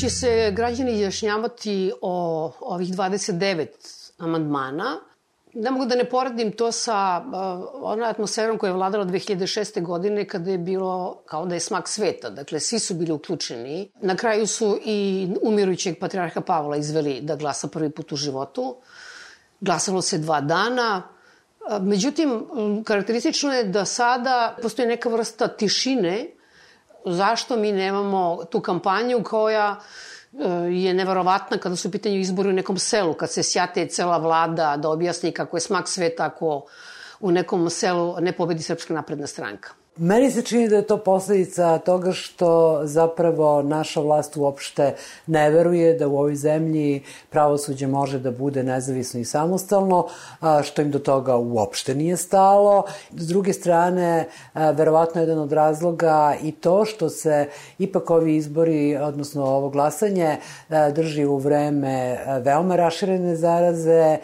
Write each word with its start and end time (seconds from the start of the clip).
Će 0.00 0.10
se 0.10 0.52
građani 0.56 0.94
izjašnjavati 0.94 1.92
o 2.00 2.52
ovih 2.60 2.88
29 2.88 3.66
amandmana. 4.18 5.00
Ne 5.54 5.70
mogu 5.70 5.86
da 5.86 5.94
ne 5.94 6.04
poredim 6.04 6.52
to 6.52 6.72
sa 6.72 7.24
uh, 7.26 7.34
onom 7.82 8.08
atmosferom 8.08 8.58
koja 8.58 8.70
je 8.70 8.74
vladala 8.74 9.04
2006. 9.04 9.82
godine 9.82 10.28
kada 10.28 10.50
je 10.50 10.58
bilo 10.58 11.22
kao 11.26 11.46
da 11.46 11.54
je 11.54 11.60
smak 11.60 11.88
sveta. 11.88 12.30
Dakle, 12.30 12.60
svi 12.60 12.78
su 12.78 12.94
bili 12.94 13.12
uključeni. 13.12 13.90
Na 14.00 14.16
kraju 14.16 14.46
su 14.46 14.78
i 14.84 15.28
umirujućeg 15.42 15.98
patrijarha 16.00 16.40
Pavla 16.40 16.76
izveli 16.76 17.20
da 17.20 17.36
glasa 17.36 17.68
prvi 17.68 17.90
put 17.90 18.12
u 18.12 18.16
životu. 18.16 18.76
Glasalo 19.60 20.02
se 20.02 20.18
dva 20.18 20.40
dana. 20.40 21.02
Međutim, 21.80 22.44
karakteristično 22.84 23.52
je 23.52 23.64
da 23.64 23.84
sada 23.84 24.56
postoji 24.62 24.88
neka 24.88 25.08
vrsta 25.08 25.48
tišine 25.48 26.30
zašto 27.04 27.56
mi 27.56 27.72
nemamo 27.72 28.44
tu 28.50 28.60
kampanju 28.60 29.22
koja 29.22 29.80
e, 30.32 30.48
je 30.72 30.94
neverovatna 30.94 31.58
kada 31.58 31.76
su 31.76 31.88
u 31.88 31.90
pitanju 31.90 32.18
izbori 32.18 32.48
u 32.48 32.52
nekom 32.52 32.78
selu, 32.78 33.14
kad 33.14 33.30
se 33.30 33.42
sjate 33.42 33.86
cela 33.86 34.18
vlada 34.18 34.76
da 34.76 34.88
objasni 34.88 35.32
kako 35.32 35.56
je 35.56 35.60
smak 35.60 35.88
sveta 35.88 36.24
ako 36.24 36.66
u 37.20 37.30
nekom 37.30 37.70
selu 37.70 38.16
ne 38.20 38.32
pobedi 38.32 38.62
Srpska 38.62 38.94
napredna 38.94 39.26
stranka. 39.26 39.83
Meni 39.96 40.30
se 40.30 40.42
čini 40.42 40.68
da 40.68 40.76
je 40.76 40.86
to 40.86 40.96
posledica 40.96 41.78
toga 41.78 42.12
što 42.12 42.80
zapravo 42.84 43.62
naša 43.62 44.00
vlast 44.00 44.36
uopšte 44.36 44.94
ne 45.26 45.50
veruje 45.50 45.94
da 45.94 46.08
u 46.08 46.16
ovoj 46.18 46.34
zemlji 46.34 47.02
pravosuđe 47.30 47.86
može 47.86 48.18
da 48.18 48.30
bude 48.30 48.62
nezavisno 48.62 49.20
i 49.20 49.24
samostalno, 49.24 50.06
što 50.62 50.82
im 50.82 50.90
do 50.90 50.98
toga 50.98 51.36
uopšte 51.36 51.94
nije 51.94 52.16
stalo. 52.16 52.84
S 53.12 53.26
druge 53.26 53.52
strane, 53.52 54.28
verovatno 54.54 55.20
jedan 55.20 55.38
od 55.38 55.52
razloga 55.52 56.34
i 56.42 56.52
to 56.52 56.84
što 56.84 57.08
se 57.08 57.48
ipak 57.78 58.10
ovi 58.10 58.36
izbori, 58.36 58.96
odnosno 58.96 59.44
ovo 59.44 59.68
glasanje, 59.68 60.36
drži 60.94 61.24
u 61.24 61.36
vreme 61.36 62.18
veoma 62.40 62.76
raširene 62.76 63.36
zaraze. 63.36 64.18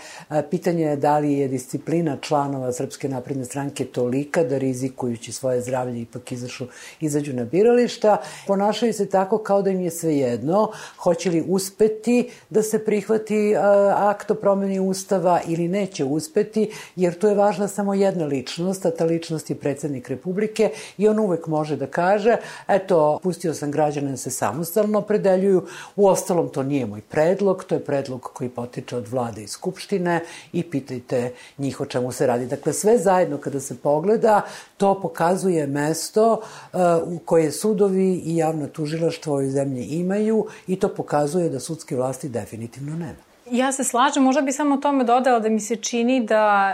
Pitanje 0.50 0.84
je 0.84 0.96
da 0.96 1.18
li 1.18 1.32
je 1.32 1.48
disciplina 1.48 2.16
članova 2.20 2.72
Srpske 2.72 3.08
napredne 3.08 3.44
stranke 3.44 3.84
tolika 3.84 4.44
da 4.44 4.58
rizikujući 4.58 5.32
svoje 5.32 5.59
zdravlje 5.60 6.00
ipak 6.00 6.32
izašu, 6.32 6.66
izađu 7.00 7.32
na 7.32 7.44
birališta. 7.44 8.16
Ponašaju 8.46 8.92
se 8.92 9.06
tako 9.08 9.38
kao 9.38 9.62
da 9.62 9.70
im 9.70 9.80
je 9.80 9.90
sve 9.90 10.16
jedno, 10.16 10.72
hoće 10.98 11.30
li 11.30 11.44
uspeti 11.48 12.30
da 12.50 12.62
se 12.62 12.84
prihvati 12.84 13.54
akt 13.96 14.30
o 14.30 14.34
promeni 14.34 14.80
ustava 14.80 15.40
ili 15.46 15.68
neće 15.68 16.04
uspeti, 16.04 16.70
jer 16.96 17.18
tu 17.18 17.26
je 17.26 17.34
važna 17.34 17.68
samo 17.68 17.94
jedna 17.94 18.24
ličnost, 18.24 18.86
a 18.86 18.90
ta 18.90 19.04
ličnost 19.04 19.50
je 19.50 19.56
predsednik 19.56 20.08
Republike 20.08 20.70
i 20.98 21.08
on 21.08 21.18
uvek 21.18 21.46
može 21.46 21.76
da 21.76 21.86
kaže, 21.86 22.36
eto, 22.68 23.18
pustio 23.22 23.54
sam 23.54 23.70
građane 23.70 24.10
da 24.10 24.16
se 24.16 24.30
samostalno 24.30 24.98
opredeljuju, 24.98 25.66
u 25.96 26.08
ostalom 26.08 26.48
to 26.48 26.62
nije 26.62 26.86
moj 26.86 27.00
predlog, 27.00 27.64
to 27.64 27.74
je 27.74 27.84
predlog 27.84 28.20
koji 28.32 28.50
potiče 28.50 28.96
od 28.96 29.08
vlade 29.08 29.42
i 29.42 29.48
skupštine 29.48 30.24
i 30.52 30.62
pitajte 30.70 31.32
njih 31.58 31.80
o 31.80 31.86
čemu 31.86 32.12
se 32.12 32.26
radi. 32.26 32.46
Dakle, 32.46 32.72
sve 32.72 32.98
zajedno 32.98 33.38
kada 33.38 33.60
se 33.60 33.76
pogleda, 33.76 34.42
to 34.76 35.00
pokazuje 35.00 35.49
je 35.54 35.66
mesto 35.66 36.32
uh, 36.32 36.80
u 37.06 37.18
koje 37.18 37.52
sudovi 37.52 38.22
i 38.24 38.36
javna 38.36 38.66
tužilaštva 38.66 39.34
u 39.34 39.46
zemlji 39.46 39.84
imaju 39.84 40.46
i 40.66 40.76
to 40.76 40.88
pokazuje 40.88 41.48
da 41.48 41.60
sudske 41.60 41.96
vlasti 41.96 42.28
definitivno 42.28 42.96
nema. 42.96 43.30
Ja 43.50 43.72
se 43.72 43.84
slažem, 43.84 44.22
možda 44.22 44.42
bi 44.42 44.52
samo 44.52 44.76
tome 44.76 45.04
dodala 45.04 45.38
da 45.38 45.48
mi 45.48 45.60
se 45.60 45.76
čini 45.76 46.20
da 46.24 46.70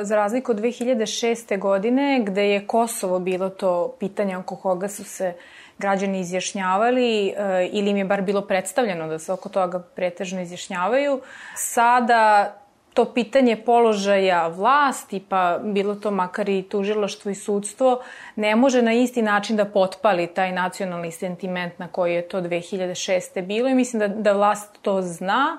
e, 0.00 0.04
za 0.04 0.16
razliku 0.16 0.52
od 0.52 0.60
2006. 0.60 1.58
godine 1.58 2.22
gde 2.26 2.48
je 2.50 2.66
Kosovo 2.66 3.18
bilo 3.18 3.48
to 3.48 3.94
pitanje 4.00 4.36
oko 4.36 4.56
koga 4.56 4.88
su 4.88 5.04
se 5.04 5.34
građani 5.78 6.20
izjašnjavali 6.20 7.28
e, 7.28 7.68
ili 7.72 7.90
im 7.90 7.96
je 7.96 8.04
bar 8.04 8.22
bilo 8.22 8.40
predstavljeno 8.40 9.08
da 9.08 9.18
se 9.18 9.32
oko 9.32 9.48
toga 9.48 9.78
pretežno 9.78 10.40
izjašnjavaju, 10.40 11.20
sada 11.56 12.52
to 12.96 13.04
pitanje 13.04 13.56
položaja 13.56 14.46
vlasti, 14.48 15.20
pa 15.28 15.58
bilo 15.62 15.94
to 15.94 16.10
makar 16.10 16.48
i 16.48 16.62
tužilaštvo 16.62 17.30
i 17.30 17.34
sudstvo, 17.34 18.00
ne 18.36 18.56
može 18.56 18.82
na 18.82 18.92
isti 18.92 19.22
način 19.22 19.56
da 19.56 19.64
potpali 19.64 20.26
taj 20.26 20.52
nacionalni 20.52 21.12
sentiment 21.12 21.78
na 21.78 21.88
koji 21.88 22.14
je 22.14 22.28
to 22.28 22.40
2006. 22.40 23.42
bilo 23.42 23.68
i 23.68 23.74
mislim 23.74 24.00
da, 24.00 24.08
da 24.08 24.32
vlast 24.32 24.78
to 24.82 25.02
zna 25.02 25.58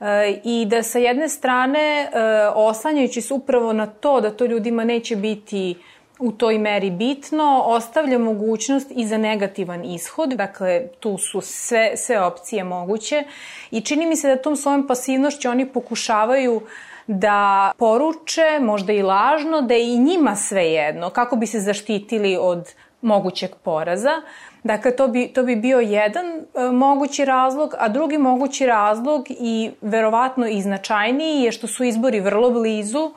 e, 0.00 0.40
i 0.44 0.66
da 0.66 0.82
sa 0.82 0.98
jedne 0.98 1.28
strane 1.28 1.80
e, 2.02 2.08
oslanjajući 2.54 3.20
se 3.20 3.34
upravo 3.34 3.72
na 3.72 3.86
to 3.86 4.20
da 4.20 4.30
to 4.30 4.46
ljudima 4.46 4.84
neće 4.84 5.16
biti 5.16 5.76
u 6.20 6.32
toj 6.32 6.58
meri 6.58 6.90
bitno, 6.90 7.62
ostavlja 7.66 8.18
mogućnost 8.18 8.92
i 8.96 9.06
za 9.06 9.18
negativan 9.18 9.84
ishod, 9.84 10.30
dakle 10.30 10.82
tu 11.00 11.18
su 11.18 11.40
sve, 11.40 11.92
sve 11.96 12.22
opcije 12.22 12.64
moguće 12.64 13.24
i 13.70 13.80
čini 13.80 14.06
mi 14.06 14.16
se 14.16 14.28
da 14.28 14.42
tom 14.42 14.56
svojom 14.56 14.86
pasivnošću 14.86 15.50
oni 15.50 15.66
pokušavaju 15.66 16.60
da 17.06 17.72
poruče, 17.78 18.58
možda 18.60 18.92
i 18.92 19.02
lažno, 19.02 19.60
da 19.60 19.74
je 19.74 19.94
i 19.94 19.98
njima 19.98 20.36
sve 20.36 20.72
jedno, 20.72 21.10
kako 21.10 21.36
bi 21.36 21.46
se 21.46 21.60
zaštitili 21.60 22.36
od 22.40 22.74
mogućeg 23.02 23.50
poraza. 23.62 24.22
Dakle, 24.64 24.96
to 24.96 25.08
bi, 25.08 25.28
to 25.28 25.42
bi 25.42 25.56
bio 25.56 25.80
jedan 25.80 26.26
e, 26.26 26.70
mogući 26.72 27.24
razlog, 27.24 27.74
a 27.78 27.88
drugi 27.88 28.18
mogući 28.18 28.66
razlog 28.66 29.26
i 29.28 29.70
verovatno 29.80 30.46
i 30.48 30.62
značajniji 30.62 31.42
je 31.42 31.52
što 31.52 31.66
su 31.66 31.84
izbori 31.84 32.20
vrlo 32.20 32.50
blizu, 32.50 33.10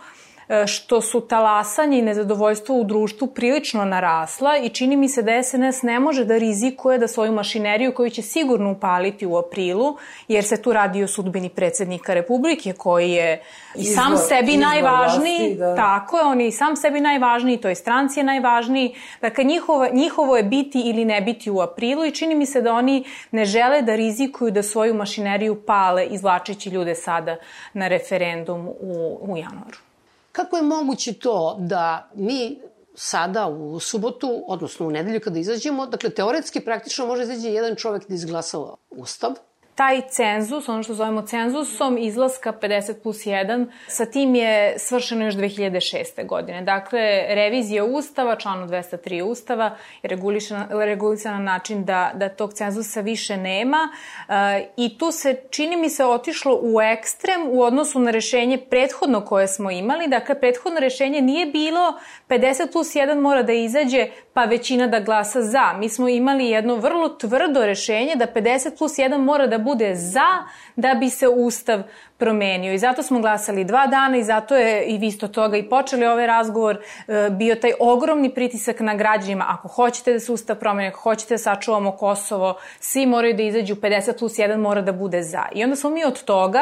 što 0.67 1.01
su 1.01 1.21
talasanje 1.21 1.99
i 1.99 2.01
nezadovoljstvo 2.01 2.75
u 2.75 2.83
društvu 2.83 3.27
prilično 3.27 3.85
narasla 3.85 4.57
i 4.57 4.69
čini 4.69 4.97
mi 4.97 5.09
se 5.09 5.21
da 5.21 5.43
SNS 5.43 5.81
ne 5.81 5.99
može 5.99 6.25
da 6.25 6.37
rizikuje 6.37 6.97
da 6.97 7.07
svoju 7.07 7.31
mašineriju 7.31 7.93
koju 7.93 8.09
će 8.09 8.21
sigurno 8.21 8.71
upaliti 8.71 9.25
u 9.25 9.37
aprilu, 9.37 9.97
jer 10.27 10.43
se 10.43 10.61
tu 10.61 10.73
radi 10.73 11.03
o 11.03 11.07
sudbini 11.07 11.49
predsednika 11.49 12.13
Republike 12.13 12.73
koji 12.73 13.11
je 13.11 13.41
i 13.75 13.83
sam 13.83 14.13
izvor, 14.13 14.27
sebi 14.27 14.57
najvažniji, 14.57 15.37
vlasti, 15.37 15.55
da. 15.55 15.75
tako 15.75 16.17
je, 16.17 16.23
on 16.23 16.41
je 16.41 16.47
i 16.47 16.51
sam 16.51 16.75
sebi 16.75 17.01
najvažniji, 17.01 17.57
to 17.57 17.69
je 17.69 17.75
stranci 17.75 18.19
je 18.19 18.23
najvažniji, 18.23 18.95
dakle 19.21 19.43
njihovo, 19.43 19.87
njihovo 19.93 20.37
je 20.37 20.43
biti 20.43 20.81
ili 20.81 21.05
ne 21.05 21.21
biti 21.21 21.51
u 21.51 21.59
aprilu 21.59 22.05
i 22.05 22.11
čini 22.11 22.35
mi 22.35 22.45
se 22.45 22.61
da 22.61 22.73
oni 22.73 23.03
ne 23.31 23.45
žele 23.45 23.81
da 23.81 23.95
rizikuju 23.95 24.51
da 24.51 24.63
svoju 24.63 24.93
mašineriju 24.93 25.61
pale 25.65 26.05
izvlačeći 26.05 26.69
ljude 26.69 26.95
sada 26.95 27.35
na 27.73 27.87
referendum 27.87 28.67
u, 28.67 29.17
u 29.21 29.37
januaru. 29.37 29.92
Kako 30.33 30.57
je 30.57 30.63
moguće 30.63 31.13
to 31.13 31.57
da 31.59 32.09
mi 32.15 32.59
sada 32.95 33.47
u 33.47 33.79
subotu, 33.79 34.43
odnosno 34.47 34.87
u 34.87 34.91
nedelju 34.91 35.21
kada 35.23 35.39
izađemo, 35.39 35.85
dakle 35.87 36.09
teoretski 36.09 36.59
praktično 36.59 37.07
može 37.07 37.23
izaći 37.23 37.47
jedan 37.47 37.75
čovek 37.75 38.07
da 38.07 38.15
izglasa 38.15 38.57
ustav, 38.89 39.31
taj 39.75 40.01
cenzus, 40.09 40.69
ono 40.69 40.83
što 40.83 40.93
zovemo 40.93 41.21
cenzusom, 41.21 41.97
izlaska 41.97 42.53
50 42.61 42.93
plus 43.03 43.17
1, 43.17 43.65
sa 43.87 44.05
tim 44.05 44.35
je 44.35 44.75
svršeno 44.79 45.25
još 45.25 45.35
2006. 45.35 46.25
godine. 46.25 46.61
Dakle, 46.61 47.25
revizija 47.29 47.85
Ustava, 47.85 48.35
članu 48.35 48.67
203 48.67 49.21
Ustava, 49.21 49.77
je 50.03 50.07
regulisana, 50.07 50.67
regulisana 50.85 51.37
na 51.37 51.43
način 51.43 51.85
da, 51.85 52.11
da 52.15 52.29
tog 52.29 52.53
cenzusa 52.53 53.01
više 53.01 53.37
nema 53.37 53.89
uh, 54.27 54.33
i 54.77 54.97
tu 54.97 55.11
se, 55.11 55.35
čini 55.49 55.77
mi 55.77 55.89
se, 55.89 56.05
otišlo 56.05 56.59
u 56.61 56.81
ekstrem 56.81 57.41
u 57.49 57.61
odnosu 57.61 57.99
na 57.99 58.11
rešenje 58.11 58.57
prethodno 58.69 59.25
koje 59.25 59.47
smo 59.47 59.71
imali. 59.71 60.07
Dakle, 60.07 60.39
prethodno 60.39 60.79
rešenje 60.79 61.21
nije 61.21 61.45
bilo 61.45 61.99
50 62.29 62.71
plus 62.71 62.87
1 62.95 63.19
mora 63.19 63.43
da 63.43 63.53
izađe 63.53 64.07
pa 64.33 64.45
većina 64.45 64.87
da 64.87 64.99
glasa 64.99 65.41
za. 65.41 65.73
Mi 65.73 65.89
smo 65.89 66.09
imali 66.09 66.45
jedno 66.45 66.75
vrlo 66.75 67.09
tvrdo 67.09 67.65
rešenje 67.65 68.15
da 68.15 68.27
50 68.27 68.77
plus 68.77 68.91
1 68.91 69.17
mora 69.17 69.47
da 69.47 69.57
bude 69.57 69.95
za 69.95 70.43
da 70.75 70.93
bi 70.93 71.09
se 71.09 71.27
Ustav 71.27 71.81
promenio. 72.17 72.73
I 72.73 72.77
zato 72.77 73.03
smo 73.03 73.19
glasali 73.19 73.63
dva 73.63 73.87
dana 73.87 74.17
i 74.17 74.23
zato 74.23 74.55
je 74.55 74.85
i 74.85 74.97
vi 74.97 75.07
isto 75.07 75.27
toga 75.27 75.57
i 75.57 75.69
počeli 75.69 76.05
ovaj 76.05 76.27
razgovor 76.27 76.77
e, 77.07 77.29
bio 77.29 77.55
taj 77.55 77.71
ogromni 77.79 78.33
pritisak 78.33 78.79
na 78.79 78.95
građanima. 78.95 79.45
Ako 79.47 79.67
hoćete 79.67 80.13
da 80.13 80.19
se 80.19 80.31
Ustav 80.31 80.55
promeni, 80.55 80.87
ako 80.87 80.99
hoćete 80.99 81.33
da 81.33 81.37
sačuvamo 81.37 81.91
Kosovo, 81.91 82.55
svi 82.79 83.05
moraju 83.05 83.33
da 83.33 83.43
izađu, 83.43 83.75
50 83.75 84.19
plus 84.19 84.33
1 84.33 84.57
mora 84.57 84.81
da 84.81 84.91
bude 84.91 85.23
za. 85.23 85.43
I 85.51 85.63
onda 85.63 85.75
smo 85.75 85.89
mi 85.89 86.05
od 86.05 86.23
toga 86.23 86.61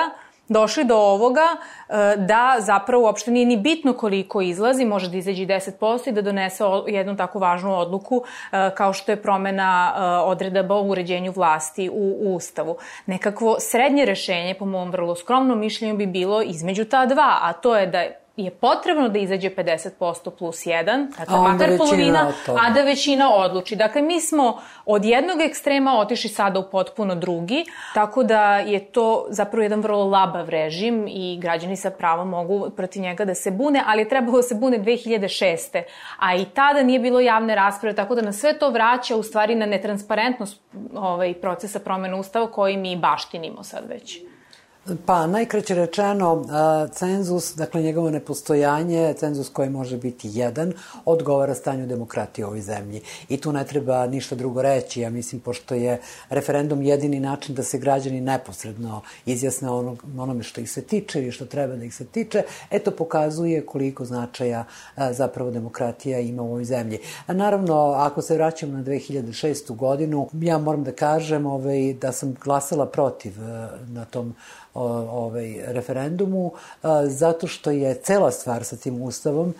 došli 0.51 0.83
do 0.83 0.97
ovoga 0.97 1.47
e, 1.51 1.93
da 2.17 2.55
zapravo 2.59 3.03
uopšte 3.03 3.31
nije 3.31 3.45
ni 3.45 3.57
bitno 3.57 3.93
koliko 3.93 4.41
izlazi, 4.41 4.85
može 4.85 5.09
da 5.09 5.17
izađe 5.17 5.45
10% 5.45 6.09
i 6.09 6.11
da 6.11 6.21
donese 6.21 6.63
jednu 6.87 7.17
takvu 7.17 7.39
važnu 7.39 7.77
odluku 7.77 8.23
e, 8.23 8.69
kao 8.75 8.93
što 8.93 9.11
je 9.11 9.21
promena 9.21 9.93
e, 9.95 10.01
odredaba 10.03 10.75
o 10.75 10.83
uređenju 10.83 11.31
vlasti 11.31 11.89
u, 11.93 12.35
Ustavu. 12.35 12.77
Nekakvo 13.05 13.55
srednje 13.59 14.05
rešenje, 14.05 14.53
po 14.59 14.65
mom 14.65 14.91
vrlo 14.91 15.15
skromnom 15.15 15.59
mišljenju, 15.59 15.97
bi 15.97 16.05
bilo 16.05 16.41
između 16.41 16.85
ta 16.85 17.05
dva, 17.05 17.37
a 17.41 17.53
to 17.53 17.75
je 17.75 17.87
da 17.87 18.03
je 18.37 18.51
potrebno 18.51 19.09
da 19.09 19.19
izađe 19.19 19.49
50% 19.49 20.29
plus 20.29 20.65
1, 20.65 21.17
dakle 21.17 21.39
makar 21.39 21.77
polovina, 21.77 22.31
a 22.61 22.69
da 22.69 22.81
većina 22.81 23.35
odluči. 23.35 23.75
Dakle, 23.75 24.01
mi 24.01 24.21
smo 24.21 24.61
od 24.85 25.05
jednog 25.05 25.41
ekstrema 25.41 25.99
otišli 25.99 26.29
sada 26.29 26.59
u 26.59 26.69
potpuno 26.71 27.15
drugi, 27.15 27.65
tako 27.93 28.23
da 28.23 28.57
je 28.57 28.79
to 28.85 29.25
zapravo 29.29 29.63
jedan 29.63 29.81
vrlo 29.81 30.05
labav 30.05 30.49
režim 30.49 31.07
i 31.07 31.37
građani 31.41 31.75
sa 31.75 31.89
pravom 31.89 32.29
mogu 32.29 32.69
protiv 32.69 33.01
njega 33.01 33.25
da 33.25 33.35
se 33.35 33.51
bune, 33.51 33.83
ali 33.87 34.01
je 34.01 34.09
trebalo 34.09 34.37
da 34.37 34.43
se 34.43 34.55
bune 34.55 34.79
2006. 34.79 35.81
A 36.19 36.35
i 36.35 36.45
tada 36.45 36.83
nije 36.83 36.99
bilo 36.99 37.19
javne 37.19 37.55
rasprave, 37.55 37.95
tako 37.95 38.15
da 38.15 38.21
na 38.21 38.33
sve 38.33 38.59
to 38.59 38.69
vraća 38.69 39.15
u 39.15 39.23
stvari 39.23 39.55
na 39.55 39.65
netransparentnost 39.65 40.61
ovaj, 40.95 41.33
procesa 41.33 41.79
promena 41.79 42.17
ustava 42.17 42.51
koji 42.51 42.77
mi 42.77 42.95
baštinimo 42.95 43.63
sad 43.63 43.83
već. 43.89 44.30
Pa, 45.05 45.27
najkraće 45.27 45.75
rečeno, 45.75 46.45
cenzus, 46.93 47.55
dakle 47.55 47.81
njegovo 47.81 48.09
nepostojanje, 48.09 49.13
cenzus 49.17 49.49
koji 49.49 49.69
može 49.69 49.97
biti 49.97 50.29
jedan, 50.33 50.73
odgovara 51.05 51.55
stanju 51.55 51.87
demokratije 51.87 52.45
u 52.45 52.47
ovoj 52.47 52.61
zemlji. 52.61 53.01
I 53.29 53.37
tu 53.37 53.51
ne 53.51 53.65
treba 53.65 54.07
ništa 54.07 54.35
drugo 54.35 54.61
reći, 54.61 55.01
ja 55.01 55.09
mislim, 55.09 55.41
pošto 55.41 55.75
je 55.75 56.01
referendum 56.29 56.81
jedini 56.81 57.19
način 57.19 57.55
da 57.55 57.63
se 57.63 57.77
građani 57.77 58.21
neposredno 58.21 59.01
izjasne 59.25 59.69
onog, 59.69 60.03
onome 60.17 60.43
što 60.43 60.61
ih 60.61 60.71
se 60.71 60.81
tiče 60.81 61.21
ili 61.21 61.31
što 61.31 61.45
treba 61.45 61.75
da 61.75 61.83
ih 61.83 61.95
se 61.95 62.05
tiče, 62.05 62.43
eto 62.71 62.91
pokazuje 62.91 63.65
koliko 63.65 64.05
značaja 64.05 64.65
zapravo 65.11 65.51
demokratija 65.51 66.19
ima 66.19 66.43
u 66.43 66.49
ovoj 66.49 66.65
zemlji. 66.65 66.99
A 67.27 67.33
naravno, 67.33 67.91
ako 67.91 68.21
se 68.21 68.35
vraćam 68.35 68.71
na 68.71 68.83
2006. 68.83 69.75
godinu, 69.75 70.29
ja 70.33 70.57
moram 70.57 70.83
da 70.83 70.91
kažem 70.91 71.45
ovaj, 71.45 71.93
da 71.93 72.11
sam 72.11 72.35
glasala 72.43 72.85
protiv 72.85 73.33
na 73.87 74.05
tom 74.05 74.35
ovaj, 74.73 75.55
referendumu, 75.67 76.51
zato 77.07 77.47
što 77.47 77.71
je 77.71 77.95
cela 77.95 78.31
stvar 78.31 78.63
sa 78.63 78.75
tim 78.75 79.01
ustavom 79.01 79.53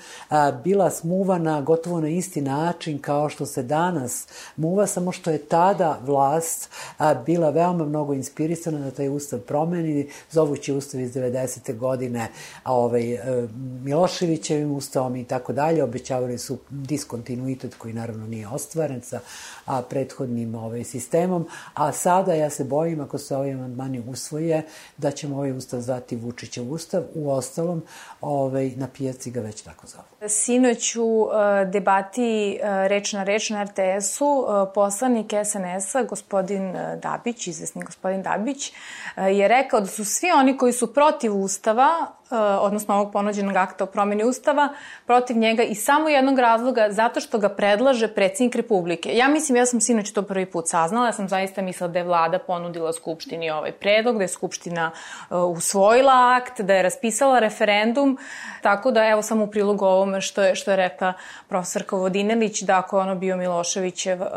bila 0.63 0.89
smuvana 0.89 1.61
gotovo 1.61 2.01
na 2.01 2.07
isti 2.07 2.41
način 2.41 2.99
kao 2.99 3.29
što 3.29 3.45
se 3.45 3.63
danas 3.63 4.27
muva, 4.55 4.87
samo 4.87 5.11
što 5.11 5.31
je 5.31 5.37
tada 5.37 5.99
vlast 6.05 6.69
bila 7.25 7.49
veoma 7.49 7.85
mnogo 7.85 8.13
inspirisana 8.13 8.79
da 8.79 8.91
taj 8.91 9.09
ustav 9.09 9.39
promeni, 9.39 10.09
zovući 10.31 10.73
ustav 10.73 11.01
iz 11.01 11.13
90. 11.13 11.77
godine 11.77 12.27
ovaj, 12.65 13.13
e, 13.13 13.47
Miloševićevim 13.83 14.71
ustavom 14.71 15.15
i 15.15 15.23
tako 15.23 15.53
dalje, 15.53 15.83
obećavali 15.83 16.37
su 16.37 16.57
diskontinuitet 16.69 17.75
koji 17.75 17.93
naravno 17.93 18.27
nije 18.27 18.47
ostvaren 18.47 19.01
sa 19.01 19.19
a, 19.71 19.81
prethodnim 19.81 20.55
ovaj, 20.55 20.83
sistemom, 20.83 21.47
a 21.73 21.91
sada 21.91 22.33
ja 22.33 22.49
se 22.49 22.63
bojim 22.63 23.01
ako 23.01 23.17
se 23.17 23.35
ovi 23.35 23.51
amandmani 23.51 24.03
usvoje 24.07 24.63
da 24.97 25.11
ćemo 25.11 25.35
ovaj 25.35 25.51
ustav 25.51 25.81
zvati 25.81 26.15
Vučićev 26.15 26.71
ustav, 26.71 27.03
u 27.15 27.31
ostalom 27.31 27.83
ovaj, 28.21 28.71
na 28.75 28.87
pijaci 28.87 29.31
ga 29.31 29.41
već 29.41 29.61
tako 29.61 29.87
zovu. 29.87 30.29
Sinoć 30.29 30.95
u 30.95 31.29
e, 31.31 31.65
debati 31.65 32.59
e, 32.61 32.87
reč 32.87 33.13
na 33.13 33.23
reč 33.23 33.49
na 33.49 33.63
RTS-u 33.63 34.45
e, 34.45 34.73
poslanik 34.73 35.31
SNS-a, 35.45 36.03
gospodin 36.03 36.73
Dabić, 37.01 37.47
izvesni 37.47 37.83
gospodin 37.83 38.21
Dabić, 38.21 38.73
je 39.17 39.47
rekao 39.47 39.79
da 39.79 39.87
su 39.87 40.05
svi 40.05 40.31
oni 40.31 40.57
koji 40.57 40.73
su 40.73 40.93
protiv 40.93 41.37
ustava 41.37 42.20
odnosno 42.61 42.95
ovog 42.95 43.11
ponuđenog 43.13 43.55
akta 43.55 43.83
o 43.83 43.87
promeni 43.87 44.23
Ustava, 44.23 44.69
protiv 45.05 45.37
njega 45.37 45.63
i 45.63 45.75
samo 45.75 46.09
jednog 46.09 46.39
razloga, 46.39 46.87
zato 46.89 47.19
što 47.19 47.37
ga 47.37 47.49
predlaže 47.49 48.07
predsjednik 48.07 48.55
Republike. 48.55 49.09
Ja 49.13 49.27
mislim, 49.27 49.55
ja 49.55 49.65
sam 49.65 49.81
sinoć 49.81 50.11
to 50.11 50.21
prvi 50.21 50.45
put 50.45 50.67
saznala, 50.67 51.05
ja 51.05 51.13
sam 51.13 51.27
zaista 51.27 51.61
mislila 51.61 51.87
da 51.87 51.99
je 51.99 52.05
vlada 52.05 52.39
ponudila 52.39 52.93
Skupštini 52.93 53.51
ovaj 53.51 53.71
predlog, 53.71 54.17
da 54.17 54.23
je 54.23 54.27
Skupština 54.27 54.91
uh, 55.29 55.37
usvojila 55.57 56.37
akt, 56.37 56.61
da 56.61 56.73
je 56.73 56.83
raspisala 56.83 57.39
referendum, 57.39 58.17
tako 58.61 58.91
da 58.91 59.07
evo 59.07 59.21
samo 59.21 59.43
u 59.43 59.47
prilogu 59.47 59.85
ovome 59.85 60.21
što 60.21 60.43
je, 60.43 60.55
što 60.55 60.71
je 60.71 60.77
rekla 60.77 61.13
profesorka 61.49 61.95
Vodinelić, 61.95 62.61
da 62.61 62.77
ako 62.77 62.99
ono 62.99 63.15
bio 63.15 63.37
Miloševićev 63.37 64.21
uh, 64.21 64.27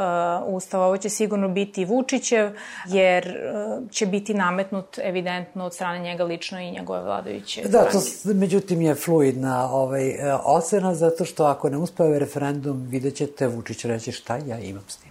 ustav, 0.46 0.82
ovo 0.82 0.96
će 0.96 1.08
sigurno 1.08 1.48
biti 1.48 1.84
Vučićev, 1.84 2.50
jer 2.86 3.26
uh, 3.26 3.90
će 3.90 4.06
biti 4.06 4.34
nametnut 4.34 4.98
evidentno 4.98 5.64
od 5.64 5.74
strane 5.74 5.98
njega 5.98 6.24
lično 6.24 6.60
i 6.60 6.70
njegove 6.70 7.02
vladajuće. 7.02 7.62
Da, 7.68 7.83
to 7.92 8.00
međutim 8.34 8.82
je 8.82 8.94
fluidna 8.94 9.70
ovaj, 9.70 10.08
e, 10.08 10.34
ocena, 10.44 10.94
zato 10.94 11.24
što 11.24 11.44
ako 11.44 11.68
ne 11.70 11.76
uspeo 11.76 12.06
ovaj 12.06 12.18
referendum, 12.18 12.86
vidjet 12.88 13.16
ćete 13.16 13.46
Vučić 13.46 13.84
reći 13.84 14.12
šta 14.12 14.36
ja 14.36 14.58
imam 14.58 14.84
s 14.88 14.96
tim. 14.96 15.10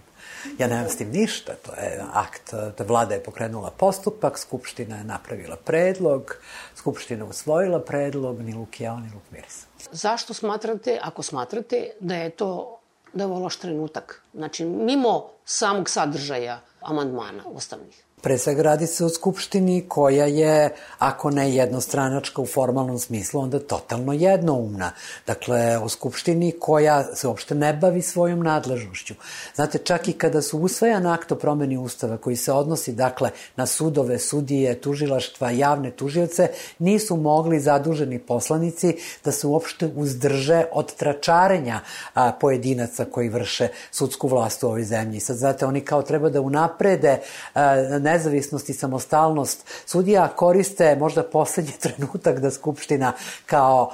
Ja 0.58 0.66
nemam 0.66 0.88
s 0.88 0.96
tim 0.96 1.10
ništa, 1.10 1.52
to 1.54 1.72
je 1.72 2.02
akt, 2.12 2.54
da 2.78 2.84
vlada 2.84 3.14
je 3.14 3.22
pokrenula 3.22 3.70
postupak, 3.70 4.38
Skupština 4.38 4.96
je 4.96 5.04
napravila 5.04 5.56
predlog, 5.56 6.36
Skupština 6.74 7.24
usvojila 7.24 7.80
predlog, 7.80 8.40
ni 8.40 8.54
luk 8.54 8.80
jao, 8.80 9.00
ni 9.00 9.10
luk 9.14 9.22
miris. 9.30 9.66
Zašto 9.92 10.34
smatrate, 10.34 10.98
ako 11.02 11.22
smatrate, 11.22 11.90
da 12.00 12.14
je 12.14 12.30
to 12.30 12.78
da 13.14 13.22
je 13.22 13.26
ovo 13.26 13.38
loš 13.38 13.56
trenutak? 13.56 14.22
Znači, 14.34 14.64
mimo 14.64 15.30
samog 15.44 15.90
sadržaja 15.90 16.60
amandmana 16.80 17.42
ustavnih. 17.46 18.03
Pre 18.24 18.38
svega 18.38 18.62
radi 18.62 18.86
se 18.86 19.04
o 19.04 19.08
Skupštini 19.08 19.84
koja 19.88 20.26
je, 20.26 20.70
ako 20.98 21.30
ne 21.30 21.54
jednostranačka 21.54 22.42
u 22.42 22.46
formalnom 22.46 22.98
smislu, 22.98 23.40
onda 23.40 23.58
totalno 23.58 24.12
jednoumna. 24.12 24.90
Dakle, 25.26 25.78
o 25.78 25.88
Skupštini 25.88 26.52
koja 26.60 27.14
se 27.14 27.28
uopšte 27.28 27.54
ne 27.54 27.72
bavi 27.72 28.02
svojom 28.02 28.42
nadležnošću. 28.42 29.14
Znate, 29.54 29.78
čak 29.78 30.08
i 30.08 30.12
kada 30.12 30.42
su 30.42 30.58
usvajan 30.58 31.06
akt 31.06 31.32
o 31.32 31.36
promeni 31.36 31.76
Ustava 31.76 32.16
koji 32.16 32.36
se 32.36 32.52
odnosi, 32.52 32.92
dakle, 32.92 33.30
na 33.56 33.66
sudove, 33.66 34.18
sudije, 34.18 34.80
tužilaštva, 34.80 35.50
javne 35.50 35.90
tužioce, 35.90 36.48
nisu 36.78 37.16
mogli 37.16 37.60
zaduženi 37.60 38.18
poslanici 38.18 38.96
da 39.24 39.32
se 39.32 39.46
uopšte 39.46 39.90
uzdrže 39.96 40.64
od 40.72 40.94
tračarenja 40.94 41.80
a, 42.14 42.32
pojedinaca 42.40 43.04
koji 43.04 43.28
vrše 43.28 43.68
sudsku 43.90 44.28
vlast 44.28 44.62
u 44.62 44.66
ovoj 44.66 44.84
zemlji. 44.84 45.20
Sad, 45.20 45.36
znate, 45.36 45.66
oni 45.66 45.80
kao 45.80 46.02
treba 46.02 46.28
da 46.28 46.40
unaprede 46.40 47.20
a, 47.54 47.74
ne 48.00 48.13
nezavisnost 48.14 48.68
i 48.68 48.74
samostalnost 48.74 49.66
sudija 49.86 50.28
koriste 50.28 50.96
možda 50.96 51.22
poslednji 51.22 51.72
trenutak 51.82 52.38
da 52.40 52.50
Skupština 52.50 53.12
kao 53.46 53.90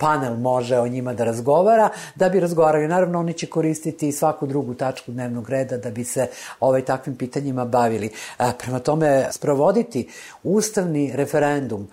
panel 0.00 0.36
može 0.36 0.78
o 0.78 0.88
njima 0.88 1.14
da 1.14 1.24
razgovara, 1.24 1.88
da 2.14 2.28
bi 2.28 2.40
razgovarali. 2.40 2.88
Naravno, 2.88 3.18
oni 3.20 3.32
će 3.32 3.46
koristiti 3.46 4.12
svaku 4.12 4.46
drugu 4.46 4.74
tačku 4.74 5.12
dnevnog 5.12 5.48
reda 5.48 5.76
da 5.76 5.90
bi 5.90 6.04
se 6.04 6.26
ovaj 6.60 6.84
takvim 6.84 7.16
pitanjima 7.16 7.64
bavili. 7.64 8.10
A, 8.38 8.52
prema 8.58 8.78
tome, 8.78 9.28
sprovoditi 9.30 10.08
ustavni 10.42 11.12
referendum 11.14 11.88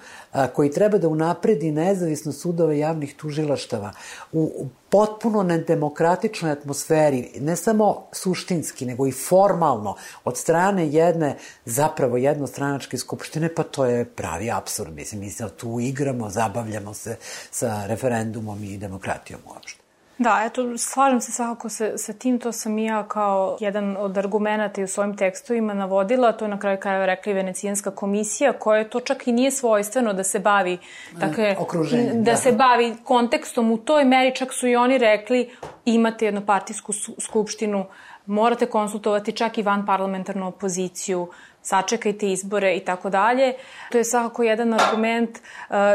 koji 0.54 0.72
treba 0.72 0.98
da 0.98 1.08
unapredi 1.08 1.72
nezavisnost 1.72 2.42
sudova 2.42 2.74
javnih 2.74 3.16
tužilaštava 3.16 3.92
u 4.32 4.68
potpuno 4.90 5.44
nedemokratičnoj 5.44 6.52
atmosferi, 6.52 7.32
ne 7.40 7.56
samo 7.56 8.08
suštinski, 8.12 8.86
nego 8.86 9.08
i 9.08 9.12
formalno, 9.12 9.96
od 10.24 10.38
strane 10.38 10.88
jedne, 10.88 11.38
zapravo 11.66 12.18
jednostranačke 12.18 12.98
skupštine, 12.98 13.54
pa 13.56 13.64
to 13.64 13.86
je 13.86 14.06
pravi 14.06 14.52
absurd. 14.52 14.94
Mislim, 14.94 15.22
mi 15.22 15.32
se 15.32 15.50
tu 15.58 15.80
igramo, 15.80 16.30
zabavljamo 16.30 16.94
se 16.94 17.18
sa 17.52 17.86
referendumom 17.86 18.64
i 18.64 18.78
demokratijom 18.78 19.42
uopšte. 19.48 19.79
Da, 20.20 20.44
eto, 20.46 20.78
slažem 20.78 21.22
se 21.22 21.32
svakako 21.32 21.70
sa, 21.70 21.98
sa 21.98 22.14
tim, 22.14 22.40
to 22.40 22.52
sam 22.52 22.78
i 22.78 22.86
ja 22.86 23.04
kao 23.08 23.58
jedan 23.60 23.98
od 23.98 24.18
argumenta 24.18 24.82
i 24.82 24.84
u 24.84 24.88
svojim 24.88 25.18
tekstovima 25.18 25.74
navodila, 25.74 26.32
to 26.32 26.46
je 26.46 26.50
na 26.50 26.60
kraju 26.60 26.78
krajeva 26.80 27.06
rekla 27.06 27.32
i 27.32 27.36
Venecijanska 27.36 27.92
komisija, 27.92 28.54
koja 28.54 28.90
to 28.90 29.00
čak 29.00 29.28
i 29.28 29.32
nije 29.32 29.52
svojstveno 29.52 30.14
da 30.14 30.24
se 30.24 30.40
bavi, 30.40 30.78
dakle, 31.16 31.56
Okruženje, 31.60 32.12
da, 32.14 32.32
da. 32.32 32.36
se 32.36 32.52
bavi 32.52 32.96
kontekstom 33.04 33.72
u 33.72 33.78
toj 33.78 34.06
meri, 34.06 34.36
čak 34.36 34.54
su 34.54 34.68
i 34.68 34.76
oni 34.76 34.98
rekli 34.98 35.50
imate 35.86 36.26
jednopartijsku 36.26 36.94
skupštinu, 37.20 37.86
morate 38.26 38.66
konsultovati 38.66 39.32
čak 39.32 39.58
i 39.58 39.62
van 39.62 39.86
parlamentarnu 39.86 40.48
opoziciju, 40.48 41.28
sačekajte 41.62 42.32
izbore 42.32 42.76
i 42.76 42.80
tako 42.80 43.10
dalje. 43.10 43.54
To 43.92 43.98
je 43.98 44.04
svakako 44.04 44.44
jedan 44.44 44.74
argument. 44.74 45.38
E, 45.38 45.42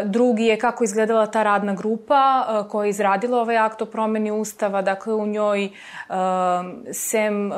drugi 0.04 0.44
je 0.44 0.59
kako 0.59 0.85
izgledala 0.85 1.26
ta 1.26 1.42
radna 1.42 1.75
grupa 1.75 2.47
e, 2.49 2.68
koja 2.68 2.85
je 2.85 2.90
izradila 2.90 3.40
ovaj 3.40 3.59
akt 3.59 3.83
o 3.83 3.87
promeni 3.87 4.30
ustava. 4.30 4.83
Dakle, 4.83 5.14
u 5.14 5.26
njoj 5.26 5.64
e, 5.64 5.71
sem 6.92 7.52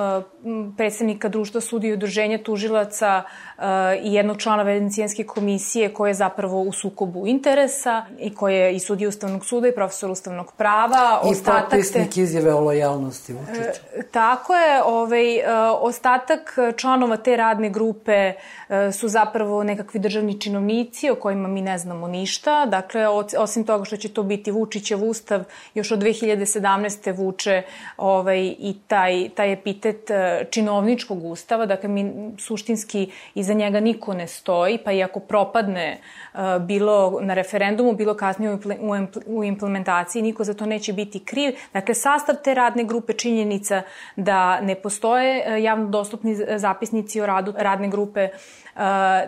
predstavnika 0.76 1.28
društva 1.28 1.60
sudi 1.60 1.88
i 1.88 1.92
udruženja 1.92 2.38
tužilaca 2.38 3.22
i 4.02 4.14
jednog 4.14 4.38
člana 4.38 4.62
Venecijanske 4.62 5.24
komisije 5.24 5.94
koje 5.94 6.10
je 6.10 6.14
zapravo 6.14 6.62
u 6.62 6.72
sukobu 6.72 7.26
interesa 7.26 8.04
i 8.18 8.34
koje 8.34 8.56
je 8.56 8.76
i 8.76 8.78
sudi 8.78 9.06
Ustavnog 9.06 9.46
suda 9.46 9.68
i 9.68 9.74
profesor 9.74 10.10
Ustavnog 10.10 10.52
prava. 10.52 11.20
I 11.24 11.44
potpisnik 11.44 12.14
te... 12.14 12.20
izjave 12.20 12.54
o 12.54 12.60
lojalnosti 12.60 13.32
Vučića. 13.32 13.80
Tako 14.10 14.54
je. 14.54 14.82
Ovaj, 14.82 15.24
ostatak 15.80 16.58
članova 16.76 17.16
te 17.16 17.36
radne 17.36 17.70
grupe 17.70 18.12
e, 18.12 18.92
su 18.92 19.08
zapravo 19.08 19.64
nekakvi 19.64 20.00
državni 20.00 20.40
činovnici 20.40 21.10
o 21.10 21.14
kojima 21.14 21.48
mi 21.48 21.62
ne 21.62 21.78
znamo 21.78 22.08
ništa. 22.08 22.66
Dakle, 22.66 23.08
osim 23.38 23.64
toga 23.64 23.84
što 23.84 23.96
će 23.96 24.08
to 24.08 24.22
biti 24.22 24.50
Vučićev 24.50 25.04
ustav, 25.04 25.44
još 25.74 25.90
od 25.90 25.98
2017. 25.98 27.16
vuče 27.16 27.62
ovaj, 27.96 28.54
i 28.58 28.76
taj, 28.86 29.28
taj 29.34 29.52
epitet 29.52 30.10
e, 30.10 30.44
činovničkog 30.50 31.24
ustava. 31.24 31.66
Dakle, 31.66 31.88
mi 31.88 32.12
suštinski 32.38 33.10
iz 33.34 33.45
iza 33.46 33.54
njega 33.54 33.80
niko 33.80 34.14
ne 34.14 34.26
stoji, 34.26 34.78
pa 34.84 34.92
i 34.92 35.02
ako 35.02 35.20
propadne 35.20 36.00
bilo 36.60 37.18
na 37.20 37.34
referendumu, 37.34 37.92
bilo 37.92 38.14
kasnije 38.14 38.58
u 39.26 39.44
implementaciji, 39.44 40.22
niko 40.22 40.44
za 40.44 40.54
to 40.54 40.66
neće 40.66 40.92
biti 40.92 41.24
kriv. 41.24 41.54
Dakle, 41.72 41.94
sastav 41.94 42.36
te 42.44 42.54
radne 42.54 42.84
grupe 42.84 43.12
činjenica 43.12 43.82
da 44.16 44.60
ne 44.60 44.74
postoje 44.74 45.62
javno 45.62 45.88
dostupni 45.88 46.36
zapisnici 46.58 47.20
o 47.20 47.26
radu 47.26 47.54
radne 47.56 47.88
grupe, 47.88 48.28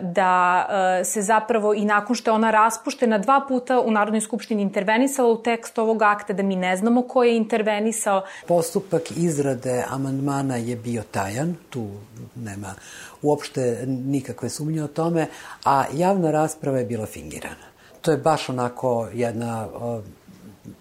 da 0.01 0.65
se 1.03 1.21
zapravo 1.21 1.73
i 1.73 1.85
nakon 1.85 2.15
što 2.15 2.31
je 2.31 2.35
ona 2.35 2.51
raspuštena 2.51 3.17
dva 3.17 3.41
puta 3.47 3.79
u 3.79 3.91
Narodnoj 3.91 4.21
skupštini 4.21 4.61
intervenisala 4.61 5.29
u 5.29 5.41
tekst 5.41 5.77
ovog 5.77 6.01
akta, 6.01 6.33
da 6.33 6.43
mi 6.43 6.55
ne 6.55 6.75
znamo 6.77 7.01
ko 7.01 7.23
je 7.23 7.37
intervenisao. 7.37 8.21
Postupak 8.47 9.01
izrade 9.17 9.83
amandmana 9.89 10.55
je 10.55 10.75
bio 10.75 11.03
tajan, 11.11 11.55
tu 11.69 11.87
nema 12.35 12.73
uopšte 13.21 13.85
nikakve 14.09 14.49
sumnje 14.49 14.83
o 14.83 14.87
tome, 14.87 15.27
a 15.65 15.83
javna 15.93 16.31
rasprava 16.31 16.79
je 16.79 16.85
bila 16.85 17.05
fingirana. 17.05 17.69
To 18.01 18.11
je 18.11 18.17
baš 18.17 18.49
onako 18.49 19.07
jedna 19.13 19.67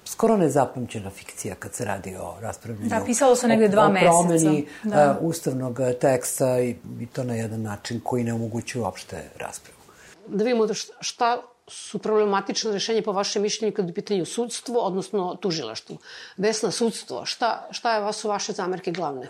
skoro 0.04 0.36
nezapamćena 0.36 1.10
fikcija 1.10 1.54
kad 1.54 1.74
se 1.74 1.84
radi 1.84 2.16
o 2.16 2.34
raspravljanju. 2.40 2.88
Da, 2.88 3.02
pisalo 3.06 3.36
se 3.36 3.48
negde 3.48 3.68
dva 3.68 3.88
meseca. 3.88 4.10
O 4.10 4.22
promeni 4.22 4.66
da. 4.84 5.18
uh, 5.20 5.28
ustavnog 5.28 5.80
teksta 6.00 6.60
i, 6.60 6.76
i 7.00 7.06
to 7.06 7.24
na 7.24 7.34
jedan 7.34 7.62
način 7.62 8.00
koji 8.04 8.24
ne 8.24 8.34
omogućuje 8.34 8.82
uopšte 8.82 9.30
raspravu. 9.36 9.78
Da 10.26 10.44
vidimo 10.44 10.66
da 10.66 10.74
šta 11.00 11.42
su 11.66 11.98
problematične 11.98 12.72
rešenje 12.72 13.02
po 13.02 13.12
vašem 13.12 13.42
mišljenju 13.42 13.74
kad 13.74 13.88
je 13.88 13.94
pitanju 13.94 14.24
sudstvo, 14.24 14.80
odnosno 14.80 15.34
tužilaštvo. 15.40 15.96
Vesna, 16.36 16.70
sudstvo, 16.70 17.24
šta, 17.26 17.68
šta 17.70 17.94
je, 17.94 18.12
su 18.12 18.28
vaše 18.28 18.52
zamerke 18.52 18.92
glavne? 18.92 19.28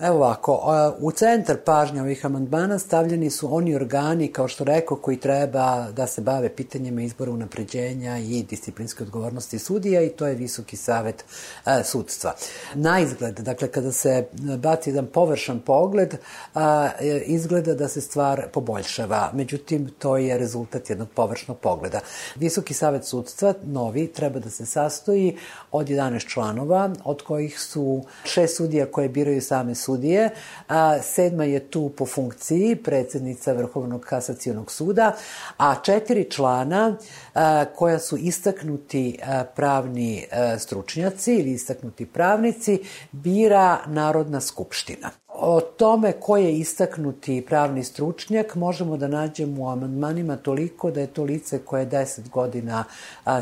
Evo 0.00 0.16
ovako, 0.16 0.62
u 0.98 1.12
centar 1.12 1.56
pažnje 1.64 2.00
ovih 2.00 2.26
amandmana 2.26 2.78
stavljeni 2.78 3.30
su 3.30 3.54
oni 3.54 3.74
organi, 3.74 4.32
kao 4.32 4.48
što 4.48 4.64
rekao, 4.64 4.96
koji 4.96 5.16
treba 5.16 5.90
da 5.90 6.06
se 6.06 6.20
bave 6.20 6.48
pitanjima 6.48 7.02
izbora 7.02 7.32
unapređenja 7.32 8.18
i 8.18 8.42
disciplinske 8.42 9.02
odgovornosti 9.02 9.58
sudija 9.58 10.02
i 10.02 10.08
to 10.08 10.26
je 10.26 10.34
Visoki 10.34 10.76
savet 10.76 11.24
e, 11.66 11.82
sudstva. 11.84 12.34
Na 12.74 13.00
izgled, 13.00 13.40
dakle, 13.40 13.68
kada 13.68 13.92
se 13.92 14.26
baci 14.58 14.90
jedan 14.90 15.06
površan 15.06 15.60
pogled, 15.60 16.14
a, 16.54 16.90
e, 17.00 17.22
izgleda 17.26 17.74
da 17.74 17.88
se 17.88 18.00
stvar 18.00 18.46
poboljšava. 18.52 19.30
Međutim, 19.34 19.90
to 19.98 20.16
je 20.16 20.38
rezultat 20.38 20.90
jednog 20.90 21.08
površnog 21.14 21.58
pogleda. 21.58 22.00
Visoki 22.36 22.74
savet 22.74 23.04
sudstva, 23.04 23.54
novi, 23.62 24.06
treba 24.06 24.38
da 24.38 24.50
se 24.50 24.66
sastoji 24.66 25.36
od 25.72 25.88
11 25.88 26.28
članova, 26.28 26.90
od 27.04 27.22
kojih 27.22 27.60
su 27.60 28.04
šest 28.24 28.56
sudija 28.56 28.86
koje 28.86 29.08
biraju 29.08 29.42
same 29.42 29.74
sudije 29.74 29.87
sudije, 29.88 30.30
a, 30.68 31.02
sedma 31.02 31.44
je 31.44 31.60
tu 31.70 31.88
po 31.96 32.06
funkciji 32.06 32.76
predsednica 32.76 33.52
Vrhovnog 33.52 34.04
kasacijonog 34.04 34.72
suda, 34.72 35.12
a 35.56 35.74
četiri 35.82 36.30
člana 36.30 36.96
a, 37.34 37.64
koja 37.76 37.98
su 37.98 38.16
istaknuti 38.16 39.18
a, 39.22 39.44
pravni 39.44 40.26
a, 40.32 40.58
stručnjaci 40.58 41.34
ili 41.34 41.52
istaknuti 41.52 42.06
pravnici 42.06 42.78
bira 43.12 43.78
Narodna 43.86 44.40
skupština. 44.40 45.10
O 45.40 45.60
tome 45.60 46.12
ko 46.12 46.36
je 46.36 46.58
istaknuti 46.58 47.44
pravni 47.48 47.84
stručnjak 47.84 48.54
možemo 48.54 48.96
da 48.96 49.08
nađemo 49.08 49.62
u 49.62 49.68
amandmanima 49.68 50.36
toliko 50.36 50.90
da 50.90 51.00
je 51.00 51.06
to 51.06 51.22
lice 51.22 51.58
koje 51.58 51.86
10 51.86 52.28
godina 52.28 52.84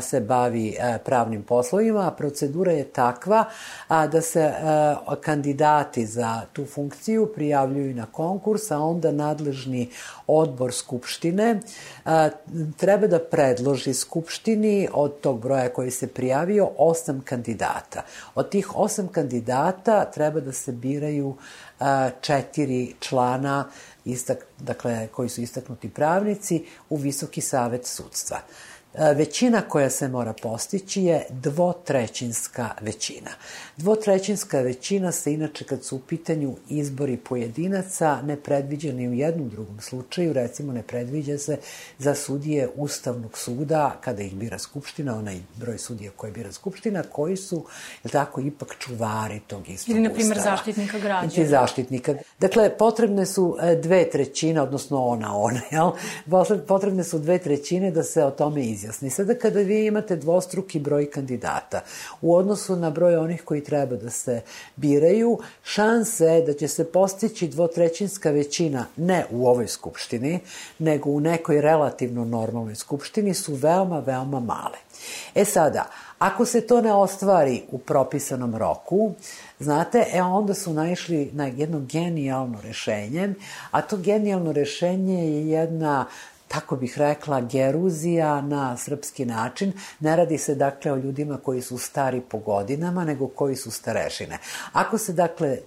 se 0.01 0.19
bavi 0.21 0.75
pravnim 1.05 1.43
poslovima, 1.43 2.11
procedura 2.11 2.71
je 2.71 2.83
takva 2.83 3.45
da 3.89 4.21
se 4.21 4.53
kandidati 5.21 6.05
za 6.05 6.41
tu 6.53 6.65
funkciju 6.65 7.31
prijavljuju 7.35 7.95
na 7.95 8.05
konkurs, 8.05 8.71
a 8.71 8.79
onda 8.79 9.11
nadležni 9.11 9.89
odbor 10.27 10.73
Skupštine 10.73 11.59
treba 12.77 13.07
da 13.07 13.19
predloži 13.19 13.93
Skupštini 13.93 14.87
od 14.93 15.19
tog 15.19 15.41
broja 15.41 15.69
koji 15.69 15.91
se 15.91 16.07
prijavio 16.07 16.69
osam 16.77 17.21
kandidata. 17.25 18.01
Od 18.35 18.49
tih 18.49 18.75
osam 18.75 19.07
kandidata 19.07 20.05
treba 20.05 20.39
da 20.39 20.51
se 20.51 20.71
biraju 20.71 21.35
četiri 22.21 22.95
člana 22.99 23.65
istak, 24.05 24.45
dakle, 24.59 25.07
koji 25.07 25.29
su 25.29 25.41
istaknuti 25.41 25.89
pravnici 25.89 26.65
u 26.89 26.97
Visoki 26.97 27.41
savet 27.41 27.85
sudstva. 27.85 28.39
E, 28.99 29.13
većina 29.13 29.61
koja 29.61 29.89
se 29.89 30.07
mora 30.07 30.33
postići 30.33 31.03
je 31.03 31.25
dvotrećinska 31.29 32.69
većina. 32.81 33.29
Dvotrećinska 33.77 34.61
većina 34.61 35.11
se 35.11 35.33
inače 35.33 35.65
kad 35.65 35.83
su 35.83 35.95
u 35.95 35.99
pitanju 35.99 36.55
izbori 36.69 37.17
pojedinaca 37.17 38.21
ne 38.21 38.35
predviđa 38.35 38.91
ni 38.93 39.07
u 39.07 39.13
jednom 39.13 39.49
drugom 39.49 39.81
slučaju, 39.81 40.33
recimo 40.33 40.73
ne 40.73 40.83
predviđa 40.83 41.37
se 41.37 41.57
za 41.99 42.15
sudije 42.15 42.69
Ustavnog 42.75 43.37
suda 43.37 43.97
kada 44.01 44.23
ih 44.23 44.35
bira 44.35 44.59
Skupština, 44.59 45.17
onaj 45.17 45.39
broj 45.55 45.77
sudija 45.77 46.11
koje 46.15 46.31
bira 46.31 46.51
Skupština, 46.51 47.03
koji 47.03 47.37
su, 47.37 47.65
je 48.03 48.11
tako, 48.11 48.41
ipak 48.41 48.75
čuvari 48.79 49.39
tog 49.47 49.69
istog 49.69 49.95
Ili, 49.95 50.03
na 50.03 50.13
primjer, 50.13 50.39
zaštitnika 50.43 50.99
građana. 50.99 51.31
Ili 51.35 51.47
zaštitnika. 51.47 52.15
Dakle, 52.39 52.77
potrebne 52.77 53.25
su 53.25 53.57
e, 53.61 53.75
dve 53.75 54.09
trećine, 54.09 54.61
odnosno 54.61 55.05
ona, 55.05 55.37
ona, 55.37 55.61
jel? 55.71 55.91
Potrebne 56.67 57.03
su 57.03 57.19
dve 57.19 57.39
trećine 57.39 57.91
da 57.91 58.03
se 58.03 58.23
o 58.23 58.31
tome 58.31 58.65
izjasni. 58.87 59.09
Sada 59.09 59.35
kada 59.35 59.59
vi 59.59 59.85
imate 59.85 60.15
dvostruki 60.15 60.79
broj 60.79 61.11
kandidata 61.11 61.81
u 62.21 62.35
odnosu 62.35 62.75
na 62.75 62.89
broj 62.89 63.15
onih 63.15 63.41
koji 63.43 63.63
treba 63.63 63.95
da 63.95 64.09
se 64.09 64.41
biraju, 64.75 65.39
šanse 65.63 66.43
da 66.45 66.53
će 66.53 66.67
se 66.67 66.91
postići 66.91 67.47
dvotrećinska 67.47 68.31
većina 68.31 68.85
ne 68.97 69.25
u 69.31 69.47
ovoj 69.47 69.67
skupštini, 69.67 70.39
nego 70.79 71.09
u 71.09 71.19
nekoj 71.19 71.61
relativno 71.61 72.25
normalnoj 72.25 72.75
skupštini 72.75 73.33
su 73.33 73.55
veoma, 73.55 73.99
veoma 73.99 74.39
male. 74.39 74.77
E 75.35 75.45
sada, 75.45 75.89
ako 76.19 76.45
se 76.45 76.61
to 76.61 76.81
ne 76.81 76.93
ostvari 76.93 77.61
u 77.71 77.77
propisanom 77.77 78.55
roku, 78.55 79.13
znate, 79.59 80.05
e 80.13 80.21
onda 80.21 80.53
su 80.53 80.73
naišli 80.73 81.29
na 81.33 81.45
jedno 81.47 81.79
genijalno 81.79 82.61
rešenje, 82.61 83.33
a 83.71 83.81
to 83.81 83.97
genijalno 83.97 84.51
rešenje 84.51 85.29
je 85.29 85.49
jedna 85.49 86.05
tako 86.47 86.75
bih 86.75 86.97
rekla, 86.97 87.41
geruzija 87.41 88.41
na 88.41 88.77
srpski 88.77 89.25
način. 89.25 89.73
Ne 89.99 90.15
radi 90.15 90.37
se 90.37 90.55
dakle 90.55 90.91
o 90.91 90.95
ljudima 90.95 91.37
koji 91.37 91.61
su 91.61 91.77
stari 91.77 92.21
po 92.21 92.37
godinama, 92.37 93.05
nego 93.05 93.27
koji 93.27 93.55
su 93.55 93.71
starešine. 93.71 94.37
Ako 94.73 94.97
se 94.97 95.13
dakle 95.13 95.47
e, 95.47 95.59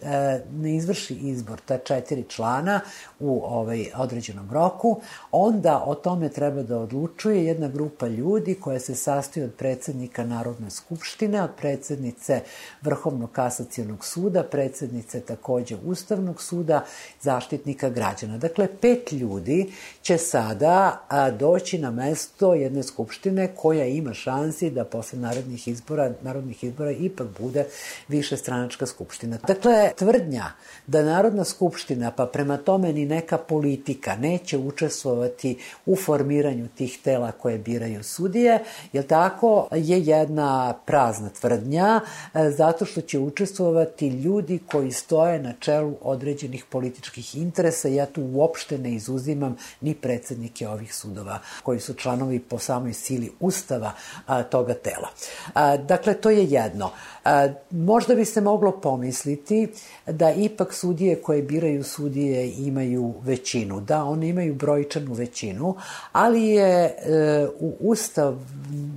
ne 0.53 0.77
izvrši 0.77 1.15
izbor 1.15 1.61
ta 1.61 1.79
četiri 1.79 2.25
člana 2.29 2.81
u 3.21 3.43
ovaj 3.45 3.87
određenom 3.97 4.51
roku, 4.53 5.01
onda 5.33 5.83
o 5.87 5.95
tome 5.95 6.29
treba 6.29 6.63
da 6.63 6.79
odlučuje 6.79 7.45
jedna 7.45 7.69
grupa 7.69 8.07
ljudi 8.07 8.55
koja 8.55 8.81
se 8.81 8.95
sastoji 8.95 9.45
od 9.45 9.55
predsednika 9.55 10.25
Narodne 10.25 10.71
skupštine, 10.71 11.43
od 11.43 11.51
predsednice 11.61 12.41
Vrhovnog 12.83 13.33
kasacijonog 13.33 14.05
suda, 14.05 14.43
predsednice 14.43 15.21
takođe 15.21 15.77
Ustavnog 15.85 16.43
suda, 16.43 16.85
zaštitnika 17.21 17.89
građana. 17.89 18.39
Dakle, 18.39 18.69
pet 18.81 19.13
ljudi 19.13 19.73
će 20.03 20.19
sada 20.19 20.70
da 20.71 21.05
a, 21.09 21.31
doći 21.31 21.79
na 21.79 21.91
mesto 21.91 22.55
jedne 22.55 22.83
skupštine 22.83 23.49
koja 23.57 23.87
ima 23.87 24.15
šansi 24.15 24.71
da 24.71 24.85
posle 24.85 25.19
narodnih 25.19 25.69
izbora, 25.69 26.13
narodnih 26.23 26.65
izbora 26.65 26.91
ipak 26.91 27.27
bude 27.41 27.65
više 28.09 28.37
stranačka 28.37 28.87
skupština. 28.87 29.39
Dakle, 29.47 29.91
tvrdnja 29.97 30.45
da 30.87 31.03
Narodna 31.03 31.45
skupština, 31.45 32.11
pa 32.11 32.27
prema 32.27 32.57
tome 32.57 32.93
ni 32.93 33.07
neka 33.07 33.39
politika, 33.39 34.17
neće 34.17 34.59
učestvovati 34.59 35.59
u 35.87 35.97
formiranju 35.97 36.69
tih 36.69 36.99
tela 37.05 37.33
koje 37.33 37.59
biraju 37.59 38.05
sudije, 38.05 38.59
jer 38.93 39.07
tako 39.07 39.69
je 39.75 40.01
jedna 40.01 40.75
prazna 40.87 41.29
tvrdnja, 41.41 42.01
e, 42.35 42.51
zato 42.51 42.85
što 42.85 43.01
će 43.01 43.19
učestvovati 43.19 44.09
ljudi 44.09 44.59
koji 44.67 44.93
stoje 44.93 45.43
na 45.43 45.53
čelu 45.61 45.95
određenih 46.03 46.65
političkih 46.65 47.37
interesa. 47.37 47.89
Ja 47.89 48.07
tu 48.07 48.23
uopšte 48.23 48.79
ne 48.79 48.95
izuzimam 48.95 49.57
ni 49.81 49.95
predsednike 49.95 50.60
predsednike 50.61 50.69
ovih 50.69 50.95
sudova 50.95 51.39
koji 51.63 51.81
su 51.81 51.95
članovi 51.95 52.39
po 52.39 52.59
samoj 52.59 52.93
sili 52.93 53.33
ustava 53.41 53.93
a, 54.27 54.43
toga 54.43 54.75
tela. 54.75 55.09
A, 55.55 55.77
dakle, 55.77 56.15
to 56.15 56.31
je 56.31 56.45
jedno. 56.45 56.91
A, 57.25 57.49
možda 57.71 58.15
bi 58.15 58.25
se 58.25 58.41
moglo 58.41 58.81
pomisliti 58.81 59.69
da 60.07 60.31
ipak 60.33 60.75
sudije 60.75 61.23
koje 61.23 61.43
biraju 61.43 61.85
sudije 61.85 62.53
imaju 62.59 63.15
većinu. 63.23 63.81
Da, 63.81 64.05
one 64.05 64.29
imaju 64.29 64.55
brojčanu 64.55 65.15
većinu, 65.15 65.77
ali 66.13 66.43
je 66.43 66.85
e, 66.85 67.49
u 67.61 67.77
ustav, 67.81 68.37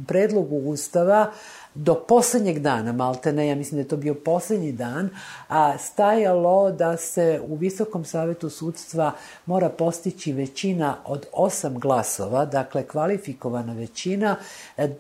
predlogu 0.08 0.56
ustava 0.56 1.32
do 1.76 1.96
poslednjeg 2.08 2.60
dana, 2.60 2.92
malte 2.92 3.34
ne, 3.34 3.48
ja 3.48 3.56
mislim 3.56 3.78
da 3.78 3.82
je 3.82 3.88
to 3.88 3.98
bio 3.98 4.14
poslednji 4.14 4.72
dan, 4.72 5.10
a, 5.48 5.78
stajalo 5.78 6.72
da 6.72 6.98
se 6.98 7.42
u 7.48 7.56
Visokom 7.56 8.06
savetu 8.06 8.50
sudstva 8.50 9.12
mora 9.46 9.70
postići 9.70 10.34
većina 10.34 10.98
od 11.06 11.26
osam 11.34 11.80
glasova, 11.80 12.46
dakle 12.46 12.88
kvalifikovana 12.88 13.74
većina, 13.74 14.36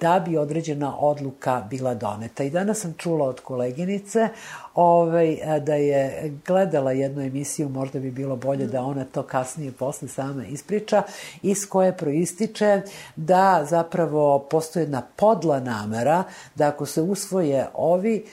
da 0.01 0.23
bi 0.25 0.37
određena 0.37 0.97
odluka 0.99 1.67
bila 1.69 1.93
doneta. 1.93 2.43
I 2.43 2.49
danas 2.49 2.79
sam 2.79 2.93
čula 2.97 3.25
od 3.25 3.39
koleginice 3.39 4.29
ovaj, 4.75 5.37
da 5.61 5.75
je 5.75 6.31
gledala 6.47 6.91
jednu 6.91 7.21
emisiju, 7.21 7.69
možda 7.69 7.99
bi 7.99 8.11
bilo 8.11 8.35
bolje 8.35 8.67
da 8.67 8.81
ona 8.81 9.05
to 9.05 9.23
kasnije 9.23 9.71
posle 9.71 10.07
sama 10.07 10.45
ispriča, 10.45 11.03
iz 11.41 11.69
koje 11.69 11.97
proističe 11.97 12.81
da 13.15 13.65
zapravo 13.69 14.39
postoje 14.39 14.83
jedna 14.83 15.01
podla 15.15 15.59
namera 15.59 16.23
da 16.55 16.67
ako 16.67 16.85
se 16.85 17.01
usvoje 17.01 17.67
ovi 17.73 18.25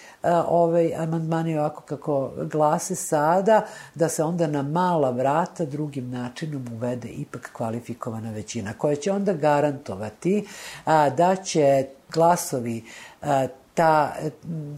ovaj 0.49 0.95
amandmani 0.95 1.59
ovako 1.59 1.83
kako 1.83 2.31
glase 2.53 2.95
sada, 2.95 3.67
da 3.95 4.09
se 4.09 4.23
onda 4.23 4.47
na 4.47 4.63
mala 4.63 5.11
vrata 5.11 5.65
drugim 5.65 6.11
načinom 6.11 6.69
uvede 6.73 7.09
ipak 7.09 7.51
kvalifikovana 7.53 8.31
većina, 8.31 8.73
koja 8.79 8.97
će 8.97 9.13
onda 9.13 9.33
garantovati 9.33 10.47
a, 10.85 11.11
da 11.11 11.37
će 11.37 11.87
glasovi 12.13 12.85
a, 13.23 13.47
ta 13.75 14.17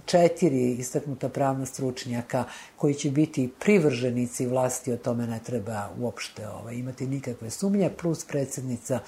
četiri 0.06 0.72
istaknuta 0.72 1.28
pravna 1.28 1.66
stručnjaka 1.66 2.44
koji 2.82 2.94
će 2.94 3.10
biti 3.10 3.50
privrženici 3.60 4.46
vlasti, 4.46 4.92
o 4.92 4.96
tome 4.96 5.26
ne 5.26 5.38
treba 5.44 5.88
uopšte 6.00 6.48
ovaj, 6.48 6.74
imati 6.74 7.06
nikakve 7.06 7.50
sumnje, 7.50 7.90
plus 8.00 8.24
predsednica, 8.24 8.98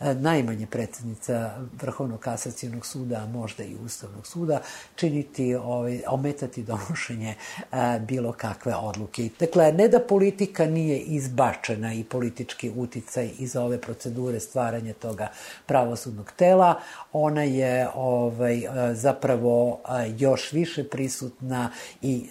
e, 0.00 0.14
najmanje 0.14 0.66
predsednica 0.66 1.54
Vrhovnog 1.80 2.20
kasacijonog 2.20 2.86
suda, 2.86 3.16
a 3.16 3.26
možda 3.26 3.64
i 3.64 3.76
Ustavnog 3.84 4.26
suda, 4.26 4.60
činiti, 4.94 5.54
ovaj, 5.54 6.02
ometati 6.08 6.62
donošenje 6.62 7.34
e, 7.34 8.00
bilo 8.00 8.32
kakve 8.32 8.74
odluke. 8.74 9.28
Dakle, 9.40 9.72
ne 9.72 9.88
da 9.88 10.00
politika 10.00 10.66
nije 10.66 10.98
izbačena 10.98 11.94
i 11.94 12.04
politički 12.04 12.70
uticaj 12.76 13.30
iz 13.38 13.56
ove 13.56 13.80
procedure 13.80 14.40
stvaranja 14.40 14.92
toga 14.92 15.30
pravosudnog 15.66 16.32
tela, 16.36 16.80
ona 17.12 17.42
je 17.42 17.88
ovaj, 17.94 18.58
e, 18.58 18.94
zapravo 18.94 19.80
još 20.18 20.52
više 20.52 20.84
prisutna 20.84 21.70
i 22.02 22.28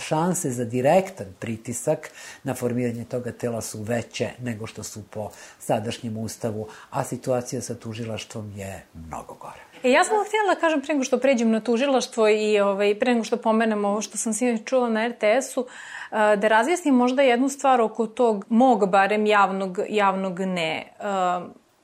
šans 0.00 0.39
šanse 0.40 0.50
za 0.50 0.64
direktan 0.64 1.26
pritisak 1.38 2.10
na 2.44 2.54
formiranje 2.54 3.04
toga 3.04 3.32
tela 3.32 3.60
su 3.60 3.82
veće 3.82 4.30
nego 4.42 4.66
što 4.66 4.82
su 4.82 5.00
po 5.10 5.30
sadašnjem 5.58 6.16
ustavu, 6.16 6.68
a 6.90 7.04
situacija 7.04 7.62
sa 7.62 7.74
tužilaštvom 7.74 8.52
je 8.56 8.86
mnogo 8.94 9.34
gore. 9.34 9.60
E, 9.82 9.90
ja 9.90 10.04
sam 10.04 10.16
htjela 10.26 10.54
da 10.54 10.60
kažem 10.60 10.80
pre 10.80 10.94
nego 10.94 11.04
što 11.04 11.18
pređem 11.18 11.50
na 11.50 11.60
tužilaštvo 11.60 12.28
i 12.28 12.60
ovaj, 12.60 12.98
pre 12.98 13.12
nego 13.12 13.24
što 13.24 13.36
pomenem 13.36 13.84
ovo 13.84 14.00
što 14.00 14.18
sam 14.18 14.32
sinoć 14.32 14.60
čula 14.64 14.88
na 14.88 15.08
RTS-u, 15.08 15.66
da 16.10 16.48
razjasnim 16.48 16.94
možda 16.94 17.22
jednu 17.22 17.48
stvar 17.48 17.80
oko 17.80 18.06
tog 18.06 18.44
mog 18.48 18.90
barem 18.90 19.26
javnog, 19.26 19.78
javnog 19.88 20.40
ne. 20.40 20.92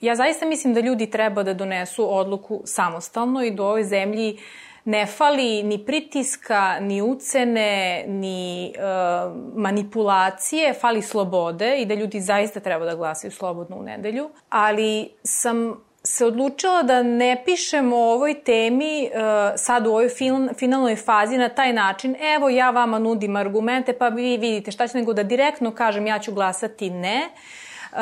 Ja 0.00 0.14
zaista 0.14 0.46
mislim 0.46 0.74
da 0.74 0.80
ljudi 0.80 1.10
treba 1.10 1.42
da 1.42 1.54
donesu 1.54 2.16
odluku 2.16 2.62
samostalno 2.64 3.42
i 3.42 3.50
da 3.50 3.62
ovoj 3.62 3.84
zemlji 3.84 4.32
uh, 4.32 4.65
ne 4.86 5.06
fali 5.06 5.62
ni 5.62 5.78
pritiska, 5.86 6.80
ni 6.80 7.02
ucene, 7.02 8.04
ni 8.08 8.66
e, 8.66 8.72
manipulacije, 9.54 10.74
fali 10.74 11.02
slobode 11.02 11.76
i 11.78 11.86
da 11.86 11.94
ljudi 11.94 12.20
zaista 12.20 12.60
treba 12.60 12.84
da 12.84 12.94
glasaju 12.94 13.30
slobodno 13.30 13.76
u 13.76 13.82
nedelju. 13.82 14.30
Ali 14.48 15.10
sam 15.22 15.86
se 16.06 16.26
odlučila 16.26 16.82
da 16.82 17.02
ne 17.02 17.42
pišemo 17.44 17.96
o 17.96 18.12
ovoj 18.12 18.34
temi 18.44 19.10
uh, 19.12 19.20
sad 19.56 19.86
u 19.86 19.90
ovoj 19.90 20.08
fin, 20.08 20.48
finalnoj 20.58 20.96
fazi 20.96 21.38
na 21.38 21.48
taj 21.48 21.72
način, 21.72 22.16
evo 22.36 22.48
ja 22.48 22.70
vama 22.70 22.98
nudim 22.98 23.36
argumente 23.36 23.92
pa 23.92 24.08
vi 24.08 24.36
vidite 24.36 24.70
šta 24.70 24.88
će 24.88 24.98
nego 24.98 25.12
da 25.12 25.22
direktno 25.22 25.70
kažem 25.70 26.06
ja 26.06 26.18
ću 26.18 26.32
glasati 26.32 26.90
ne. 26.90 27.28
Uh, 27.92 27.98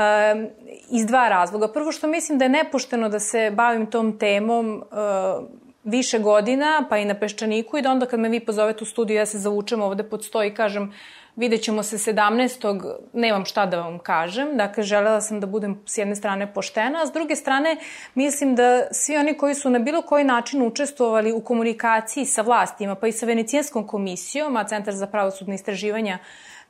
iz 0.90 1.06
dva 1.06 1.28
razloga. 1.28 1.72
Prvo 1.72 1.92
što 1.92 2.06
mislim 2.06 2.38
da 2.38 2.44
je 2.44 2.48
nepošteno 2.48 3.08
da 3.08 3.18
se 3.18 3.50
bavim 3.50 3.86
tom 3.86 4.18
temom 4.18 4.76
uh, 4.76 5.63
više 5.84 6.18
godina, 6.18 6.86
pa 6.90 6.98
i 6.98 7.04
na 7.04 7.14
Peščaniku 7.14 7.78
i 7.78 7.82
da 7.82 7.90
onda 7.90 8.06
kad 8.06 8.20
me 8.20 8.28
vi 8.28 8.40
pozovete 8.40 8.84
u 8.84 8.86
studiju, 8.86 9.16
ja 9.16 9.26
se 9.26 9.38
zavučem 9.38 9.82
ovde 9.82 10.02
pod 10.02 10.24
sto 10.24 10.42
i 10.44 10.54
kažem 10.54 10.92
vidjet 11.36 11.62
ćemo 11.62 11.82
se 11.82 12.12
17. 12.12 12.96
nemam 13.12 13.44
šta 13.44 13.66
da 13.66 13.80
vam 13.80 13.98
kažem. 13.98 14.56
Dakle, 14.56 14.82
želela 14.82 15.20
sam 15.20 15.40
da 15.40 15.46
budem 15.46 15.82
s 15.86 15.98
jedne 15.98 16.16
strane 16.16 16.54
poštena, 16.54 17.02
a 17.02 17.06
s 17.06 17.12
druge 17.12 17.36
strane 17.36 17.76
mislim 18.14 18.54
da 18.54 18.86
svi 18.92 19.16
oni 19.16 19.34
koji 19.38 19.54
su 19.54 19.70
na 19.70 19.78
bilo 19.78 20.02
koji 20.02 20.24
način 20.24 20.62
učestvovali 20.62 21.32
u 21.32 21.40
komunikaciji 21.40 22.24
sa 22.24 22.42
vlastima, 22.42 22.94
pa 22.94 23.06
i 23.06 23.12
sa 23.12 23.26
Venecijanskom 23.26 23.86
komisijom, 23.86 24.56
a 24.56 24.64
Centar 24.64 24.94
za 24.94 25.06
pravosudne 25.06 25.54
istraživanja, 25.54 26.18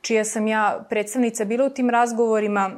čija 0.01 0.25
sam 0.25 0.47
ja 0.47 0.85
predstavnica 0.89 1.45
bila 1.45 1.65
u 1.65 1.69
tim 1.69 1.89
razgovorima, 1.89 2.71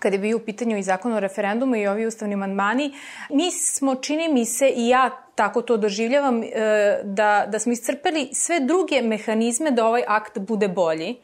kada 0.00 0.14
je 0.14 0.20
bio 0.20 0.36
u 0.36 0.40
pitanju 0.40 0.78
i 0.78 0.82
zakon 0.82 1.12
o 1.12 1.20
referendumu 1.20 1.76
i 1.76 1.86
ovi 1.86 2.06
ustavni 2.06 2.36
mandmani, 2.36 2.94
mi 3.30 3.50
smo, 3.50 3.94
čini 3.94 4.28
mi 4.28 4.44
se, 4.44 4.68
i 4.68 4.88
ja 4.88 5.10
tako 5.34 5.62
to 5.62 5.76
doživljavam, 5.76 6.42
e, 6.42 6.48
da, 7.04 7.46
da 7.48 7.58
smo 7.58 7.72
iscrpeli 7.72 8.28
sve 8.32 8.60
druge 8.60 9.02
mehanizme 9.02 9.70
da 9.70 9.86
ovaj 9.86 10.02
akt 10.06 10.38
bude 10.38 10.68
bolji 10.68 11.16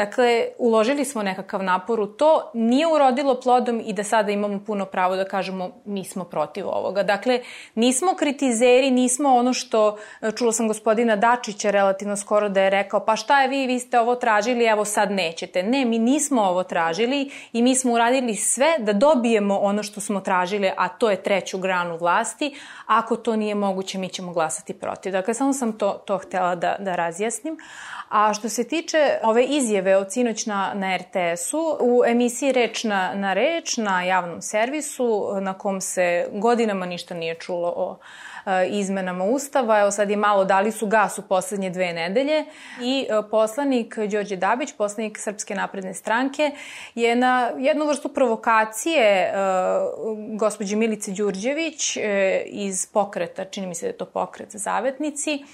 Dakle, 0.00 0.46
uložili 0.58 1.04
smo 1.04 1.22
nekakav 1.22 1.62
napor 1.62 2.00
u 2.00 2.06
to, 2.06 2.50
nije 2.54 2.86
urodilo 2.86 3.40
plodom 3.40 3.82
i 3.86 3.92
da 3.92 4.04
sada 4.04 4.32
imamo 4.32 4.60
puno 4.66 4.84
pravo 4.84 5.16
da 5.16 5.24
kažemo 5.24 5.70
mi 5.84 6.04
smo 6.04 6.24
protiv 6.24 6.68
ovoga. 6.68 7.02
Dakle, 7.02 7.40
nismo 7.74 8.14
kritizeri, 8.14 8.90
nismo 8.90 9.34
ono 9.34 9.52
što, 9.52 9.98
čula 10.38 10.52
sam 10.52 10.68
gospodina 10.68 11.16
Dačića 11.16 11.70
relativno 11.70 12.16
skoro 12.16 12.48
da 12.48 12.62
je 12.62 12.70
rekao, 12.70 13.04
pa 13.04 13.16
šta 13.16 13.42
je 13.42 13.48
vi, 13.48 13.66
vi 13.66 13.78
ste 13.78 14.00
ovo 14.00 14.14
tražili, 14.14 14.64
evo 14.64 14.84
sad 14.84 15.10
nećete. 15.10 15.62
Ne, 15.62 15.84
mi 15.84 15.98
nismo 15.98 16.42
ovo 16.42 16.62
tražili 16.62 17.30
i 17.52 17.62
mi 17.62 17.74
smo 17.74 17.92
uradili 17.92 18.34
sve 18.34 18.78
da 18.78 18.92
dobijemo 18.92 19.58
ono 19.58 19.82
što 19.82 20.00
smo 20.00 20.20
tražili, 20.20 20.70
a 20.76 20.88
to 20.88 21.10
je 21.10 21.22
treću 21.22 21.58
granu 21.58 21.96
vlasti. 21.96 22.54
Ako 22.86 23.16
to 23.16 23.36
nije 23.36 23.54
moguće, 23.54 23.98
mi 23.98 24.08
ćemo 24.08 24.32
glasati 24.32 24.74
protiv. 24.74 25.12
Dakle, 25.12 25.34
samo 25.34 25.52
sam 25.52 25.78
to, 25.78 26.02
to 26.06 26.18
htela 26.18 26.54
da, 26.54 26.76
da 26.78 26.96
razjasnim. 26.96 27.56
A 28.10 28.34
što 28.34 28.48
se 28.48 28.68
tiče 28.68 29.18
ove 29.22 29.44
izjave 29.44 29.96
od 29.96 30.12
sinoć 30.12 30.46
na, 30.46 30.72
na 30.74 30.96
RTS-u, 30.96 31.76
u 31.80 32.04
emisiji 32.06 32.52
Reč 32.52 32.84
na, 32.84 33.14
na 33.14 33.32
reč, 33.32 33.76
na 33.76 34.02
javnom 34.02 34.42
servisu, 34.42 35.28
na 35.40 35.58
kom 35.58 35.80
se 35.80 36.26
godinama 36.32 36.86
ništa 36.86 37.14
nije 37.14 37.34
čulo 37.34 37.72
o 37.76 37.98
izmenama 38.70 39.24
Ustava. 39.24 39.80
Evo 39.80 39.90
sad 39.90 40.10
je 40.10 40.16
malo 40.16 40.44
dali 40.44 40.72
su 40.72 40.86
gas 40.86 41.18
u 41.18 41.22
poslednje 41.22 41.70
dve 41.70 41.92
nedelje 41.92 42.44
i 42.82 43.06
e, 43.08 43.30
poslanik 43.30 43.98
Đorđe 43.98 44.36
Dabić, 44.36 44.72
poslanik 44.72 45.18
Srpske 45.18 45.54
napredne 45.54 45.94
stranke, 45.94 46.50
je 46.94 47.16
na 47.16 47.50
jednu 47.58 47.86
vrstu 47.86 48.08
provokacije 48.08 49.06
e, 49.06 49.32
gospođe 50.38 50.76
Milice 50.76 51.10
Đurđević 51.10 51.98
iz 52.46 52.86
pokreta, 52.86 53.44
čini 53.44 53.66
mi 53.66 53.74
se 53.74 53.86
da 53.86 53.90
je 53.90 53.96
to 53.96 54.04
pokret 54.04 54.48
zavetnici, 54.52 55.44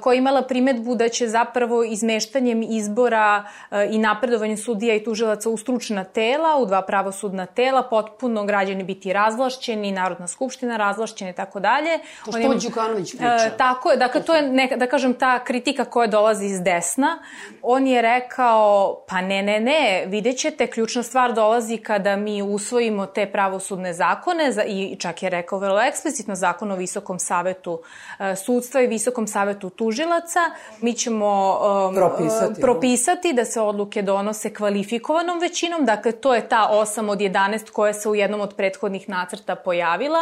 koja 0.00 0.14
je 0.14 0.18
imala 0.18 0.42
primetbu 0.42 0.94
da 0.94 1.08
će 1.08 1.28
zapravo 1.28 1.84
izmeštanjem 1.84 2.62
izbora 2.62 3.44
i 3.90 3.98
napredovanjem 3.98 4.56
sudija 4.56 4.94
i 4.94 5.04
tužilaca 5.04 5.50
u 5.50 5.56
stručna 5.56 6.04
tela, 6.04 6.56
u 6.58 6.66
dva 6.66 6.82
pravosudna 6.82 7.46
tela, 7.46 7.82
potpuno 7.82 8.44
građani 8.44 8.84
biti 8.84 9.12
razlašćeni, 9.12 9.92
Narodna 9.92 10.26
skupština 10.26 10.76
razlašćena 10.76 11.30
i 11.30 11.34
tako 11.34 11.60
dalje. 11.60 11.98
To 12.32 12.38
što 12.38 12.68
Đukanović 12.68 13.10
priča. 13.10 13.46
E, 13.46 13.56
tako 13.56 13.90
je, 13.90 13.96
dakle, 13.96 14.22
to 14.22 14.34
je, 14.34 14.42
neka, 14.42 14.76
da 14.76 14.86
kažem, 14.86 15.14
ta 15.14 15.44
kritika 15.44 15.84
koja 15.84 16.06
dolazi 16.06 16.46
iz 16.46 16.62
desna. 16.62 17.18
On 17.62 17.86
je 17.86 18.02
rekao, 18.02 18.96
pa 19.08 19.20
ne, 19.20 19.42
ne, 19.42 19.60
ne, 19.60 20.04
vidjet 20.06 20.38
ćete, 20.38 20.66
ključna 20.66 21.02
stvar 21.02 21.32
dolazi 21.32 21.76
kada 21.76 22.16
mi 22.16 22.42
usvojimo 22.42 23.06
te 23.06 23.26
pravosudne 23.26 23.94
zakone, 23.94 24.52
za, 24.52 24.64
i 24.64 24.96
čak 24.98 25.22
je 25.22 25.30
rekao 25.30 25.58
vrlo 25.58 25.80
eksplicitno 25.80 26.34
zakon 26.34 26.70
o 26.70 26.76
Visokom 26.76 27.18
savetu 27.18 27.80
e, 28.18 28.36
sudstva 28.36 28.80
i 28.80 28.86
Visokom 28.86 29.26
savetu 29.26 29.70
tužilaca. 29.70 30.40
Mi 30.80 30.92
ćemo 30.92 31.60
um, 31.88 31.94
propisati, 31.94 32.60
propisati 32.60 33.32
da 33.32 33.44
se 33.44 33.60
odluke 33.60 34.02
donose 34.02 34.54
kvalifikovanom 34.54 35.38
većinom, 35.38 35.84
dakle, 35.84 36.12
to 36.12 36.34
je 36.34 36.48
ta 36.48 36.68
8 36.72 37.10
od 37.10 37.18
11 37.18 37.70
koja 37.70 37.92
se 37.92 38.08
u 38.08 38.14
jednom 38.14 38.40
od 38.40 38.54
prethodnih 38.56 39.08
nacrta 39.08 39.54
pojavila 39.54 40.18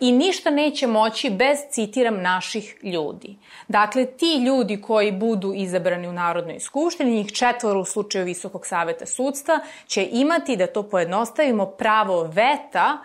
i 0.00 0.12
ništa 0.12 0.50
neće 0.50 0.86
moći 0.86 1.30
bez, 1.30 1.58
citiram, 1.70 2.22
naših 2.22 2.76
ljudi. 2.82 3.36
Dakle, 3.68 4.06
ti 4.06 4.42
ljudi 4.46 4.80
koji 4.80 5.12
budu 5.12 5.52
izabrani 5.54 6.08
u 6.08 6.12
Narodnoj 6.12 6.60
skupštini, 6.60 7.16
njih 7.16 7.32
četvoro 7.32 7.80
u 7.80 7.84
slučaju 7.84 8.24
Visokog 8.24 8.66
saveta 8.66 9.06
sudstva, 9.06 9.60
će 9.86 10.08
imati, 10.12 10.56
da 10.56 10.66
to 10.66 10.82
pojednostavimo, 10.82 11.66
pravo 11.66 12.22
veta 12.22 12.98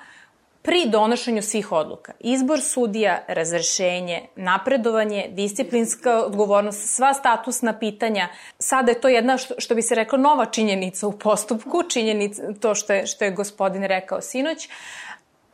pri 0.66 0.86
donošenju 0.90 1.42
svih 1.42 1.72
odluka. 1.72 2.14
Izbor 2.20 2.62
sudija, 2.62 3.24
razrešenje, 3.28 4.22
napredovanje, 4.36 5.28
disciplinska 5.30 6.24
odgovornost, 6.26 6.96
sva 6.96 7.14
statusna 7.14 7.80
pitanja. 7.80 8.28
Sada 8.60 8.92
je 8.92 9.02
to 9.02 9.08
jedna, 9.08 9.38
što, 9.38 9.54
što 9.58 9.76
bi 9.76 9.82
se 9.82 9.96
rekla, 9.96 10.18
nova 10.18 10.46
činjenica 10.46 11.08
u 11.08 11.12
postupku, 11.12 11.84
činjenica, 11.90 12.54
to 12.62 12.76
što 12.76 12.94
je, 12.94 13.08
što 13.08 13.26
je 13.26 13.32
gospodin 13.32 13.84
rekao 13.84 14.22
sinoć, 14.22 14.70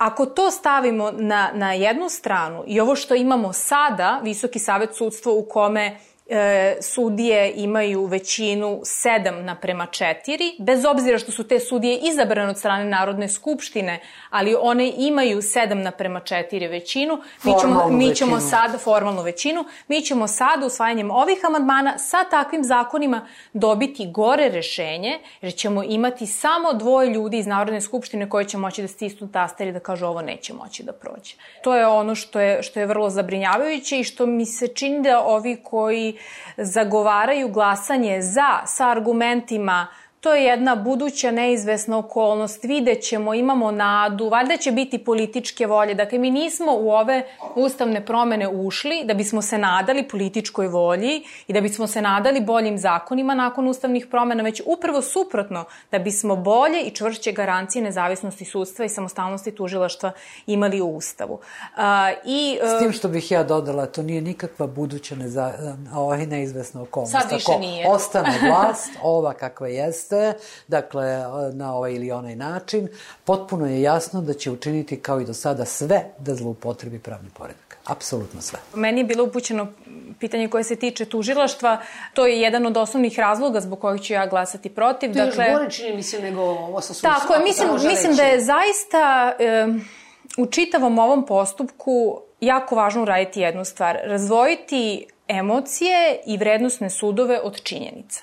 ako 0.01 0.25
to 0.25 0.51
stavimo 0.51 1.11
na, 1.11 1.51
na 1.53 1.73
jednu 1.73 2.09
stranu 2.09 2.63
i 2.67 2.79
ovo 2.79 2.95
što 2.95 3.15
imamo 3.15 3.53
sada, 3.53 4.19
Visoki 4.23 4.59
savet 4.59 4.95
sudstva 4.95 5.31
u 5.31 5.45
kome 5.45 5.97
e, 6.31 6.77
sudije 6.81 7.53
imaju 7.55 8.05
većinu 8.05 8.81
7 8.83 9.41
naprema 9.41 9.87
4, 9.87 10.55
bez 10.59 10.85
obzira 10.85 11.17
što 11.17 11.31
su 11.31 11.47
te 11.47 11.59
sudije 11.59 11.99
izabrane 12.11 12.49
od 12.49 12.57
strane 12.57 12.85
Narodne 12.85 13.29
skupštine, 13.29 13.99
ali 14.29 14.55
one 14.61 14.91
imaju 14.97 15.41
7 15.41 15.73
naprema 15.73 16.21
4 16.21 16.69
većinu, 16.69 17.21
mi 17.43 17.53
ćemo, 17.61 17.89
mi 17.89 18.15
ćemo 18.15 18.39
sad, 18.39 18.81
formalnu 18.81 19.21
većinu, 19.21 19.65
mi 19.87 20.01
ćemo 20.01 20.27
sad 20.27 20.63
usvajanjem 20.63 21.11
ovih 21.11 21.37
amandmana 21.47 21.97
sa 21.97 22.23
takvim 22.23 22.63
zakonima 22.63 23.27
dobiti 23.53 24.11
gore 24.11 24.49
rešenje, 24.49 25.19
jer 25.41 25.53
ćemo 25.53 25.83
imati 25.83 26.27
samo 26.27 26.73
dvoje 26.73 27.09
ljudi 27.09 27.37
iz 27.37 27.47
Narodne 27.47 27.81
skupštine 27.81 28.29
koji 28.29 28.45
će 28.45 28.57
moći 28.57 28.81
da 28.81 28.87
stisnu 28.87 29.31
taster 29.31 29.67
i 29.67 29.71
da 29.71 29.79
kažu 29.79 30.05
ovo 30.05 30.21
neće 30.21 30.53
moći 30.53 30.83
da 30.83 30.91
prođe. 30.91 31.35
To 31.63 31.75
je 31.75 31.87
ono 31.87 32.15
što 32.15 32.39
je, 32.39 32.63
što 32.63 32.79
je 32.79 32.85
vrlo 32.85 33.09
zabrinjavajuće 33.09 33.99
i 33.99 34.03
što 34.03 34.25
mi 34.25 34.45
se 34.45 34.67
čini 34.67 35.01
da 35.01 35.21
ovi 35.21 35.57
koji 35.63 36.17
zagovaraju 36.57 37.47
glasanje 37.47 38.21
za 38.21 38.59
sa 38.65 38.89
argumentima 38.89 39.87
To 40.21 40.33
je 40.33 40.43
jedna 40.43 40.75
buduća 40.75 41.31
neizvesna 41.31 41.97
okolnost, 41.97 42.63
vidjet 42.63 43.03
ćemo, 43.03 43.33
imamo 43.33 43.71
nadu, 43.71 44.29
valjda 44.29 44.57
će 44.57 44.71
biti 44.71 44.97
političke 44.97 45.67
volje. 45.67 45.93
Dakle, 45.93 46.19
mi 46.19 46.31
nismo 46.31 46.71
u 46.79 46.91
ove 46.91 47.23
ustavne 47.55 48.05
promene 48.05 48.47
ušli 48.47 49.03
da 49.05 49.13
bismo 49.13 49.41
se 49.41 49.57
nadali 49.57 50.07
političkoj 50.07 50.67
volji 50.67 51.23
i 51.47 51.53
da 51.53 51.61
bismo 51.61 51.87
se 51.87 52.01
nadali 52.01 52.41
boljim 52.41 52.77
zakonima 52.77 53.35
nakon 53.35 53.67
ustavnih 53.67 54.07
promena, 54.11 54.43
već 54.43 54.61
upravo 54.65 55.01
suprotno, 55.01 55.65
da 55.91 55.99
bismo 55.99 56.35
bolje 56.35 56.81
i 56.81 56.91
čvršće 56.91 57.31
garancije 57.31 57.81
nezavisnosti 57.83 58.45
sudstva 58.45 58.85
i 58.85 58.89
samostalnosti 58.89 59.51
tužilaštva 59.51 60.11
imali 60.47 60.81
u 60.81 60.95
Ustavu. 60.95 61.39
A, 61.77 62.11
i, 62.25 62.59
S 62.63 62.79
tim 62.79 62.91
što 62.91 63.07
bih 63.07 63.31
ja 63.31 63.43
dodala, 63.43 63.85
to 63.85 64.03
nije 64.03 64.21
nikakva 64.21 64.67
buduća 64.67 65.15
neza, 65.15 65.53
ovaj 65.95 66.25
neizvesna 66.25 66.81
okolnost. 66.81 67.11
Sad 67.11 67.31
više 67.31 67.51
Ako 67.51 67.59
nije. 67.59 67.89
ostane 67.89 68.39
vlast, 68.47 68.91
ova 69.03 69.33
kakva 69.33 69.67
jeste, 69.67 70.10
jeste, 70.15 70.43
dakle, 70.67 71.23
na 71.53 71.75
ovaj 71.75 71.93
ili 71.93 72.11
onaj 72.11 72.35
način, 72.35 72.87
potpuno 73.25 73.67
je 73.67 73.81
jasno 73.81 74.21
da 74.21 74.33
će 74.33 74.51
učiniti 74.51 74.99
kao 74.99 75.21
i 75.21 75.25
do 75.25 75.33
sada 75.33 75.65
sve 75.65 76.03
da 76.17 76.35
zloupotrebi 76.35 76.99
pravni 76.99 77.29
poredak. 77.33 77.77
Apsolutno 77.85 78.41
sve. 78.41 78.59
Meni 78.75 78.99
je 78.99 79.03
bilo 79.03 79.23
upućeno 79.23 79.67
pitanje 80.19 80.47
koje 80.47 80.63
se 80.63 80.75
tiče 80.75 81.05
tužilaštva. 81.05 81.81
To 82.13 82.27
je 82.27 82.41
jedan 82.41 82.65
od 82.65 82.77
osnovnih 82.77 83.19
razloga 83.19 83.59
zbog 83.59 83.79
kojih 83.79 84.01
ću 84.01 84.13
ja 84.13 84.27
glasati 84.27 84.69
protiv. 84.69 85.13
To 85.13 85.19
je 85.19 85.25
dakle, 85.25 85.45
još 85.45 85.53
gore 85.53 85.71
čini 85.71 85.95
mi 85.95 86.03
se 86.03 86.19
nego 86.19 86.41
ovo 86.41 86.81
sa 86.81 86.93
sudstvom. 86.93 87.13
Tako 87.13 87.33
je, 87.33 87.43
mislim, 87.43 87.69
mislim 87.87 88.15
da 88.15 88.23
je 88.23 88.41
zaista 88.41 89.33
e, 89.39 89.67
u 90.37 90.45
čitavom 90.45 90.99
ovom 90.99 91.25
postupku 91.25 92.21
jako 92.41 92.75
važno 92.75 93.01
uraditi 93.01 93.41
jednu 93.41 93.65
stvar. 93.65 93.99
Razvojiti 94.03 95.07
emocije 95.27 96.21
i 96.25 96.37
vrednostne 96.37 96.89
sudove 96.89 97.39
od 97.39 97.63
činjenica. 97.63 98.21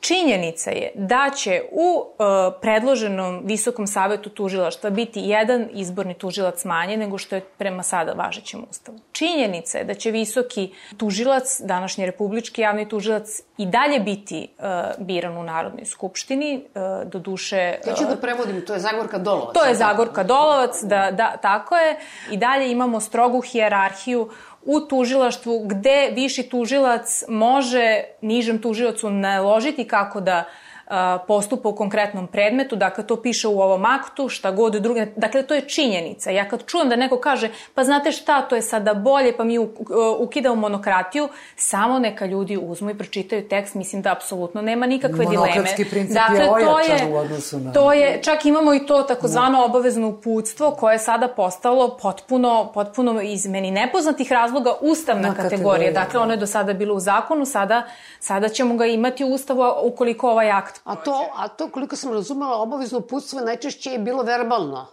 Činjenica 0.00 0.70
je 0.70 0.90
da 0.94 1.30
će 1.36 1.62
u 1.72 2.04
e, 2.04 2.24
predloženom 2.60 3.40
Visokom 3.44 3.86
savetu 3.86 4.30
tužilaštva 4.30 4.90
biti 4.90 5.20
jedan 5.20 5.68
izborni 5.72 6.14
tužilac 6.14 6.64
manje 6.64 6.96
nego 6.96 7.18
što 7.18 7.34
je 7.34 7.40
prema 7.40 7.82
sada 7.82 8.12
važećem 8.12 8.64
ustavu. 8.70 8.98
Činjenica 9.12 9.78
je 9.78 9.84
da 9.84 9.94
će 9.94 10.10
visoki 10.10 10.72
tužilac, 10.96 11.60
današnji 11.60 12.06
republički 12.06 12.60
javni 12.60 12.88
tužilac, 12.88 13.42
i 13.58 13.66
dalje 13.66 14.00
biti 14.00 14.48
e, 14.58 14.62
biran 14.98 15.36
u 15.36 15.42
Narodnoj 15.42 15.84
skupštini, 15.84 16.54
e, 16.54 16.80
do 17.04 17.18
duše... 17.18 17.78
Ja 17.86 17.94
ću 17.94 18.04
da 18.04 18.16
prevodim, 18.16 18.66
to 18.66 18.74
je 18.74 18.80
Zagorka 18.80 19.18
Dolovac. 19.18 19.54
To 19.54 19.64
je 19.64 19.74
Zagorka 19.74 20.22
Dolovac, 20.22 20.82
da, 20.82 21.10
da, 21.10 21.36
tako 21.42 21.76
je. 21.76 21.96
I 22.30 22.36
dalje 22.36 22.70
imamo 22.70 23.00
strogu 23.00 23.40
hijerarhiju 23.40 24.28
u 24.68 24.80
tužilaštvu 24.80 25.58
gde 25.66 26.10
viši 26.14 26.42
tužilac 26.42 27.24
može 27.28 28.04
nižem 28.20 28.58
tužilacu 28.62 29.10
naložiti 29.10 29.88
kako 29.88 30.20
da 30.20 30.44
postupa 31.26 31.68
u 31.68 31.74
konkretnom 31.74 32.26
predmetu, 32.26 32.76
dakle 32.76 33.06
to 33.06 33.16
piše 33.22 33.48
u 33.48 33.60
ovom 33.60 33.84
aktu, 33.84 34.28
šta 34.28 34.50
god 34.50 34.74
druge, 34.74 35.06
dakle 35.16 35.42
to 35.42 35.54
je 35.54 35.60
činjenica. 35.60 36.30
Ja 36.30 36.48
kad 36.48 36.66
čujem 36.66 36.88
da 36.88 36.96
neko 36.96 37.18
kaže, 37.18 37.50
pa 37.74 37.84
znate 37.84 38.12
šta, 38.12 38.42
to 38.42 38.56
je 38.56 38.62
sada 38.62 38.94
bolje, 38.94 39.36
pa 39.36 39.44
mi 39.44 39.58
ukidamo 40.18 40.54
monokratiju, 40.54 41.28
samo 41.56 41.98
neka 41.98 42.26
ljudi 42.26 42.58
uzmu 42.62 42.90
i 42.90 42.98
pročitaju 42.98 43.48
tekst, 43.48 43.74
mislim 43.74 44.02
da 44.02 44.12
apsolutno 44.12 44.62
nema 44.62 44.86
nikakve 44.86 45.18
dileme. 45.18 45.38
Monokratski 45.38 45.84
princip 45.84 46.14
dakle, 46.14 46.38
je 46.38 46.50
ojačan 46.50 47.12
u 47.12 47.16
odnosu 47.16 47.58
na... 47.58 47.72
To 47.72 47.92
je, 47.92 48.22
čak 48.22 48.46
imamo 48.46 48.74
i 48.74 48.86
to 48.86 49.02
takozvano 49.02 49.64
obavezno 49.64 50.08
uputstvo 50.08 50.70
koje 50.70 50.94
je 50.94 50.98
sada 50.98 51.28
postalo 51.28 51.98
potpuno, 52.02 52.70
potpuno 52.74 53.20
iz 53.22 53.46
meni 53.46 53.70
nepoznatih 53.70 54.32
razloga 54.32 54.74
ustavna 54.80 55.28
kategorija. 55.28 55.50
kategorija. 55.50 55.92
Dakle, 55.92 56.20
ono 56.20 56.32
je 56.32 56.36
do 56.36 56.46
sada 56.46 56.72
bilo 56.72 56.94
u 56.94 57.00
zakonu, 57.00 57.44
sada, 57.44 57.82
sada 58.20 58.48
ćemo 58.48 58.76
ga 58.76 58.86
imati 58.86 59.24
u 59.24 59.28
ustavu 59.28 59.62
ukoliko 59.82 60.30
ovaj 60.30 60.50
akt 60.50 60.77
A 60.84 60.96
to, 60.96 61.30
a 61.34 61.48
to 61.48 61.68
koliko 61.70 61.96
sam 61.96 62.12
razumela, 62.12 62.56
obavezno 62.56 62.98
uputstvo 62.98 63.40
najčešće 63.40 63.92
je 63.92 63.98
bilo 63.98 64.22
verbalno. 64.22 64.86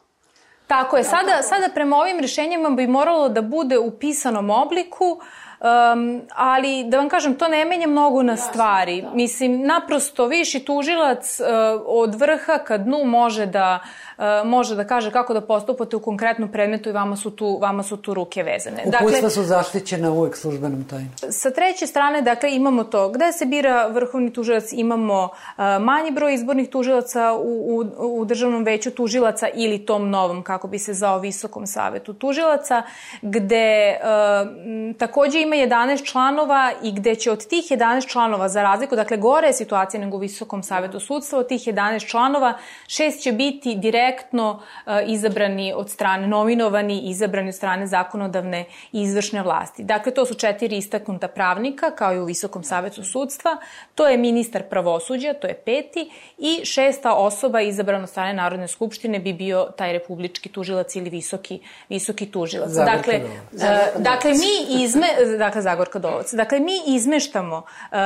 Tako 0.68 0.98
je. 0.98 1.04
Sada, 1.04 1.42
sada 1.42 1.70
prema 1.74 1.98
ovim 1.98 2.20
rešenjima 2.20 2.70
bi 2.70 2.88
moralo 2.88 3.30
da 3.30 3.42
bude 3.42 3.80
u 3.80 3.92
pisanom 4.00 4.50
obliku, 4.50 5.20
um, 5.60 6.22
ali 6.36 6.84
da 6.84 6.98
vam 6.98 7.10
kažem, 7.10 7.36
to 7.36 7.48
ne 7.48 7.66
menja 7.66 7.88
mnogo 7.88 8.24
na 8.24 8.38
stvari. 8.38 9.06
Mislim, 9.14 9.62
naprosto 9.62 10.26
viši 10.26 10.60
tužilac 10.60 11.40
uh, 11.40 11.46
od 11.86 12.16
vrha 12.16 12.58
ka 12.58 12.78
dnu 12.78 13.04
može 13.06 13.46
da 13.46 13.80
uh, 14.18 14.24
može 14.46 14.76
da 14.76 14.88
kaže 14.88 15.12
kako 15.12 15.34
da 15.34 15.42
postupate 15.42 15.96
u 15.96 16.00
konkretnom 16.00 16.52
predmetu 16.52 16.90
i 16.90 16.92
vama 16.92 17.16
su 17.16 17.32
tu, 17.32 17.58
vama 17.62 17.84
su 17.84 17.98
tu 17.98 18.14
ruke 18.14 18.44
vezane. 18.44 18.84
Uputstva 18.86 19.12
dakle, 19.12 19.30
su 19.30 19.44
zaštićene 19.44 20.10
uvek 20.10 20.36
službenom 20.36 20.84
tajnom. 20.84 21.12
Sa 21.30 21.52
treće 21.52 21.88
strane, 21.88 22.22
dakle, 22.22 22.56
imamo 22.56 22.84
to 22.84 23.10
gde 23.10 23.32
se 23.32 23.46
bira 23.46 23.88
vrhovni 23.88 24.34
tužilac, 24.34 24.72
imamo 24.72 25.24
uh, 25.24 25.64
manji 25.82 26.12
broj 26.12 26.34
izbornih 26.34 26.70
tužilaca 26.70 27.34
u, 27.34 27.84
u, 28.00 28.22
u 28.22 28.26
državnom 28.26 28.64
veću 28.64 28.92
tužilaca 28.92 29.48
ili 29.54 29.86
tom 29.86 30.10
novom, 30.10 30.44
kako 30.44 30.68
bi 30.68 30.80
se 30.80 30.94
zao 30.94 31.20
Visokom 31.20 31.68
savetu 31.68 32.14
tužilaca, 32.14 32.84
gde 33.22 34.00
uh, 34.00 34.96
takođe 34.98 35.42
ima 35.46 35.56
11 35.56 36.06
članova 36.06 36.72
i 36.84 36.92
gde 36.92 37.16
će 37.16 37.32
od 37.32 37.48
tih 37.48 37.66
11 37.70 38.08
članova, 38.08 38.50
za 38.50 38.64
razliku, 38.64 38.96
dakle, 38.96 39.18
gore 39.18 39.48
je 39.48 39.54
situacija 39.54 40.02
nego 40.02 40.18
u 40.18 40.20
Visokom 40.20 40.64
savetu 40.64 41.00
sudstva, 41.00 41.40
od 41.40 41.48
tih 41.48 41.62
11 41.62 42.08
članova, 42.08 42.54
šest 42.88 43.22
će 43.24 43.32
biti 43.32 43.76
direktno 43.76 44.36
direktno 44.36 44.62
e, 44.86 45.06
izabrani 45.08 45.74
od 45.76 45.90
strane, 45.90 46.28
nominovani 46.28 47.00
i 47.00 47.10
izabrani 47.10 47.50
od 47.50 47.56
strane 47.56 47.88
zakonodavne 47.88 48.66
i 48.92 49.02
izvršne 49.02 49.44
vlasti. 49.44 49.84
Dakle, 49.84 50.14
to 50.14 50.26
su 50.26 50.34
četiri 50.34 50.78
istaknuta 50.78 51.28
pravnika, 51.28 51.92
kao 51.92 52.14
i 52.14 52.20
u 52.20 52.26
Visokom 52.26 52.64
savetu 52.64 53.04
sudstva, 53.04 53.58
to 53.96 54.08
je 54.08 54.18
ministar 54.18 54.64
pravosuđa, 54.70 55.34
to 55.34 55.48
je 55.48 55.54
peti, 55.54 56.12
i 56.38 56.66
šesta 56.66 57.14
osoba 57.14 57.62
izabrana 57.62 58.04
od 58.04 58.10
strane 58.10 58.34
Narodne 58.34 58.68
skupštine 58.68 59.20
bi 59.20 59.34
bio 59.34 59.68
taj 59.78 59.94
republički 59.94 60.50
tužilac 60.50 60.96
ili 60.96 61.10
visoki, 61.10 61.60
visoki 61.90 62.26
tužilac. 62.32 62.72
Dakle. 62.72 63.22
Uh, 63.52 64.02
dakle, 64.02 64.32
mi 64.32 64.84
izme, 64.84 65.08
dakle, 65.38 65.62
Zagorka 65.62 66.00
Dolovac. 66.00 66.34
Dakle, 66.34 66.60
mi 66.60 66.82
izmeštamo 66.88 67.58
uh, 67.58 67.98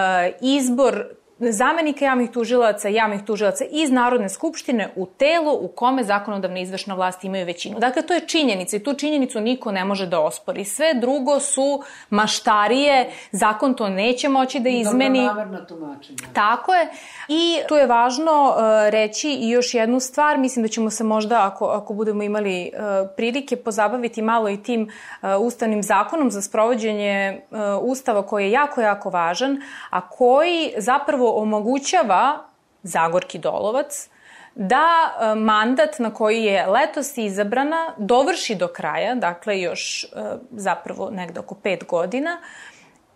izbor 0.41 1.05
zamenika 1.39 2.05
javnih 2.05 2.31
tužilaca 2.31 2.87
javnih 2.87 3.23
tužilaca 3.23 3.65
iz 3.71 3.91
Narodne 3.91 4.29
skupštine 4.29 4.89
u 4.95 5.05
telo 5.05 5.53
u 5.53 5.67
kome 5.67 6.03
zakonodavna 6.03 6.59
izvršna 6.59 6.95
vlast 6.95 7.23
imaju 7.23 7.45
većinu. 7.45 7.79
Dakle, 7.79 8.01
to 8.01 8.13
je 8.13 8.27
činjenica 8.27 8.77
i 8.77 8.83
tu 8.83 8.93
činjenicu 8.93 9.41
niko 9.41 9.71
ne 9.71 9.85
može 9.85 10.05
da 10.05 10.19
ospori. 10.19 10.65
Sve 10.65 10.93
drugo 10.93 11.39
su 11.39 11.83
maštarije, 12.09 13.09
zakon 13.31 13.73
to 13.73 13.89
neće 13.89 14.29
moći 14.29 14.59
da 14.59 14.69
izmeni. 14.69 15.19
Dobronamerno 15.19 15.65
tumačenje. 15.65 16.17
Tako 16.33 16.73
je. 16.73 16.87
I 17.27 17.57
tu 17.67 17.75
je 17.75 17.87
važno 17.87 18.55
uh, 18.55 18.89
reći 18.89 19.29
i 19.29 19.49
još 19.49 19.73
jednu 19.73 19.99
stvar, 19.99 20.37
mislim 20.37 20.63
da 20.63 20.69
ćemo 20.69 20.89
se 20.89 21.03
možda, 21.03 21.47
ako, 21.47 21.65
ako 21.65 21.93
budemo 21.93 22.23
imali 22.23 22.71
uh, 22.73 23.09
prilike, 23.15 23.55
pozabaviti 23.55 24.21
malo 24.21 24.49
i 24.49 24.63
tim 24.63 24.81
uh, 24.81 25.29
ustavnim 25.39 25.83
zakonom 25.83 26.31
za 26.31 26.41
sprovođenje 26.41 27.41
uh, 27.51 27.59
ustava 27.81 28.21
koji 28.21 28.45
je 28.45 28.51
jako, 28.51 28.81
jako 28.81 29.09
važan, 29.09 29.61
a 29.89 30.09
koji 30.09 30.73
zapravo 30.77 31.28
omogućava 31.31 32.45
Zagorki 32.83 33.37
Dolovac 33.37 34.09
da 34.55 34.85
e, 35.21 35.35
mandat 35.35 35.99
na 35.99 36.13
koji 36.13 36.43
je 36.43 36.67
letos 36.67 37.17
izabrana 37.17 37.93
dovrši 37.97 38.55
do 38.55 38.67
kraja, 38.67 39.15
dakle 39.15 39.61
još 39.61 40.03
e, 40.03 40.07
zapravo 40.51 41.09
negde 41.09 41.39
oko 41.39 41.55
pet 41.55 41.85
godina, 41.87 42.37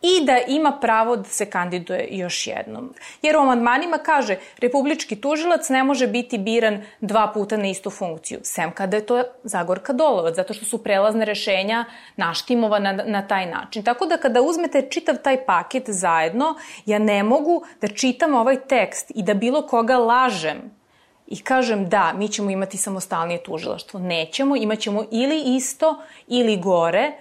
i 0.03 0.25
da 0.25 0.37
ima 0.47 0.71
pravo 0.81 1.15
da 1.15 1.23
se 1.23 1.45
kandiduje 1.45 2.07
još 2.11 2.47
jednom. 2.47 2.93
Jer 3.21 3.37
u 3.37 3.39
amandmanima 3.39 3.97
kaže 3.97 4.37
republički 4.59 5.21
tužilac 5.21 5.69
ne 5.69 5.83
može 5.83 6.07
biti 6.07 6.37
biran 6.37 6.83
dva 7.01 7.31
puta 7.33 7.57
na 7.57 7.67
istu 7.67 7.89
funkciju, 7.89 8.39
sem 8.43 8.71
kada 8.71 8.97
je 8.97 9.05
to 9.05 9.23
Zagorka 9.43 9.93
Dolovac, 9.93 10.35
zato 10.35 10.53
što 10.53 10.65
su 10.65 10.83
prelazne 10.83 11.25
rešenja 11.25 11.85
naštimova 12.15 12.79
na, 12.79 12.91
na 12.93 13.27
taj 13.27 13.45
način. 13.45 13.83
Tako 13.83 14.05
da 14.05 14.17
kada 14.17 14.41
uzmete 14.41 14.87
čitav 14.89 15.15
taj 15.23 15.45
paket 15.45 15.83
zajedno, 15.87 16.55
ja 16.85 16.99
ne 16.99 17.23
mogu 17.23 17.63
da 17.81 17.87
čitam 17.87 18.35
ovaj 18.35 18.59
tekst 18.67 19.11
i 19.15 19.23
da 19.23 19.33
bilo 19.33 19.67
koga 19.67 19.97
lažem 19.97 20.83
i 21.27 21.41
kažem 21.41 21.89
da, 21.89 22.13
mi 22.13 22.27
ćemo 22.27 22.49
imati 22.49 22.77
samostalnije 22.77 23.43
tužilaštvo. 23.43 23.99
Nećemo, 23.99 24.55
imaćemo 24.55 25.05
ili 25.11 25.55
isto 25.55 26.01
ili 26.27 26.57
gore, 26.57 27.11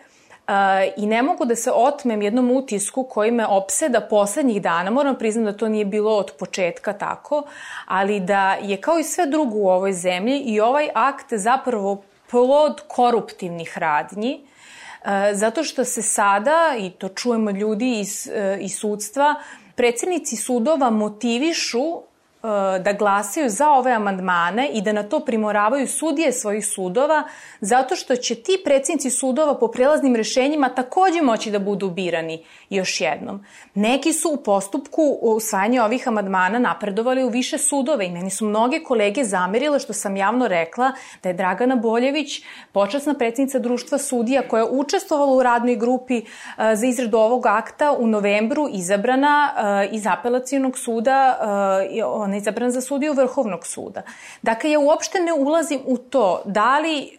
i 0.96 1.06
ne 1.06 1.22
mogu 1.22 1.44
da 1.44 1.56
se 1.56 1.70
otmem 1.74 2.22
jednom 2.22 2.50
utisku 2.50 3.02
koji 3.04 3.30
me 3.30 3.46
opseda 3.46 4.00
poslednjih 4.00 4.62
dana. 4.62 4.90
Moram 4.90 5.18
priznam 5.18 5.44
da 5.44 5.56
to 5.56 5.68
nije 5.68 5.84
bilo 5.84 6.16
od 6.16 6.32
početka 6.38 6.92
tako, 6.92 7.42
ali 7.86 8.20
da 8.20 8.54
je 8.62 8.76
kao 8.76 8.98
i 8.98 9.04
sve 9.04 9.26
drugo 9.26 9.56
u 9.56 9.68
ovoj 9.68 9.92
zemlji 9.92 10.38
i 10.38 10.60
ovaj 10.60 10.88
akt 10.94 11.32
zapravo 11.32 12.02
plod 12.30 12.80
koruptivnih 12.88 13.78
radnji, 13.78 14.40
uh, 14.40 15.08
zato 15.32 15.64
što 15.64 15.84
se 15.84 16.02
sada, 16.02 16.74
i 16.78 16.90
to 16.90 17.08
čujemo 17.08 17.50
ljudi 17.50 18.00
iz, 18.00 18.30
uh, 18.32 18.62
iz 18.62 18.78
sudstva, 18.78 19.34
predsednici 19.74 20.36
sudova 20.36 20.90
motivišu 20.90 22.11
da 22.84 22.92
glasaju 22.98 23.50
za 23.50 23.70
ove 23.70 23.92
amandmane 23.92 24.68
i 24.72 24.82
da 24.82 24.92
na 24.92 25.02
to 25.02 25.20
primoravaju 25.20 25.88
sudije 25.88 26.32
svojih 26.32 26.66
sudova, 26.66 27.22
zato 27.60 27.96
što 27.96 28.16
će 28.16 28.34
ti 28.34 28.62
predsjednici 28.64 29.10
sudova 29.10 29.58
po 29.58 29.68
prelaznim 29.68 30.16
rešenjima 30.16 30.68
takođe 30.68 31.22
moći 31.22 31.50
da 31.50 31.58
budu 31.58 31.90
birani 31.90 32.44
još 32.70 33.00
jednom. 33.00 33.44
Neki 33.74 34.12
su 34.12 34.30
u 34.30 34.36
postupku 34.36 35.18
usvajanja 35.20 35.84
ovih 35.84 36.08
amandmana 36.08 36.58
napredovali 36.58 37.24
u 37.24 37.28
više 37.28 37.58
sudove 37.58 38.06
i 38.06 38.10
meni 38.10 38.30
su 38.30 38.44
mnoge 38.44 38.80
kolege 38.80 39.24
zamerile 39.24 39.78
što 39.78 39.92
sam 39.92 40.16
javno 40.16 40.48
rekla 40.48 40.92
da 41.22 41.28
je 41.28 41.34
Dragana 41.34 41.76
Boljević, 41.76 42.42
počasna 42.72 43.14
predsjednica 43.14 43.58
društva 43.58 43.98
sudija 43.98 44.48
koja 44.48 44.60
je 44.60 44.70
učestvovala 44.70 45.36
u 45.36 45.42
radnoj 45.42 45.76
grupi 45.76 46.22
za 46.74 46.86
izradu 46.86 47.18
ovog 47.18 47.46
akta 47.46 47.92
u 47.92 48.06
novembru 48.06 48.68
izabrana 48.72 49.50
iz 49.92 50.06
apelacijonog 50.06 50.78
suda, 50.78 51.38
ona 52.32 52.36
je 52.36 52.40
izabrana 52.40 52.70
za 52.70 52.80
sudiju 52.80 53.12
Vrhovnog 53.12 53.66
suda. 53.66 54.02
Dakle, 54.42 54.70
ja 54.70 54.78
uopšte 54.78 55.20
ne 55.20 55.32
ulazim 55.32 55.80
u 55.86 55.98
to 55.98 56.42
da 56.44 56.78
li 56.78 57.18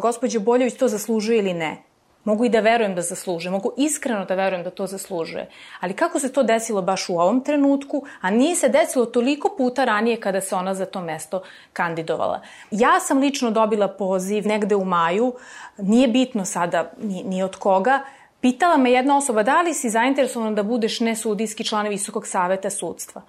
gospođa 0.00 0.40
Boljević 0.40 0.74
to 0.74 0.88
zaslužuje 0.88 1.38
ili 1.38 1.54
ne. 1.54 1.76
Mogu 2.24 2.44
i 2.44 2.48
da 2.48 2.60
verujem 2.60 2.94
da 2.94 3.02
zaslužuje, 3.02 3.50
mogu 3.50 3.72
iskreno 3.76 4.24
da 4.24 4.34
verujem 4.34 4.64
da 4.64 4.70
to 4.70 4.86
zaslužuje. 4.86 5.48
Ali 5.80 5.94
kako 5.94 6.20
se 6.20 6.32
to 6.32 6.42
desilo 6.42 6.82
baš 6.82 7.08
u 7.08 7.18
ovom 7.18 7.40
trenutku, 7.40 8.02
a 8.20 8.30
nije 8.30 8.56
se 8.56 8.68
desilo 8.68 9.06
toliko 9.06 9.54
puta 9.56 9.84
ranije 9.84 10.20
kada 10.20 10.40
se 10.40 10.54
ona 10.54 10.74
za 10.74 10.86
to 10.86 11.00
mesto 11.00 11.42
kandidovala. 11.72 12.40
Ja 12.70 13.00
sam 13.00 13.18
lično 13.18 13.50
dobila 13.50 13.88
poziv 13.88 14.46
negde 14.46 14.76
u 14.76 14.84
maju, 14.84 15.32
nije 15.78 16.08
bitno 16.08 16.44
sada 16.44 16.92
ni, 16.98 17.22
ni 17.24 17.42
od 17.42 17.56
koga, 17.56 18.00
Pitala 18.40 18.76
me 18.76 18.92
jedna 18.92 19.16
osoba, 19.16 19.42
da 19.42 19.62
li 19.62 19.74
si 19.74 19.90
zainteresovan 19.90 20.54
da 20.54 20.62
budeš 20.62 21.00
nesudijski 21.00 21.64
član 21.64 21.88
Visokog 21.88 22.26
saveta 22.26 22.70
sudstva? 22.70 23.22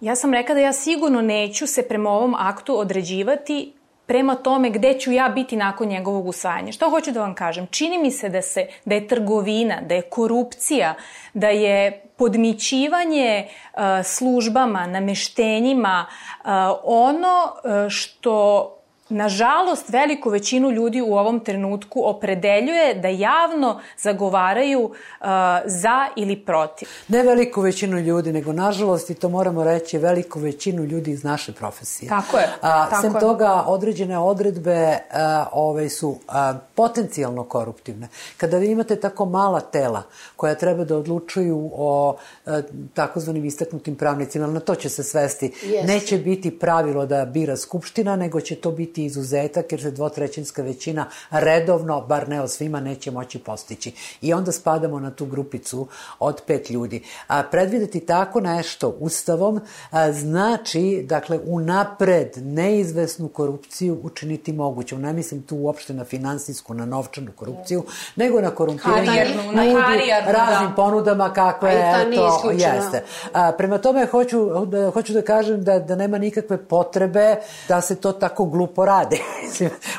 Ja 0.00 0.16
sam 0.16 0.34
rekla 0.34 0.54
da 0.54 0.60
ja 0.60 0.72
sigurno 0.72 1.20
neću 1.22 1.66
se 1.66 1.88
prema 1.88 2.10
ovom 2.10 2.34
aktu 2.34 2.78
određivati 2.78 3.72
prema 4.06 4.34
tome 4.34 4.70
gde 4.70 4.98
ću 4.98 5.12
ja 5.12 5.28
biti 5.28 5.56
nakon 5.56 5.88
njegovog 5.88 6.26
usvajanja. 6.26 6.72
Što 6.72 6.90
hoću 6.90 7.12
da 7.12 7.20
vam 7.20 7.34
kažem? 7.34 7.66
Čini 7.66 7.98
mi 7.98 8.10
se 8.10 8.28
da, 8.28 8.42
se, 8.42 8.66
da 8.84 8.94
je 8.94 9.08
trgovina, 9.08 9.80
da 9.80 9.94
je 9.94 10.02
korupcija, 10.02 10.94
da 11.34 11.48
je 11.48 12.02
podmićivanje 12.16 13.46
uh, 13.48 13.80
službama, 14.04 14.86
nameštenjima 14.86 16.06
uh, 16.08 16.50
ono 16.84 17.44
uh, 17.44 17.90
što 17.90 18.77
nažalost, 19.08 19.88
veliku 19.88 20.30
većinu 20.30 20.70
ljudi 20.70 21.02
u 21.02 21.14
ovom 21.14 21.40
trenutku 21.40 22.02
opredeljuje 22.04 22.94
da 22.94 23.08
javno 23.08 23.80
zagovaraju 23.98 24.80
uh, 24.80 25.26
za 25.64 26.08
ili 26.16 26.36
protiv. 26.36 26.88
Ne 27.08 27.22
veliku 27.22 27.60
većinu 27.60 27.98
ljudi, 27.98 28.32
nego 28.32 28.52
nažalost, 28.52 29.10
i 29.10 29.14
to 29.14 29.28
moramo 29.28 29.64
reći, 29.64 29.98
veliku 29.98 30.40
većinu 30.40 30.84
ljudi 30.84 31.10
iz 31.10 31.24
naše 31.24 31.52
profesije. 31.52 32.08
Tako 32.08 32.38
je. 32.38 32.48
A, 32.60 32.90
tako 32.90 33.02
sem 33.02 33.14
je. 33.14 33.20
toga, 33.20 33.64
određene 33.66 34.18
odredbe 34.18 34.98
a, 35.12 35.46
ove 35.52 35.88
su 35.88 36.16
a, 36.28 36.54
potencijalno 36.74 37.44
koruptivne. 37.44 38.08
Kada 38.36 38.58
vi 38.58 38.70
imate 38.70 38.96
tako 38.96 39.24
mala 39.24 39.60
tela 39.60 40.02
koja 40.36 40.54
treba 40.54 40.84
da 40.84 40.96
odlučuju 40.96 41.70
o 41.72 42.16
a, 42.46 42.60
takozvanim 42.94 43.44
istaknutim 43.44 43.96
pravnicima, 43.96 44.46
na 44.46 44.60
to 44.60 44.74
će 44.74 44.88
se 44.88 45.02
svesti. 45.02 45.52
Yes. 45.62 45.86
Neće 45.86 46.18
biti 46.18 46.58
pravilo 46.58 47.06
da 47.06 47.24
bira 47.24 47.56
Skupština, 47.56 48.16
nego 48.16 48.40
će 48.40 48.54
to 48.56 48.70
biti 48.70 48.97
biti 48.98 49.04
izuzetak 49.04 49.72
jer 49.72 49.82
se 49.82 49.90
dvotrećinska 49.90 50.62
većina 50.62 51.06
redovno, 51.30 52.00
bar 52.00 52.28
ne 52.28 52.42
o 52.42 52.48
svima, 52.48 52.80
neće 52.80 53.10
moći 53.10 53.38
postići. 53.38 53.92
I 54.20 54.34
onda 54.34 54.52
spadamo 54.52 55.00
na 55.00 55.10
tu 55.10 55.26
grupicu 55.26 55.88
od 56.18 56.40
pet 56.46 56.70
ljudi. 56.70 57.02
A 57.28 57.42
predvideti 57.42 58.00
tako 58.00 58.40
nešto 58.40 58.88
ustavom 59.00 59.60
a, 59.90 60.12
znači, 60.12 61.04
dakle, 61.08 61.38
unapred 61.46 62.28
neizvesnu 62.36 63.28
korupciju 63.28 64.00
učiniti 64.02 64.52
mogućom. 64.52 65.00
Ne 65.00 65.12
mislim 65.12 65.42
tu 65.42 65.56
uopšte 65.56 65.94
na 65.94 66.04
finansijsku, 66.04 66.74
na 66.74 66.86
novčanu 66.86 67.32
korupciju, 67.36 67.84
nego 68.16 68.40
na 68.40 68.50
korumpiranje 68.50 69.26
na 69.52 69.62
harijarnu, 69.80 70.32
raznim 70.32 70.68
da. 70.68 70.74
ponudama 70.76 71.32
kakve 71.32 71.70
ta 71.70 72.10
to 72.42 72.50
jeste. 72.50 73.04
A, 73.32 73.52
prema 73.52 73.78
tome, 73.78 74.06
hoću 74.06 74.66
da, 74.66 74.90
hoću 74.90 75.12
da 75.12 75.22
kažem 75.22 75.64
da, 75.64 75.78
da 75.78 75.96
nema 75.96 76.18
nikakve 76.18 76.56
potrebe 76.56 77.36
da 77.68 77.80
se 77.80 77.96
to 77.96 78.12
tako 78.12 78.44
glupo 78.44 78.84
rade. 78.88 79.18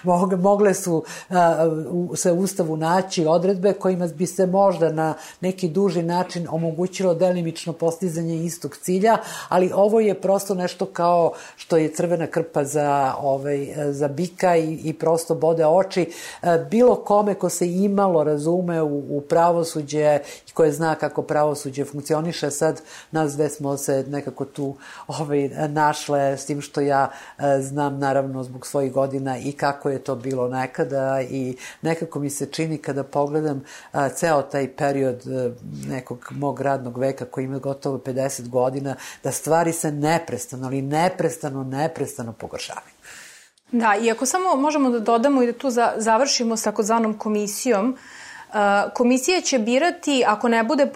Mogle 0.49 0.73
su 0.73 1.03
se 2.15 2.31
u 2.31 2.39
Ustavu 2.39 2.77
naći 2.77 3.25
odredbe 3.25 3.73
kojima 3.73 4.07
bi 4.07 4.27
se 4.27 4.45
možda 4.45 4.91
na 4.91 5.13
neki 5.41 5.69
duži 5.69 6.03
način 6.03 6.47
omogućilo 6.49 7.13
delimično 7.13 7.73
postizanje 7.73 8.35
istog 8.35 8.77
cilja, 8.77 9.17
ali 9.49 9.71
ovo 9.73 9.99
je 9.99 10.21
prosto 10.21 10.55
nešto 10.55 10.85
kao 10.85 11.31
što 11.55 11.77
je 11.77 11.93
crvena 11.93 12.27
krpa 12.27 12.63
za, 12.63 13.13
ovaj, 13.21 13.67
za 13.91 14.07
bika 14.07 14.55
i, 14.55 14.79
i 14.83 14.93
prosto 14.93 15.35
bode 15.35 15.65
oči. 15.65 16.11
Bilo 16.71 16.95
kome 16.95 17.33
ko 17.33 17.49
se 17.49 17.67
imalo 17.67 18.23
razume 18.23 18.81
u, 18.81 19.17
u 19.17 19.21
pravosuđe 19.21 20.19
i 20.49 20.51
koje 20.53 20.71
zna 20.71 20.95
kako 20.95 21.21
pravosuđe 21.21 21.85
funkcioniše, 21.85 22.51
sad 22.51 22.81
nas 23.11 23.33
dve 23.33 23.49
smo 23.49 23.77
se 23.77 24.05
nekako 24.07 24.45
tu 24.45 24.75
ovaj, 25.07 25.49
našle 25.67 26.37
s 26.37 26.45
tim 26.45 26.61
što 26.61 26.81
ja 26.81 27.11
znam 27.59 27.99
naravno 27.99 28.43
zbog 28.43 28.67
svojih 28.79 28.93
godina 28.93 29.37
i 29.37 29.51
kako 29.51 29.89
je 29.89 29.99
to 29.99 30.15
bilo 30.15 30.47
nekada 30.47 31.21
i 31.21 31.55
nekako 31.81 32.19
mi 32.19 32.29
se 32.29 32.45
čini 32.45 32.77
kada 32.77 33.03
pogledam 33.03 33.63
a, 33.91 34.09
ceo 34.09 34.41
taj 34.41 34.75
period 34.75 35.21
a, 35.27 35.51
nekog 35.87 36.27
mog 36.31 36.61
radnog 36.61 36.97
veka 36.97 37.25
koji 37.25 37.45
ima 37.45 37.59
gotovo 37.59 37.97
50 37.97 38.49
godina, 38.49 38.95
da 39.23 39.31
stvari 39.31 39.73
se 39.73 39.91
neprestano, 39.91 40.67
ali 40.67 40.81
neprestano, 40.81 41.63
neprestano 41.63 42.33
pogoršavaju. 42.33 42.93
Da, 43.71 43.95
i 44.01 44.11
ako 44.11 44.25
samo 44.25 44.55
možemo 44.55 44.89
da 44.89 44.99
dodamo 44.99 45.43
i 45.43 45.45
da 45.45 45.53
tu 45.53 45.69
za, 45.69 45.93
završimo 45.97 46.57
s 46.57 46.63
takozvanom 46.63 47.17
komisijom, 47.17 47.89
uh, 47.89 48.18
Komisija 48.93 49.41
će 49.41 49.59
birati, 49.59 50.23
ako 50.27 50.47
ne 50.47 50.63
bude 50.63 50.87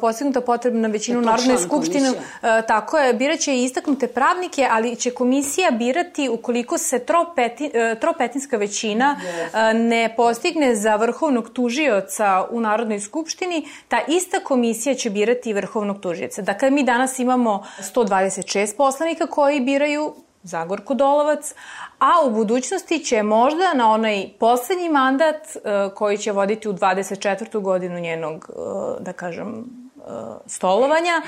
postignuta 0.00 0.40
potrebna 0.40 0.88
većina 0.88 1.18
u 1.18 1.22
Narodnoj 1.22 1.58
skupštini, 1.58 2.08
tako 2.68 2.98
je, 2.98 3.14
biraće 3.14 3.54
i 3.54 3.64
istaknute 3.64 4.06
pravnike, 4.06 4.68
ali 4.70 4.96
će 4.96 5.10
komisija 5.10 5.70
birati 5.70 6.28
ukoliko 6.28 6.78
se 6.78 6.98
tropeti, 6.98 7.70
tropetinska 8.00 8.56
većina 8.56 9.20
ne 9.74 10.14
postigne 10.16 10.74
za 10.74 10.96
vrhovnog 10.96 11.50
tužioca 11.52 12.46
u 12.50 12.60
Narodnoj 12.60 13.00
skupštini, 13.00 13.68
ta 13.88 14.00
ista 14.08 14.40
komisija 14.40 14.94
će 14.94 15.10
birati 15.10 15.52
vrhovnog 15.52 16.00
tužioca. 16.00 16.42
Dakle, 16.42 16.70
mi 16.70 16.82
danas 16.82 17.18
imamo 17.18 17.64
126 17.94 18.76
poslanika 18.76 19.26
koji 19.26 19.60
biraju 19.60 20.14
Zagorko 20.42 20.94
Dolovac, 20.94 21.54
a 22.00 22.26
u 22.26 22.30
budućnosti 22.30 22.98
će 22.98 23.22
možda 23.22 23.74
na 23.74 23.90
onaj 23.90 24.28
poslednji 24.38 24.88
mandat 24.88 25.36
uh, 25.36 25.92
koji 25.94 26.18
će 26.18 26.32
voditi 26.32 26.68
u 26.68 26.72
24. 26.72 27.60
godinu 27.60 28.00
njenog, 28.00 28.50
uh, 28.54 29.04
da 29.04 29.12
kažem, 29.12 29.48
uh, 29.48 30.04
stolovanja, 30.46 31.22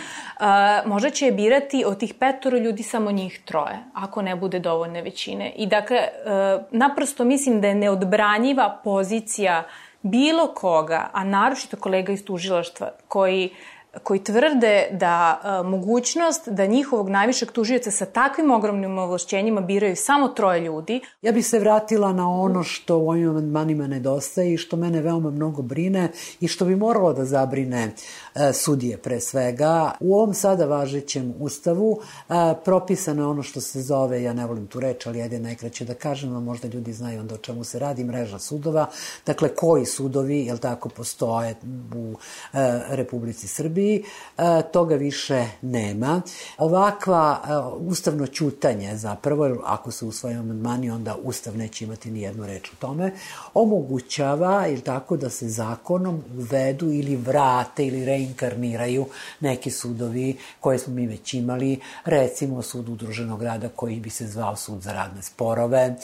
možda 0.86 1.10
će 1.10 1.26
je 1.26 1.32
birati 1.32 1.84
od 1.86 1.98
tih 1.98 2.14
petoro 2.14 2.58
ljudi 2.58 2.82
samo 2.82 3.12
njih 3.12 3.40
troje, 3.44 3.78
ako 3.94 4.22
ne 4.22 4.36
bude 4.36 4.58
dovoljne 4.58 5.02
većine. 5.02 5.52
I 5.56 5.66
dakle, 5.66 5.98
naprosto 6.70 7.24
mislim 7.24 7.60
da 7.60 7.68
je 7.68 7.74
neodbranjiva 7.74 8.80
pozicija 8.84 9.64
bilo 10.02 10.54
koga, 10.54 11.08
a 11.12 11.24
naročito 11.24 11.76
kolega 11.76 12.12
iz 12.12 12.24
tužilaštva, 12.24 12.90
koji 13.08 13.46
uh, 13.46 13.71
koji 14.02 14.24
tvrde 14.24 14.88
da 14.90 15.40
a, 15.42 15.62
mogućnost 15.62 16.48
da 16.48 16.66
njihovog 16.66 17.08
najvišeg 17.08 17.52
tužioca 17.52 17.90
sa 17.90 18.06
takvim 18.06 18.50
ogromnim 18.50 18.98
ovlašćenjima 18.98 19.60
biraju 19.60 19.96
samo 19.96 20.28
troje 20.28 20.60
ljudi. 20.60 21.00
Ja 21.22 21.32
bih 21.32 21.46
se 21.46 21.58
vratila 21.58 22.12
na 22.12 22.30
ono 22.30 22.62
što 22.62 22.98
u 22.98 23.08
ovim 23.08 23.30
amandmanima 23.30 23.86
nedostaje 23.86 24.54
i 24.54 24.56
što 24.56 24.76
mene 24.76 25.00
veoma 25.00 25.30
mnogo 25.30 25.62
brine 25.62 26.08
i 26.40 26.48
što 26.48 26.64
bi 26.64 26.76
moralo 26.76 27.12
da 27.12 27.24
zabrine 27.24 27.82
e, 27.82 28.31
sudije 28.52 28.96
pre 28.96 29.20
svega. 29.20 29.92
U 30.00 30.14
ovom 30.14 30.34
sada 30.34 30.64
važećem 30.66 31.34
ustavu 31.38 32.00
e, 32.00 32.32
propisano 32.64 33.22
je 33.22 33.26
ono 33.26 33.42
što 33.42 33.60
se 33.60 33.82
zove, 33.82 34.22
ja 34.22 34.32
ne 34.32 34.46
volim 34.46 34.66
tu 34.66 34.80
reč, 34.80 35.06
ali 35.06 35.22
ajde 35.22 35.38
najkraće 35.38 35.84
da 35.84 35.94
kažem, 35.94 36.36
a 36.36 36.40
možda 36.40 36.68
ljudi 36.68 36.92
znaju 36.92 37.20
onda 37.20 37.34
o 37.34 37.38
čemu 37.38 37.64
se 37.64 37.78
radi, 37.78 38.04
mreža 38.04 38.38
sudova. 38.38 38.86
Dakle, 39.26 39.48
koji 39.48 39.86
sudovi, 39.86 40.46
jel 40.46 40.58
tako, 40.58 40.88
postoje 40.88 41.54
u 41.94 42.14
e, 42.52 42.80
Republici 42.88 43.48
Srbiji 43.48 44.04
toga 44.72 44.94
više 44.94 45.46
nema. 45.62 46.22
Ovakva 46.58 47.40
ustavno 47.78 48.26
ćutanje 48.26 48.96
zapravo, 48.96 49.62
ako 49.64 49.90
se 49.90 50.04
usvoje 50.04 50.36
amandmani, 50.36 50.90
onda 50.90 51.16
Ustav 51.22 51.56
neće 51.56 51.84
imati 51.84 52.10
ni 52.10 52.20
jednu 52.20 52.46
reč 52.46 52.72
u 52.72 52.76
tome, 52.76 53.12
omogućava, 53.54 54.66
ili 54.68 54.80
tako, 54.80 55.16
da 55.16 55.30
se 55.30 55.48
zakonom 55.48 56.22
uvedu 56.38 56.92
ili 56.92 57.16
vrate 57.16 57.86
ili 57.86 58.04
reinkarniraju 58.22 59.06
neki 59.40 59.70
sudovi 59.70 60.36
koje 60.60 60.78
smo 60.78 60.94
mi 60.94 61.06
već 61.06 61.34
imali, 61.34 61.80
recimo 62.04 62.62
sud 62.62 62.88
udruženog 62.88 63.42
rada 63.42 63.68
koji 63.68 64.00
bi 64.00 64.10
se 64.10 64.26
zvao 64.26 64.56
sud 64.56 64.82
za 64.82 64.92
radne 64.92 65.22
sporove, 65.22 65.94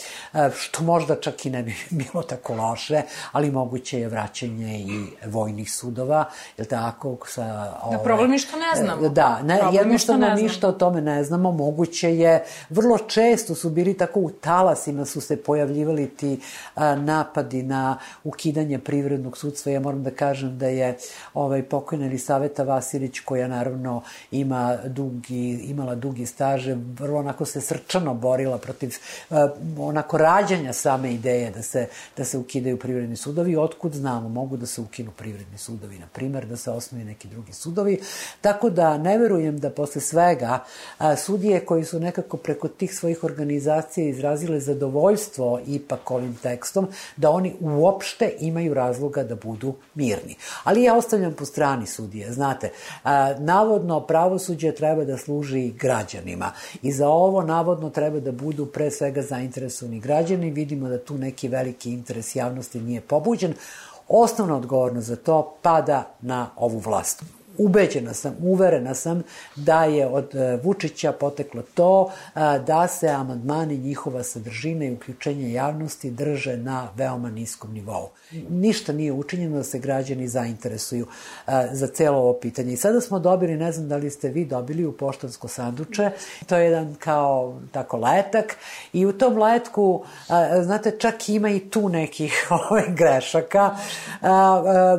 što 0.57 0.83
možda 0.83 1.21
čak 1.21 1.47
i 1.47 1.51
ne 1.51 1.63
bi 1.63 1.75
bilo 2.01 2.23
tako 2.23 2.55
loše, 2.55 3.03
ali 3.33 3.51
moguće 3.51 4.01
je 4.01 4.09
vraćanje 4.09 4.79
i 4.81 5.07
vojnih 5.27 5.73
sudova, 5.73 6.25
je 6.59 6.65
tako? 6.65 7.17
Sa, 7.27 7.45
da, 7.45 7.81
ove, 7.83 7.97
da, 7.97 8.03
problem 8.03 8.33
je 8.33 8.39
što 8.39 8.57
ne 8.57 8.85
znamo. 8.85 9.09
Da, 9.09 9.43
ne, 9.43 9.61
jednostavno 9.73 10.35
ništa 10.35 10.69
o 10.69 10.73
tome 10.73 11.01
ne 11.01 11.25
znamo, 11.25 11.53
moguće 11.53 12.17
je, 12.17 12.45
vrlo 12.71 12.99
često 12.99 13.55
su 13.55 13.71
bili 13.71 13.95
tako 13.95 14.21
u 14.21 14.31
talasima 14.31 15.05
su 15.05 15.21
se 15.21 15.43
pojavljivali 15.43 16.09
ti 16.09 16.41
a, 16.75 16.95
napadi 16.95 17.63
na 17.63 17.99
ukidanje 18.25 18.79
privrednog 18.79 19.37
sudstva. 19.37 19.73
Ja 19.73 19.81
moram 19.81 20.03
da 20.03 20.11
kažem 20.11 20.59
da 20.59 20.67
je 20.67 20.97
ovaj 21.35 21.63
pokojna 21.63 22.08
Elisaveta 22.09 22.63
Vasilić, 22.63 23.21
koja 23.21 23.49
naravno 23.49 24.03
ima 24.31 24.77
dugi, 24.87 25.61
imala 25.65 25.95
dugi 25.95 26.27
staže, 26.27 26.77
vrlo 26.99 27.19
onako 27.19 27.45
se 27.45 27.61
srčano 27.61 28.15
borila 28.15 28.59
protiv 28.59 28.97
a, 29.31 29.49
onako 29.79 30.19
rađanja 30.19 30.73
same 30.73 31.15
ideje 31.15 31.51
da 31.51 31.63
se, 31.63 31.87
da 32.17 32.25
se 32.25 32.39
ukidaju 32.39 32.79
privredni 32.79 33.17
sudovi. 33.17 33.57
Otkud 33.57 33.95
znamo, 33.95 34.29
mogu 34.29 34.57
da 34.57 34.67
se 34.67 34.81
ukinu 34.81 35.11
privredni 35.11 35.59
sudovi, 35.59 35.99
na 35.99 36.07
primer, 36.13 36.47
da 36.47 36.57
se 36.57 36.71
osnovi 36.71 37.05
neki 37.05 37.29
drugi 37.29 37.53
sudovi. 37.53 38.01
Tako 38.41 38.71
da 38.71 38.99
ne 38.99 39.19
verujem 39.19 39.59
da 39.59 39.71
posle 39.71 40.01
svega 40.01 40.65
a, 40.99 41.17
sudije 41.17 41.61
koji 41.61 41.85
su 41.85 42.01
nekako 42.01 42.37
preko 42.37 42.69
tih 42.69 42.95
svojih 42.95 43.25
organizacija 43.25 44.09
izrazile 44.09 44.61
zadovoljstvo 44.61 45.61
ipak 45.67 46.11
ovim 46.11 46.35
tekstom, 46.43 46.89
da 47.17 47.31
oni 47.31 47.55
uopšte 47.61 48.33
imaju 48.41 48.75
razloga 48.75 49.23
da 49.23 49.35
budu 49.35 49.75
mirni. 49.95 50.37
Ali 50.65 50.83
ja 50.83 50.95
ostavljam 50.95 51.35
po 51.35 51.45
strani 51.45 51.87
sudije, 51.99 52.33
znate, 52.33 52.71
navodno 53.39 54.01
pravosuđe 54.01 54.73
treba 54.73 55.05
da 55.05 55.17
služi 55.19 55.71
građanima 55.71 56.53
i 56.83 56.93
za 56.93 57.09
ovo 57.09 57.43
navodno 57.43 57.91
treba 57.91 58.21
da 58.21 58.33
budu 58.33 58.67
pre 58.67 58.91
svega 58.91 59.23
zainteresovani 59.23 60.01
građani, 60.01 60.51
vidimo 60.51 60.89
da 60.89 60.99
tu 60.99 61.19
neki 61.19 61.49
veliki 61.49 61.93
interes 61.93 62.37
javnosti 62.37 62.81
nije 62.81 63.01
pobuđen, 63.01 63.55
Osnovna 64.09 64.57
odgovornost 64.57 65.07
za 65.07 65.17
to 65.17 65.57
pada 65.63 66.15
na 66.23 66.47
ovu 66.57 66.79
vlast 66.79 67.25
ubeđena 67.59 68.15
sam, 68.15 68.37
uverena 68.43 68.95
sam 68.95 69.23
da 69.57 69.85
je 69.85 70.07
od 70.07 70.35
e, 70.35 70.57
Vučića 70.63 71.13
poteklo 71.13 71.63
to 71.75 72.11
e, 72.11 72.41
da 72.67 72.89
se 72.89 73.09
amandmani 73.09 73.79
njihova 73.79 74.23
sadržina 74.23 74.85
i 74.85 74.93
uključenje 74.93 75.53
javnosti 75.53 76.11
drže 76.11 76.57
na 76.57 76.89
veoma 76.97 77.31
niskom 77.31 77.73
nivou. 77.73 78.09
Ništa 78.51 78.93
nije 78.93 79.13
učinjeno 79.13 79.57
da 79.57 79.65
se 79.65 79.79
građani 79.79 80.29
zainteresuju 80.29 81.07
e, 81.47 81.69
za 81.73 81.87
celo 81.87 82.19
ovo 82.19 82.33
pitanje. 82.33 82.73
I 82.73 82.77
sada 82.77 83.01
smo 83.01 83.19
dobili, 83.19 83.57
ne 83.57 83.73
znam 83.73 83.89
da 83.89 83.97
li 83.97 84.11
ste 84.11 84.29
vi 84.29 84.45
dobili 84.45 84.87
u 84.87 84.93
poštansko 84.93 85.49
sanduče, 85.49 86.11
to 86.47 86.57
je 86.57 86.65
jedan 86.65 86.95
kao 86.99 87.61
tako 87.73 87.97
letak 87.97 88.57
i 88.93 89.07
u 89.07 89.13
tom 89.13 89.39
letku, 89.39 90.05
znate, 90.63 90.91
čak 90.99 91.29
ima 91.29 91.51
i 91.51 91.61
tu 91.61 91.89
nekih 91.89 92.47
ovaj, 92.71 92.85
grešaka, 92.89 93.77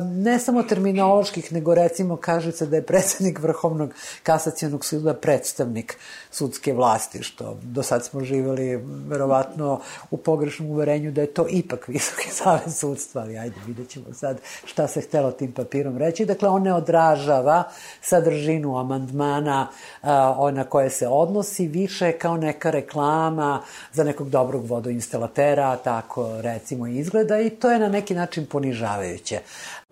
ne 0.02 0.38
samo 0.38 0.62
terminoloških, 0.62 1.52
nego 1.52 1.74
recimo 1.74 2.16
kaže 2.16 2.49
se 2.52 2.66
da 2.66 2.76
je 2.76 2.82
predsednik 2.82 3.38
Vrhovnog 3.38 3.94
kasacijonog 4.22 4.84
suda 4.84 5.14
predstavnik 5.14 5.96
sudske 6.30 6.72
vlasti, 6.72 7.22
što 7.22 7.58
do 7.62 7.82
sad 7.82 8.04
smo 8.04 8.24
živali 8.24 8.76
verovatno 9.08 9.80
u 10.10 10.16
pogrešnom 10.16 10.70
uverenju 10.70 11.12
da 11.12 11.20
je 11.20 11.34
to 11.34 11.46
ipak 11.50 11.88
visoki 11.88 12.30
savjet 12.30 12.76
sudstva, 12.76 13.22
ali 13.22 13.38
ajde, 13.38 13.56
vidjet 13.66 13.88
ćemo 13.88 14.06
sad 14.14 14.40
šta 14.64 14.88
se 14.88 15.00
htelo 15.00 15.32
tim 15.32 15.52
papirom 15.52 15.98
reći. 15.98 16.26
Dakle, 16.26 16.48
on 16.48 16.62
ne 16.62 16.74
odražava 16.74 17.64
sadržinu 18.00 18.78
amandmana 18.78 19.68
na 20.52 20.64
koje 20.68 20.90
se 20.90 21.08
odnosi, 21.08 21.66
više 21.66 22.12
kao 22.12 22.36
neka 22.36 22.70
reklama 22.70 23.62
za 23.92 24.04
nekog 24.04 24.30
dobrog 24.30 24.66
vodoinstalatera, 24.66 25.76
tako 25.76 26.40
recimo 26.40 26.86
izgleda 26.86 27.40
i 27.40 27.50
to 27.50 27.70
je 27.70 27.78
na 27.78 27.88
neki 27.88 28.14
način 28.14 28.46
ponižavajuće. 28.46 29.40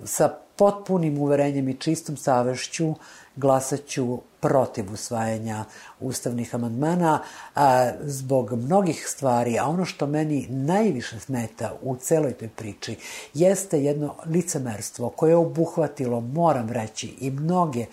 Sa 0.05 0.48
potpunim 0.59 1.18
uverenjem 1.18 1.68
i 1.68 1.75
čistom 1.75 2.16
savešću 2.16 2.94
glasaću 3.37 4.18
protiv 4.40 4.92
usvajanja 4.92 5.64
ustavnih 6.01 6.55
amandmana 6.55 7.23
a, 7.55 7.90
zbog 8.01 8.53
mnogih 8.53 9.07
stvari, 9.09 9.59
a 9.59 9.66
ono 9.66 9.85
što 9.85 10.07
meni 10.07 10.47
najviše 10.49 11.21
smeta 11.21 11.73
u 11.83 11.97
celoj 11.97 12.33
toj 12.33 12.49
priči 12.49 12.97
jeste 13.35 13.83
jedno 13.83 14.14
licemerstvo 14.27 15.09
koje 15.09 15.31
je 15.31 15.37
obuhvatilo, 15.37 16.21
moram 16.21 16.71
reći, 16.71 17.14
i 17.21 17.31
mnoge 17.31 17.87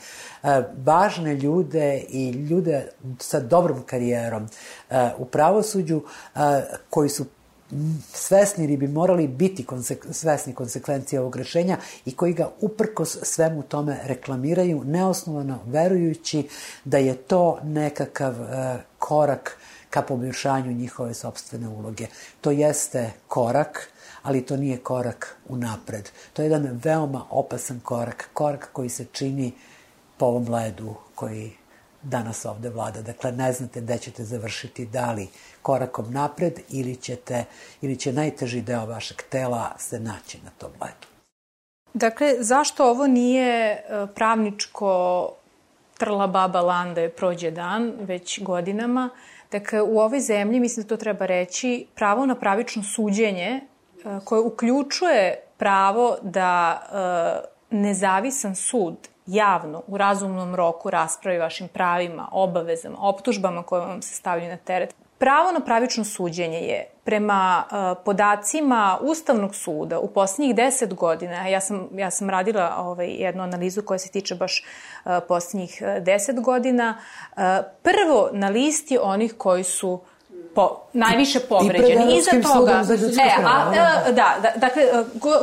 a, 0.43 0.61
važne 0.85 1.35
ljude 1.35 2.03
i 2.09 2.29
ljude 2.29 2.87
sa 3.19 3.39
dobrom 3.39 3.83
karijerom 3.85 4.47
a, 4.89 5.11
u 5.17 5.25
pravosuđu 5.25 6.01
a, 6.35 6.61
koji 6.89 7.09
su 7.09 7.25
svesni 8.13 8.63
ili 8.63 8.77
bi 8.77 8.87
morali 8.87 9.27
biti 9.27 9.65
konsek 9.65 10.05
svesni 10.11 10.53
konsekvencije 10.53 11.19
ovog 11.19 11.35
rešenja 11.35 11.77
i 12.05 12.15
koji 12.15 12.33
ga 12.33 12.49
uprkos 12.61 13.17
svemu 13.23 13.63
tome 13.63 13.99
reklamiraju 14.03 14.83
neosnovano 14.83 15.59
verujući 15.65 16.47
da 16.85 16.97
je 16.97 17.15
to 17.15 17.59
nekakav 17.63 18.33
e, 18.41 18.77
korak 18.99 19.57
ka 19.89 20.01
poboljšanju 20.01 20.71
njihove 20.71 21.13
sobstvene 21.13 21.67
uloge. 21.67 22.07
To 22.41 22.51
jeste 22.51 23.11
korak, 23.27 23.89
ali 24.23 24.45
to 24.45 24.57
nije 24.57 24.77
korak 24.77 25.37
u 25.49 25.55
napred. 25.57 26.09
To 26.33 26.41
je 26.41 26.45
jedan 26.45 26.79
veoma 26.83 27.25
opasan 27.29 27.79
korak, 27.79 28.29
korak 28.33 28.69
koji 28.73 28.89
se 28.89 29.05
čini 29.11 29.53
po 30.17 30.25
ovom 30.25 30.49
ledu 30.49 30.95
koji 31.15 31.51
danas 32.05 32.45
ovde 32.45 32.69
vlada. 32.69 33.01
Dakle, 33.01 33.31
ne 33.31 33.53
znate 33.53 33.81
gde 33.81 33.97
ćete 33.97 34.23
završiti, 34.23 34.85
da 34.85 35.11
li 35.11 35.27
korakom 35.61 36.13
napred 36.13 36.59
ili, 36.69 36.95
ćete, 36.95 37.45
ili 37.81 37.97
će 37.97 38.13
najteži 38.13 38.61
deo 38.61 38.85
vašeg 38.85 39.21
tela 39.29 39.71
se 39.77 39.99
naći 39.99 40.39
na 40.43 40.49
tom 40.57 40.71
ledu. 40.81 41.07
Dakle, 41.93 42.35
zašto 42.39 42.89
ovo 42.89 43.07
nije 43.07 43.71
e, 43.71 43.81
pravničko 44.15 45.31
trla 45.97 46.27
baba 46.27 46.61
lande 46.61 47.09
prođe 47.09 47.51
dan, 47.51 47.93
već 47.99 48.43
godinama? 48.43 49.09
Dakle, 49.51 49.81
u 49.81 49.99
ovoj 49.99 50.19
zemlji, 50.19 50.59
mislim 50.59 50.83
da 50.83 50.89
to 50.89 50.97
treba 50.97 51.25
reći, 51.25 51.87
pravo 51.95 52.25
na 52.25 52.35
pravično 52.35 52.83
suđenje 52.83 53.49
e, 53.49 53.61
koje 54.25 54.41
uključuje 54.41 55.41
pravo 55.57 56.17
da 56.21 56.81
e, 57.71 57.75
nezavisan 57.75 58.55
sud 58.55 58.95
javno, 59.27 59.83
u 59.87 59.97
razumnom 59.97 60.55
roku 60.55 60.89
raspravi 60.89 61.37
vašim 61.37 61.67
pravima, 61.67 62.29
obavezama, 62.31 62.97
optužbama 62.99 63.63
koje 63.63 63.81
vam 63.81 64.01
se 64.01 64.15
stavljaju 64.15 64.49
na 64.49 64.57
teret. 64.57 64.95
Pravo 65.17 65.51
na 65.51 65.59
pravično 65.59 66.03
suđenje 66.03 66.59
je 66.59 66.87
prema 67.03 67.63
uh, 67.65 68.03
podacima 68.05 68.97
Ustavnog 69.01 69.55
suda 69.55 69.99
u 69.99 70.07
poslednjih 70.07 70.55
10 70.55 70.93
godina, 70.93 71.47
ja 71.47 71.61
sam, 71.61 71.89
ja 71.93 72.11
sam 72.11 72.29
radila 72.29 72.75
ovaj, 72.77 73.07
jednu 73.07 73.43
analizu 73.43 73.81
koja 73.81 73.99
se 73.99 74.11
tiče 74.11 74.35
baš 74.35 74.63
uh, 75.05 75.11
poslednjih 75.27 75.81
10 75.81 76.41
godina, 76.41 76.97
uh, 76.97 77.41
prvo 77.83 78.29
na 78.31 78.49
listi 78.49 78.97
onih 79.01 79.33
koji 79.37 79.63
su 79.63 79.89
uh, 79.89 80.01
po, 80.55 80.81
najviše 80.93 81.39
povređeni. 81.39 82.13
I 82.13 82.17
Iza 82.17 82.31
toga, 82.53 82.83
za 82.83 82.93
e, 82.93 83.43
a, 83.45 83.71
a, 83.71 84.11
da, 84.11 84.35
da, 84.41 84.51
dakle, 84.55 84.83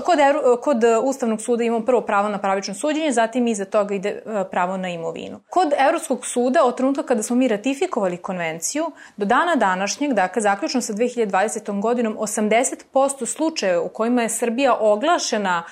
kod, 0.04 0.18
kod 0.60 0.84
Ustavnog 1.04 1.40
suda 1.40 1.64
imamo 1.64 1.84
prvo 1.84 2.00
pravo 2.00 2.28
na 2.28 2.38
pravično 2.38 2.74
suđenje, 2.74 3.12
zatim 3.12 3.46
iza 3.46 3.64
toga 3.64 3.94
ide 3.94 4.08
e, 4.08 4.44
pravo 4.50 4.76
na 4.76 4.88
imovinu. 4.88 5.40
Kod 5.50 5.72
Evropskog 5.78 6.26
suda, 6.26 6.64
od 6.64 6.76
trenutka 6.76 7.02
kada 7.02 7.22
smo 7.22 7.36
mi 7.36 7.48
ratifikovali 7.48 8.16
konvenciju, 8.16 8.90
do 9.16 9.24
dana 9.24 9.56
današnjeg, 9.56 10.12
dakle, 10.12 10.42
zaključno 10.42 10.80
sa 10.80 10.92
2020. 10.92 11.80
godinom, 11.80 12.16
80% 12.16 13.26
slučajeva 13.26 13.82
u 13.82 13.88
kojima 13.88 14.22
je 14.22 14.28
Srbija 14.28 14.76
oglašena, 14.80 15.62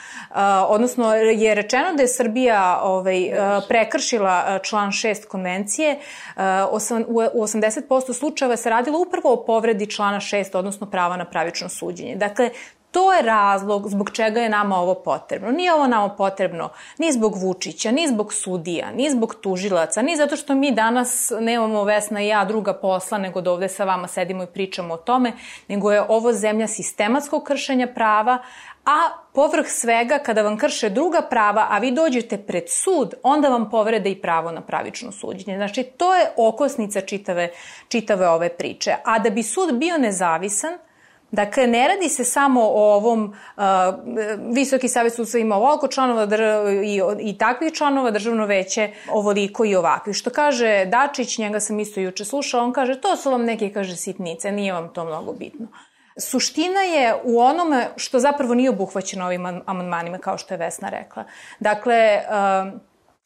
odnosno 0.69 1.15
je 1.15 1.55
rečeno 1.55 1.95
da 1.97 2.03
je 2.03 2.09
Srbija 2.09 2.81
ovaj, 2.83 3.31
prekršila 3.69 4.59
član 4.63 4.89
6 4.89 5.27
konvencije, 5.27 5.99
u 6.71 6.77
80% 6.77 8.13
slučajeva 8.13 8.57
se 8.57 8.71
radilo 8.71 8.99
upravo 8.99 9.30
o 9.33 9.45
povredi 9.45 9.87
člana 9.87 10.21
6, 10.21 10.57
odnosno 10.57 10.87
prava 10.91 11.17
na 11.17 11.25
pravično 11.25 11.69
suđenje. 11.69 12.17
Dakle, 12.17 12.51
To 12.91 13.13
je 13.13 13.23
razlog 13.23 13.89
zbog 13.89 14.11
čega 14.11 14.41
je 14.41 14.49
nama 14.49 14.77
ovo 14.77 14.95
potrebno. 14.95 15.51
Nije 15.51 15.75
ovo 15.75 15.87
nama 15.87 16.09
potrebno 16.09 16.69
ni 16.99 17.13
zbog 17.13 17.37
Vučića, 17.37 17.91
ni 17.91 18.09
zbog 18.09 18.35
sudija, 18.35 18.93
ni 18.93 19.11
zbog 19.11 19.35
tužilaca, 19.35 20.03
ni 20.03 20.17
zato 20.17 20.37
što 20.37 20.55
mi 20.55 20.71
danas 20.71 21.33
nemamo 21.41 21.85
Vesna 21.85 22.23
i 22.23 22.29
ja 22.29 22.45
druga 22.45 22.75
posla, 22.75 23.19
nego 23.19 23.41
da 23.41 23.53
ovde 23.53 23.69
sa 23.69 23.85
vama 23.85 24.09
sedimo 24.09 24.43
i 24.43 24.47
pričamo 24.47 24.95
o 24.95 24.97
tome, 24.97 25.33
nego 25.69 25.93
je 25.93 26.03
ovo 26.09 26.33
zemlja 26.33 26.67
sistematskog 26.67 27.45
kršenja 27.45 27.87
prava, 27.95 28.39
a 28.85 29.09
povrh 29.33 29.67
svega 29.69 30.19
kada 30.19 30.43
vam 30.43 30.59
krše 30.59 30.89
druga 30.89 31.23
prava, 31.31 31.67
a 31.71 31.79
vi 31.79 31.91
dođete 31.91 32.39
pred 32.39 32.65
sud, 32.69 33.15
onda 33.23 33.49
vam 33.49 33.71
povrede 33.71 34.11
i 34.11 34.21
pravo 34.23 34.53
na 34.53 34.61
pravično 34.61 35.13
suđenje. 35.13 35.57
Znači, 35.57 35.83
to 35.83 36.15
je 36.15 36.31
okosnica 36.37 37.01
čitave, 37.01 37.51
čitave 37.89 38.29
ove 38.29 38.49
priče. 38.49 38.95
A 39.05 39.19
da 39.19 39.31
bi 39.31 39.43
sud 39.43 39.75
bio 39.75 39.99
nezavisan, 39.99 40.73
Dakle, 41.31 41.67
ne 41.67 41.89
radi 41.89 42.09
se 42.09 42.25
samo 42.25 42.61
o 42.63 42.95
ovom, 42.95 43.35
uh, 43.57 43.63
Visoki 44.53 44.89
savjet 44.89 45.15
sudstva 45.15 45.41
ima 45.41 45.57
ovoliko 45.57 45.89
članova 45.89 46.29
i, 46.85 47.01
i 47.21 47.39
takvih 47.39 47.73
članova, 47.73 48.11
državno 48.11 48.47
veće 48.47 48.91
ovoliko 49.13 49.65
i 49.65 49.77
ovakvih. 49.77 50.17
Što 50.17 50.31
kaže 50.31 50.85
Dačić, 50.85 51.39
njega 51.39 51.61
sam 51.61 51.81
isto 51.81 52.01
juče 52.01 52.25
slušala, 52.25 52.65
on 52.65 52.73
kaže 52.73 53.01
to 53.01 53.17
su 53.17 53.31
vam 53.31 53.45
neke, 53.45 53.73
kaže, 53.73 53.97
sitnice, 53.97 54.53
nije 54.53 54.73
vam 54.73 54.93
to 54.93 55.05
mnogo 55.05 55.33
bitno. 55.33 55.67
Suština 56.19 56.81
je 56.81 57.15
u 57.25 57.41
onome 57.41 57.89
što 57.97 58.19
zapravo 58.19 58.55
nije 58.55 58.71
obuhvaćeno 58.71 59.27
ovim 59.27 59.47
amandmanima, 59.67 60.19
kao 60.19 60.39
što 60.39 60.55
je 60.55 60.59
Vesna 60.59 60.89
rekla. 60.89 61.25
Dakle, 61.61 62.21
uh, 62.29 62.81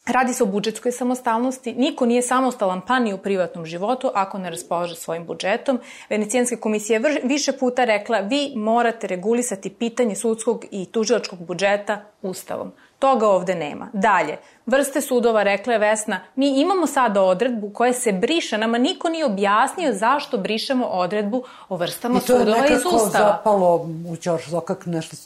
Radi 0.07 0.35
se 0.35 0.43
o 0.43 0.47
budžetskoj 0.47 0.93
samostalnosti. 0.93 1.73
Niko 1.73 2.07
nije 2.07 2.23
samostalan 2.23 2.81
pa 2.87 2.99
ni 2.99 3.13
u 3.13 3.19
privatnom 3.19 3.67
životu 3.67 4.11
ako 4.15 4.39
ne 4.39 4.51
raspolaže 4.51 4.97
svojim 4.97 5.27
budžetom. 5.27 5.81
Venecijanska 6.11 6.57
komisija 6.57 7.01
je 7.01 7.21
više 7.23 7.53
puta 7.53 7.85
rekla 7.85 8.19
vi 8.19 8.53
morate 8.57 9.07
regulisati 9.07 9.71
pitanje 9.71 10.17
sudskog 10.17 10.65
i 10.71 10.87
tužilačkog 10.87 11.39
budžeta 11.39 12.05
ustavom. 12.23 12.73
Toga 12.99 13.29
ovde 13.29 13.55
nema. 13.55 13.89
Dalje, 13.93 14.37
vrste 14.67 15.01
sudova, 15.01 15.43
rekla 15.43 15.73
je 15.73 15.79
Vesna, 15.79 16.21
mi 16.37 16.61
imamo 16.61 16.87
sada 16.87 17.23
odredbu 17.23 17.71
koja 17.71 17.93
se 17.93 18.13
briše, 18.13 18.59
nama 18.59 18.79
niko 18.79 19.09
nije 19.09 19.25
objasnio 19.25 19.93
zašto 19.93 20.39
brišemo 20.39 20.87
odredbu 20.87 21.45
o 21.69 21.77
vrstama 21.77 22.21
sudova 22.21 22.43
iz 22.43 22.47
Ustava. 22.47 22.67
I 22.67 22.83
to 22.83 22.89
je 22.89 23.05
nekako 23.05 23.19
zapalo 23.19 23.89
u 24.09 24.17
Ćošzokak, 24.17 24.87
nešto 24.87 25.17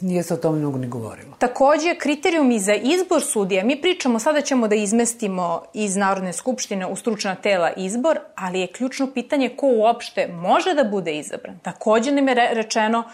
nije 0.00 0.22
se 0.22 0.34
o 0.34 0.36
tome 0.36 0.58
mnogo 0.58 0.78
ni 0.78 0.86
govorilo. 0.88 1.34
Takođe, 1.38 1.94
kriterijumi 1.94 2.58
za 2.58 2.74
izbor 2.74 3.22
sudija, 3.22 3.64
mi 3.64 3.80
pričamo, 3.80 4.18
sada 4.18 4.40
ćemo 4.40 4.68
da 4.68 4.74
izmestimo 4.74 5.62
iz 5.74 5.96
Narodne 5.96 6.32
skupštine 6.32 6.86
u 6.86 6.96
stručna 6.96 7.34
tela 7.34 7.70
izbor, 7.76 8.18
ali 8.34 8.60
je 8.60 8.66
ključno 8.66 9.06
pitanje 9.14 9.48
ko 9.48 9.66
uopšte 9.66 10.28
može 10.28 10.74
da 10.74 10.84
bude 10.84 11.18
izabran. 11.18 11.58
Takođe 11.62 12.12
nam 12.12 12.28
je 12.28 12.34
rečeno, 12.34 13.04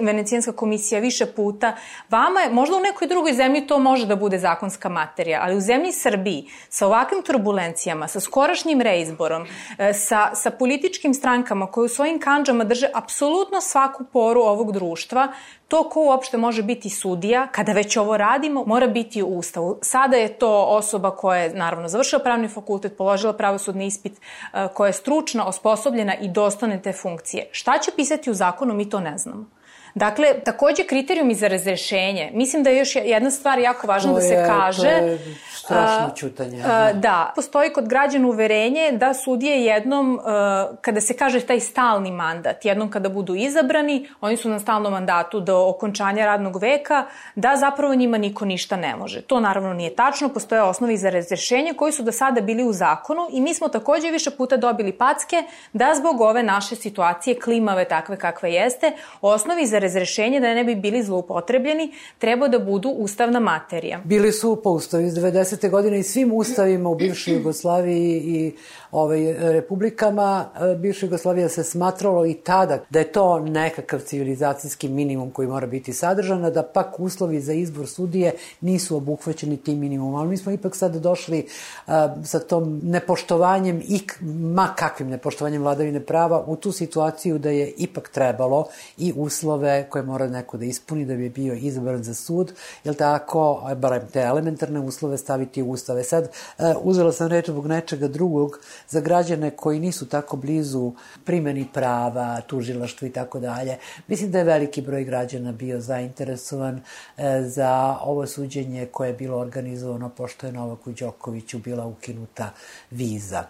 Venecijanska 0.00 0.52
komisija 0.52 1.00
više 1.00 1.26
puta, 1.26 1.76
vama 2.10 2.40
je, 2.40 2.50
možda 2.50 2.76
u 2.76 2.80
nekoj 2.80 3.08
drugoj 3.08 3.32
zemlji 3.32 3.66
to 3.66 3.78
može 3.78 4.06
da 4.06 4.16
bude 4.16 4.38
zakonska 4.38 4.88
materija, 4.88 5.27
ali 5.34 5.56
u 5.56 5.60
zemlji 5.60 5.92
Srbiji 5.92 6.46
sa 6.68 6.86
ovakvim 6.86 7.22
turbulencijama, 7.22 8.08
sa 8.08 8.20
skorašnjim 8.20 8.80
reizborom, 8.80 9.46
e, 9.78 9.92
sa, 9.92 10.30
sa 10.34 10.50
političkim 10.50 11.14
strankama 11.14 11.66
koje 11.66 11.84
u 11.84 11.88
svojim 11.88 12.20
kanđama 12.20 12.64
drže 12.64 12.88
apsolutno 12.94 13.60
svaku 13.60 14.04
poru 14.12 14.40
ovog 14.40 14.72
društva, 14.72 15.32
to 15.68 15.88
ko 15.88 16.00
uopšte 16.00 16.36
može 16.36 16.62
biti 16.62 16.90
sudija, 16.90 17.46
kada 17.52 17.72
već 17.72 17.96
ovo 17.96 18.16
radimo, 18.16 18.64
mora 18.64 18.86
biti 18.86 19.22
u 19.22 19.26
ustavu. 19.26 19.78
Sada 19.82 20.16
je 20.16 20.38
to 20.38 20.62
osoba 20.62 21.10
koja 21.10 21.40
je, 21.40 21.54
naravno, 21.54 21.88
završila 21.88 22.22
pravni 22.22 22.48
fakultet, 22.48 22.96
položila 22.96 23.32
pravosudni 23.32 23.86
ispit, 23.86 24.12
e, 24.12 24.68
koja 24.74 24.86
je 24.86 24.92
stručna, 24.92 25.46
osposobljena 25.46 26.14
i 26.14 26.28
dostane 26.28 26.82
te 26.82 26.92
funkcije. 26.92 27.48
Šta 27.52 27.78
će 27.78 27.90
pisati 27.96 28.30
u 28.30 28.34
zakonu, 28.34 28.74
mi 28.74 28.90
to 28.90 29.00
ne 29.00 29.18
znamo. 29.18 29.57
Dakle, 29.94 30.40
takođe 30.44 30.84
kriterijumi 30.84 31.34
za 31.34 31.48
razrešenje. 31.48 32.30
Mislim 32.34 32.62
da 32.62 32.70
je 32.70 32.78
još 32.78 32.96
jedna 32.96 33.30
stvar 33.30 33.58
jako 33.58 33.86
važna 33.86 34.12
da 34.12 34.20
se 34.20 34.44
kaže. 34.46 34.98
To 34.98 35.04
je 35.06 35.18
strašno 35.58 36.10
čutanje. 36.16 36.62
A, 36.66 36.92
da, 36.92 37.32
postoji 37.36 37.72
kod 37.72 37.88
građana 37.88 38.28
uverenje 38.28 38.92
da 38.92 39.14
sudije 39.14 39.64
jednom, 39.64 40.20
a, 40.24 40.68
kada 40.80 41.00
se 41.00 41.16
kaže 41.16 41.40
taj 41.40 41.60
stalni 41.60 42.10
mandat, 42.10 42.64
jednom 42.64 42.90
kada 42.90 43.08
budu 43.08 43.34
izabrani, 43.34 44.08
oni 44.20 44.36
su 44.36 44.48
na 44.48 44.58
stalnom 44.58 44.92
mandatu 44.92 45.40
do 45.40 45.68
okončanja 45.68 46.26
radnog 46.26 46.62
veka, 46.62 47.06
da 47.34 47.56
zapravo 47.56 47.94
njima 47.94 48.18
niko 48.18 48.44
ništa 48.44 48.76
ne 48.76 48.96
može. 48.96 49.22
To 49.22 49.40
naravno 49.40 49.72
nije 49.72 49.96
tačno, 49.96 50.28
postoje 50.28 50.62
osnovi 50.62 50.96
za 50.96 51.10
razrešenje 51.10 51.74
koji 51.76 51.92
su 51.92 52.02
do 52.02 52.12
sada 52.12 52.40
bili 52.40 52.64
u 52.64 52.72
zakonu 52.72 53.28
i 53.32 53.40
mi 53.40 53.54
smo 53.54 53.68
takođe 53.68 54.10
više 54.10 54.30
puta 54.30 54.56
dobili 54.56 54.92
packe 54.92 55.42
da 55.72 55.94
zbog 55.94 56.20
ove 56.20 56.42
naše 56.42 56.76
situacije 56.76 57.40
klimave 57.40 57.84
takve 57.84 58.16
kakve 58.16 58.52
jeste, 58.52 58.92
osnovi 59.20 59.66
za 59.66 59.77
razrešenje 59.78 60.40
da 60.40 60.54
ne 60.54 60.64
bi 60.64 60.74
bili 60.74 61.02
zloupotrebljeni, 61.02 61.92
treba 62.18 62.48
da 62.48 62.58
budu 62.58 62.88
ustavna 62.88 63.40
materija. 63.40 64.00
Bili 64.04 64.32
su 64.32 64.60
po 64.64 64.70
ustavu 64.70 65.02
iz 65.02 65.14
90. 65.14 65.70
godine 65.70 65.98
i 65.98 66.02
svim 66.02 66.32
ustavima 66.32 66.90
u 66.90 66.94
bivšoj 66.94 67.34
Jugoslaviji 67.34 68.22
i 68.24 68.52
ovaj, 68.90 69.34
republikama 69.52 70.44
e, 70.72 70.74
bivše 70.74 71.06
Jugoslavije 71.06 71.48
se 71.48 71.64
smatralo 71.64 72.26
i 72.26 72.34
tada 72.34 72.84
da 72.90 72.98
je 72.98 73.12
to 73.12 73.40
nekakav 73.40 74.00
civilizacijski 74.00 74.88
minimum 74.88 75.30
koji 75.30 75.48
mora 75.48 75.66
biti 75.66 75.92
sadržan, 75.92 76.52
da 76.52 76.62
pak 76.62 77.00
uslovi 77.00 77.40
za 77.40 77.52
izbor 77.52 77.86
sudije 77.86 78.32
nisu 78.60 78.96
obuhvaćeni 78.96 79.56
tim 79.56 79.78
minimumom. 79.78 80.14
Ali 80.14 80.28
mi 80.28 80.36
smo 80.36 80.52
ipak 80.52 80.76
sad 80.76 80.96
došli 80.96 81.46
uh, 81.86 81.92
sa 82.24 82.38
tom 82.38 82.80
nepoštovanjem 82.82 83.82
i 83.88 84.00
ma 84.22 84.74
kakvim 84.76 85.08
nepoštovanjem 85.08 85.62
vladavine 85.62 86.00
prava 86.00 86.44
u 86.46 86.56
tu 86.56 86.72
situaciju 86.72 87.38
da 87.38 87.50
je 87.50 87.72
ipak 87.76 88.08
trebalo 88.08 88.66
i 88.98 89.12
uslove 89.16 89.67
koje 89.90 90.02
mora 90.02 90.26
neko 90.26 90.56
da 90.56 90.64
ispuni 90.64 91.04
da 91.04 91.14
bi 91.14 91.28
bio 91.28 91.54
izabran 91.54 92.02
za 92.02 92.14
sud, 92.14 92.52
jel 92.84 92.94
tako, 92.94 93.70
barem 93.76 94.08
te 94.12 94.20
elementarne 94.20 94.80
uslove 94.80 95.18
staviti 95.18 95.62
u 95.62 95.70
ustave. 95.70 96.04
Sad, 96.04 96.24
uh, 96.58 96.64
uzela 96.82 97.12
sam 97.12 97.28
reč 97.28 97.48
zbog 97.48 97.66
nečega 97.66 98.08
drugog, 98.08 98.58
za 98.88 99.00
građane 99.00 99.50
koji 99.50 99.80
nisu 99.80 100.06
tako 100.08 100.36
blizu 100.36 100.92
primjeni 101.24 101.66
prava, 101.72 102.40
tužilaštva 102.40 103.08
i 103.08 103.12
tako 103.12 103.40
dalje. 103.40 103.78
Mislim 104.06 104.30
da 104.30 104.38
je 104.38 104.44
veliki 104.44 104.82
broj 104.82 105.04
građana 105.04 105.52
bio 105.52 105.80
zainteresovan 105.80 106.80
e, 107.16 107.42
za 107.42 107.98
ovo 108.02 108.26
suđenje 108.26 108.86
koje 108.86 109.08
je 109.08 109.14
bilo 109.14 109.38
organizovano 109.38 110.08
pošto 110.08 110.46
je 110.46 110.52
Novaku 110.52 110.92
Đokoviću 110.92 111.58
bila 111.58 111.86
ukinuta 111.86 112.50
viza. 112.90 113.44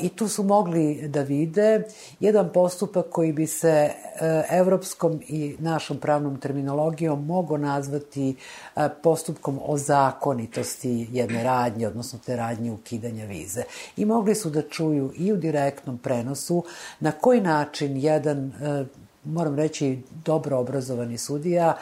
I 0.00 0.08
tu 0.08 0.28
su 0.28 0.42
mogli 0.42 1.08
da 1.08 1.22
vide 1.22 1.82
jedan 2.20 2.52
postupak 2.52 3.06
koji 3.10 3.32
bi 3.32 3.46
se 3.46 3.68
e, 3.70 3.92
evropskom 4.50 5.20
i 5.28 5.56
našom 5.58 5.98
pravnom 5.98 6.40
terminologijom 6.40 7.26
mogo 7.26 7.56
nazvati 7.56 8.36
e, 8.76 8.88
postupkom 9.02 9.60
o 9.62 9.78
zakonitosti 9.78 11.08
jedne 11.12 11.42
radnje, 11.42 11.88
odnosno 11.88 12.18
te 12.26 12.36
radnje 12.36 12.72
ukidanja 12.72 13.24
vize. 13.24 13.62
I 13.96 14.04
mogli 14.04 14.34
su 14.34 14.50
da 14.50 14.62
čuju 14.62 15.12
i 15.16 15.32
u 15.32 15.36
direktnom 15.36 15.98
prenosu 15.98 16.64
na 17.00 17.12
koji 17.12 17.40
način 17.40 17.96
jedan 17.96 18.46
e, 18.46 18.84
moram 19.24 19.56
reći, 19.56 19.98
dobro 20.24 20.58
obrazovani 20.58 21.18
sudija 21.18 21.76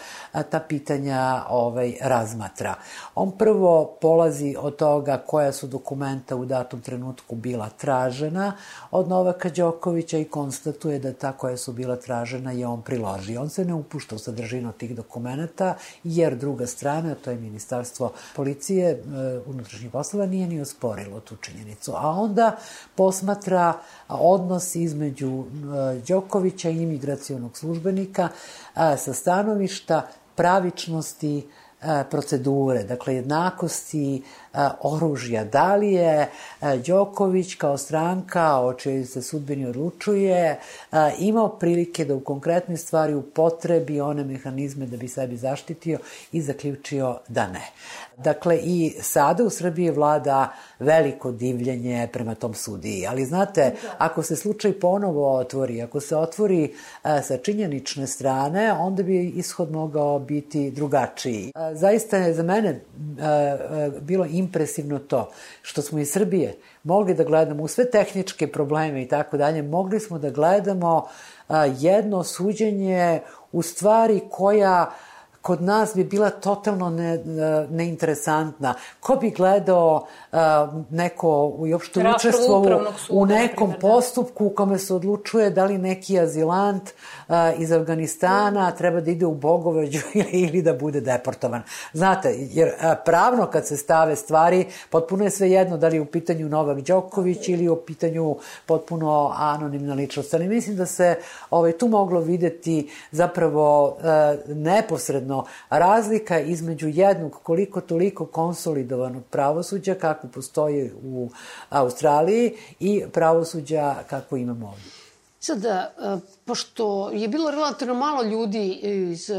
ta 0.51 0.61
pitanja 0.61 1.45
ovaj, 1.49 1.95
razmatra. 2.01 2.75
On 3.15 3.39
prvo 3.39 3.97
polazi 4.01 4.57
od 4.59 4.77
toga 4.77 5.23
koja 5.27 5.53
su 5.53 5.67
dokumenta 5.67 6.37
u 6.37 6.45
datom 6.45 6.81
trenutku 6.81 7.37
bila 7.37 7.69
tražena 7.69 8.53
od 8.91 9.09
Novaka 9.09 9.49
Đokovića 9.49 10.19
i 10.19 10.25
konstatuje 10.25 10.99
da 10.99 11.13
ta 11.13 11.33
koja 11.33 11.57
su 11.57 11.73
bila 11.73 11.97
tražena 11.97 12.53
je 12.53 12.67
on 12.67 12.83
priložio. 12.83 13.41
On 13.41 13.49
se 13.49 13.65
ne 13.65 13.75
upušta 13.75 14.15
u 14.15 14.19
sadržinu 14.19 14.73
tih 14.73 14.97
dokumenta, 14.97 15.75
jer 16.05 16.37
druga 16.37 16.67
strana, 16.67 17.15
to 17.15 17.31
je 17.31 17.37
Ministarstvo 17.37 18.13
policije, 18.37 18.91
e, 18.91 18.99
unutrašnjih 19.47 19.91
poslova, 19.91 20.27
nije 20.27 20.47
ni 20.47 20.61
osporilo 20.61 21.21
tu 21.21 21.37
činjenicu. 21.37 21.93
A 21.97 22.11
onda 22.11 22.57
posmatra 22.95 23.75
odnos 24.09 24.75
između 24.75 25.45
e, 25.45 26.01
Đokovića 26.09 26.71
i 26.71 26.87
imigracijonog 27.33 27.57
službenika 27.57 28.29
sa 28.75 29.13
stanovišta 29.15 30.09
pravičnosti 30.35 31.47
procedure, 32.11 32.85
dakle 32.85 33.15
jednakosti 33.15 34.23
oružja. 34.81 35.45
Da 35.45 35.77
li 35.77 35.93
je 35.93 36.31
Đoković 36.87 37.55
kao 37.55 37.79
stranka 37.79 38.59
o 38.61 38.75
čoj 38.75 39.05
se 39.05 39.23
sudbeni 39.23 39.67
odlučuje 39.67 40.61
imao 41.19 41.49
prilike 41.49 42.05
da 42.05 42.15
u 42.15 42.21
konkretnoj 42.21 42.77
stvari 42.77 43.15
upotrebi 43.15 44.01
one 44.01 44.25
mehanizme 44.25 44.87
da 44.87 44.97
bi 44.97 45.09
sebi 45.09 45.37
zaštitio 45.37 45.99
i 46.33 46.43
zaključio 46.43 47.19
da 47.29 47.49
ne. 47.49 47.67
Dakle, 48.17 48.59
i 48.63 48.95
sada 49.01 49.45
u 49.45 49.51
Srbiji 49.51 49.91
vlada 49.91 50.53
veliko 50.79 51.33
divljenje 51.33 52.09
prema 52.13 52.35
tom 52.35 52.55
sudiji. 52.55 53.07
Ali 53.07 53.25
znate, 53.25 53.75
ako 53.99 54.23
se 54.23 54.37
slučaj 54.37 54.81
ponovo 54.81 55.37
otvori, 55.37 55.83
ako 55.83 56.01
se 56.01 56.17
otvori 56.17 56.75
sa 57.03 57.37
činjenične 57.37 58.07
strane, 58.07 58.73
onda 58.73 59.03
bi 59.03 59.29
ishod 59.29 59.73
mogao 59.73 60.19
biti 60.19 60.71
drugačiji. 60.71 61.53
Zaista 61.73 62.17
je 62.17 62.35
za 62.35 62.43
mene 62.43 62.81
bilo 64.01 64.27
impresivno 64.31 64.99
to 64.99 65.31
što 65.63 65.83
smo 65.83 65.99
iz 65.99 66.13
Srbije 66.13 66.57
mogli 66.85 67.15
da 67.15 67.25
gledamo 67.25 67.63
u 67.63 67.69
sve 67.69 67.91
tehničke 67.91 68.47
probleme 68.47 69.03
i 69.03 69.09
tako 69.09 69.37
dalje, 69.37 69.63
mogli 69.63 70.01
smo 70.01 70.19
da 70.19 70.31
gledamo 70.31 71.07
jedno 71.79 72.25
suđenje 72.25 73.21
u 73.53 73.63
stvari 73.63 74.21
koja 74.31 74.91
kod 75.43 75.63
nas 75.63 75.95
bi 75.95 76.05
bila 76.05 76.31
totalno 76.31 76.91
ne, 76.91 77.19
neinteresantna. 77.71 78.75
Ko 79.01 79.17
bi 79.17 79.31
gledao 79.31 80.07
neko 80.91 81.55
uopšte 81.59 82.05
učestvovu 82.17 82.67
u 83.11 83.27
nekom 83.27 83.57
primjer, 83.57 83.81
da. 83.81 83.89
postupku 83.89 84.47
u 84.47 84.51
kome 84.51 84.79
se 84.79 84.95
odlučuje 84.95 85.51
da 85.51 85.65
li 85.65 85.79
neki 85.79 86.21
azilant 86.21 86.91
iz 87.59 87.73
Afganistana 87.73 88.71
treba 88.71 89.01
da 89.01 89.11
ide 89.11 89.27
u 89.27 89.35
Bogoveđu 89.35 90.01
ili, 90.15 90.31
ili 90.31 90.63
da 90.63 90.73
bude 90.73 91.01
deportovan. 91.01 91.63
Znate, 91.93 92.35
jer 92.39 92.71
pravno 93.05 93.47
kad 93.47 93.67
se 93.67 93.77
stave 93.77 94.17
stvari, 94.17 94.67
potpuno 94.91 95.25
je 95.25 95.31
sve 95.31 95.51
jedno 95.51 95.77
da 95.77 95.89
li 95.89 95.97
je 95.97 96.01
u 96.01 96.07
pitanju 96.07 96.49
Novak 96.49 96.81
Đoković 96.81 97.49
ili 97.49 97.69
u 97.69 97.77
pitanju 97.77 98.37
potpuno 98.67 99.33
anonimna 99.37 99.95
ličnost. 99.95 100.35
Ali 100.35 100.49
mislim 100.49 100.77
da 100.77 100.87
se 100.87 101.17
ovaj, 101.51 101.73
tu 101.73 101.89
moglo 101.89 102.21
videti 102.21 102.91
zapravo 103.11 103.97
neposredno 104.47 105.45
razlika 105.71 106.41
između 106.41 106.89
jednog 106.89 107.33
koliko 107.43 107.81
toliko 107.81 108.27
konsolidovanog 108.27 109.23
pravosuđa 109.31 109.95
kako 109.95 110.22
postoji 110.29 110.91
u 111.05 111.31
Australiji 111.71 112.53
i 112.81 113.05
pravosuđa 113.13 113.95
kako 114.11 114.37
imamo 114.37 114.67
ovdje. 114.67 114.91
Sada, 115.41 115.93
pošto 116.45 117.11
je 117.11 117.29
bilo 117.29 117.51
relativno 117.51 117.95
malo 117.95 118.23
ljudi 118.23 118.69
iz 118.83 119.31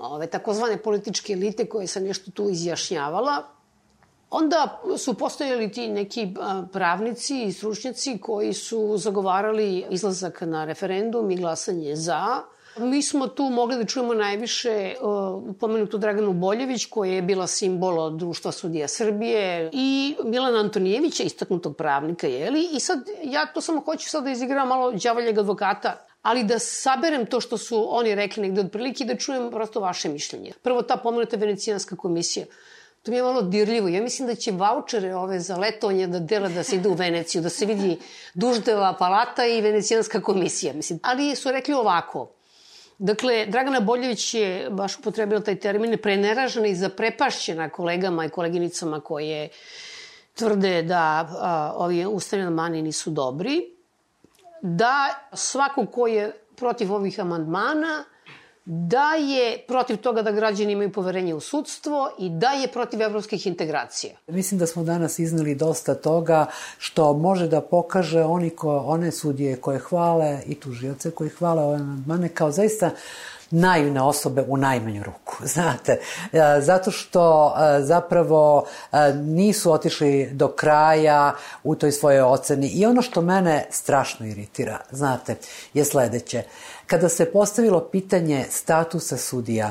ove 0.00 0.26
takozvane 0.26 0.82
političke 0.82 1.32
elite 1.32 1.66
koje 1.66 1.86
se 1.86 2.00
nešto 2.00 2.30
tu 2.30 2.48
izjašnjavala, 2.48 3.42
onda 4.30 4.80
su 4.98 5.14
postojali 5.14 5.72
ti 5.72 5.88
neki 5.88 6.34
pravnici 6.72 7.42
i 7.42 7.52
stručnjaci 7.52 8.18
koji 8.18 8.52
su 8.52 8.96
zagovarali 8.96 9.84
izlazak 9.90 10.40
na 10.40 10.64
referendum 10.64 11.30
i 11.30 11.36
glasanje 11.36 11.96
za, 11.96 12.42
Mi 12.76 13.02
smo 13.02 13.26
tu 13.28 13.44
mogli 13.50 13.76
da 13.76 13.84
čujemo 13.84 14.14
najviše 14.14 14.94
uh, 15.00 15.54
pomenutu 15.60 15.98
Draganu 15.98 16.32
Boljević, 16.32 16.84
koja 16.84 17.12
je 17.12 17.22
bila 17.22 17.46
simbol 17.46 18.10
društva 18.10 18.52
sudija 18.52 18.88
Srbije, 18.88 19.70
i 19.72 20.16
Milana 20.24 20.58
Antonijevića, 20.58 21.22
istaknutog 21.22 21.76
pravnika, 21.76 22.26
jeli? 22.26 22.68
I 22.72 22.80
sad, 22.80 22.98
ja 23.24 23.46
to 23.46 23.60
samo 23.60 23.80
hoću 23.80 24.10
sad 24.10 24.24
da 24.24 24.30
izigram 24.30 24.68
malo 24.68 24.92
đavoljeg 24.92 25.38
advokata, 25.38 26.06
ali 26.22 26.44
da 26.44 26.58
saberem 26.58 27.26
to 27.26 27.40
što 27.40 27.58
su 27.58 27.86
oni 27.96 28.14
rekli 28.14 28.42
negde 28.42 28.60
otprilike 28.60 29.04
i 29.04 29.06
da 29.06 29.16
čujem 29.16 29.50
prosto 29.50 29.80
vaše 29.80 30.08
mišljenje. 30.08 30.52
Prvo, 30.62 30.82
ta 30.82 30.96
pomenuta 30.96 31.36
venecijanska 31.36 31.96
komisija. 31.96 32.46
To 33.02 33.10
mi 33.10 33.16
je 33.16 33.22
malo 33.22 33.42
dirljivo. 33.42 33.88
Ja 33.88 34.02
mislim 34.02 34.28
da 34.28 34.34
će 34.34 34.50
vouchere 34.50 35.14
ove 35.14 35.40
za 35.40 35.56
letovanje 35.56 36.06
da 36.06 36.18
dela 36.18 36.48
da 36.48 36.62
se 36.62 36.76
ide 36.76 36.88
u 36.88 36.94
Veneciju, 36.94 37.42
da 37.42 37.48
se 37.48 37.66
vidi 37.66 37.98
Duždeva 38.34 38.94
palata 38.98 39.46
i 39.46 39.60
venecijanska 39.60 40.20
komisija. 40.20 40.72
Mislim. 40.72 41.00
Ali 41.02 41.36
su 41.36 41.52
rekli 41.52 41.74
ovako, 41.74 42.28
Dakle, 42.98 43.46
Dragana 43.46 43.80
Boljević 43.80 44.34
je 44.34 44.70
baš 44.70 44.98
upotrebila 44.98 45.40
taj 45.40 45.56
termin 45.56 45.98
preneražena 46.02 46.66
i 46.66 46.74
zaprepašćena 46.74 47.68
kolegama 47.68 48.24
i 48.24 48.28
koleginicama 48.28 49.00
koje 49.00 49.48
tvrde 50.34 50.82
da 50.82 51.28
a, 51.40 51.72
ovi 51.76 52.06
ustavljeni 52.06 52.46
amandmani 52.46 52.82
nisu 52.82 53.10
dobri, 53.10 53.60
da 54.62 55.28
svako 55.32 55.86
ko 55.86 56.06
je 56.06 56.32
protiv 56.56 56.92
ovih 56.92 57.20
amandmana 57.20 58.04
da 58.64 59.10
je 59.14 59.64
protiv 59.68 59.96
toga 59.96 60.22
da 60.22 60.30
građani 60.32 60.72
imaju 60.72 60.92
poverenje 60.92 61.34
u 61.34 61.40
sudstvo 61.40 62.10
i 62.18 62.30
da 62.30 62.50
je 62.50 62.68
protiv 62.68 63.02
evropskih 63.02 63.46
integracija. 63.46 64.12
Mislim 64.26 64.58
da 64.58 64.66
smo 64.66 64.84
danas 64.84 65.18
iznali 65.18 65.54
dosta 65.54 65.94
toga 65.94 66.46
što 66.78 67.12
može 67.12 67.48
da 67.48 67.60
pokaže 67.60 68.22
oni 68.22 68.50
ko, 68.50 68.76
one 68.76 69.10
sudije 69.10 69.56
koje 69.56 69.78
hvale 69.78 70.42
i 70.46 70.54
tužioce 70.54 71.10
koje 71.10 71.30
hvale 71.30 71.62
ove 71.62 71.74
amandmane 71.76 72.28
kao 72.28 72.50
zaista 72.50 72.90
naivne 73.52 74.02
osobe 74.02 74.44
u 74.48 74.56
najmanju 74.56 75.02
ruku, 75.02 75.36
znate, 75.54 75.92
e, 75.92 76.00
zato 76.60 76.90
što 76.90 77.54
e, 77.56 77.82
zapravo 77.82 78.64
e, 78.92 79.12
nisu 79.14 79.72
otišli 79.72 80.30
do 80.32 80.48
kraja 80.48 81.34
u 81.64 81.74
toj 81.74 81.92
svojoj 81.92 82.22
oceni 82.22 82.68
i 82.68 82.86
ono 82.86 83.02
što 83.02 83.20
mene 83.20 83.66
strašno 83.70 84.26
iritira, 84.26 84.78
znate, 84.90 85.36
je 85.74 85.84
sledeće. 85.84 86.42
Kada 86.86 87.08
se 87.08 87.32
postavilo 87.32 87.80
pitanje 87.80 88.44
statusa 88.50 89.16
sudija 89.16 89.70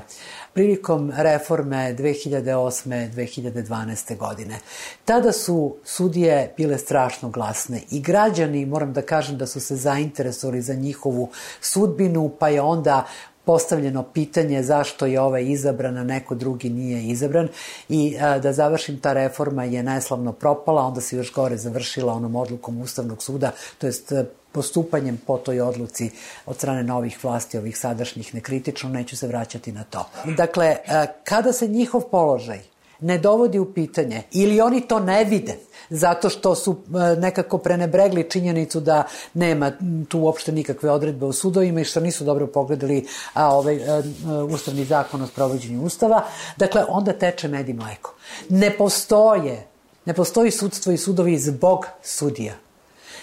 prilikom 0.54 1.12
reforme 1.16 1.96
2008-2012. 2.00 4.18
godine, 4.18 4.60
tada 5.06 5.32
su 5.32 5.76
sudije 5.84 6.54
bile 6.58 6.78
strašno 6.78 7.30
glasne 7.30 7.82
i 7.92 8.02
građani, 8.02 8.66
moram 8.66 8.94
da 8.94 9.02
kažem 9.02 9.38
da 9.38 9.48
su 9.48 9.60
se 9.60 9.76
zainteresovali 9.76 10.62
za 10.62 10.74
njihovu 10.74 11.30
sudbinu, 11.62 12.32
pa 12.40 12.50
je 12.50 12.62
onda 12.62 13.06
postavljeno 13.46 14.04
pitanje 14.04 14.64
zašto 14.64 15.06
je 15.06 15.22
ovaj 15.22 15.46
izabran, 15.46 15.98
a 15.98 16.04
neko 16.04 16.36
drugi 16.36 16.70
nije 16.70 17.08
izabran 17.08 17.48
i 17.90 18.18
a, 18.22 18.40
da 18.40 18.54
završim, 18.54 19.00
ta 19.00 19.14
reforma 19.14 19.64
je 19.64 19.84
neslavno 19.84 20.32
propala, 20.32 20.86
onda 20.86 21.02
se 21.02 21.18
još 21.18 21.34
gore 21.34 21.58
završila 21.58 22.14
onom 22.14 22.36
odlukom 22.36 22.82
Ustavnog 22.82 23.24
suda, 23.24 23.52
to 23.78 23.88
jest 23.88 24.14
postupanjem 24.52 25.22
po 25.28 25.38
toj 25.38 25.62
odluci 25.62 26.10
od 26.46 26.56
strane 26.56 26.84
novih 26.84 27.24
vlasti, 27.24 27.58
ovih 27.58 27.78
sadašnjih 27.78 28.36
nekritično, 28.36 28.90
neću 28.90 29.18
se 29.18 29.28
vraćati 29.28 29.72
na 29.72 29.84
to. 29.84 30.10
Dakle, 30.38 30.78
kada 31.24 31.54
se 31.54 31.68
njihov 31.68 32.02
položaj 32.02 32.71
ne 33.02 33.18
dovodi 33.18 33.60
u 33.60 33.74
pitanje 33.74 34.24
ili 34.32 34.62
oni 34.62 34.82
to 34.82 35.00
ne 35.00 35.24
vide, 35.24 35.56
zato 35.90 36.30
što 36.30 36.56
su 36.56 36.76
e, 36.76 37.16
nekako 37.20 37.58
prenebregli 37.58 38.30
činjenicu 38.30 38.80
da 38.80 39.04
nema 39.34 39.72
tu 40.08 40.20
uopšte 40.20 40.52
nikakve 40.52 40.92
odredbe 40.92 41.26
u 41.26 41.34
sudovima 41.34 41.82
i 41.82 41.86
što 41.86 42.00
nisu 42.00 42.24
dobro 42.24 42.48
pogledali 42.48 43.06
a, 43.34 43.56
ovaj, 43.56 43.76
a, 43.76 43.98
e, 43.98 44.00
e, 44.00 44.34
ustavni 44.44 44.86
zakon 44.86 45.22
o 45.22 45.28
sprovođenju 45.28 45.84
ustava. 45.84 46.24
Dakle, 46.58 46.84
onda 46.90 47.14
teče 47.14 47.48
med 47.48 47.70
i 47.70 47.74
mleko. 47.74 48.14
Ne 48.50 48.78
postoje, 48.78 49.68
ne 50.06 50.14
postoji 50.14 50.52
sudstvo 50.52 50.92
i 50.92 50.98
sudovi 50.98 51.38
zbog 51.40 51.86
sudija 52.04 52.54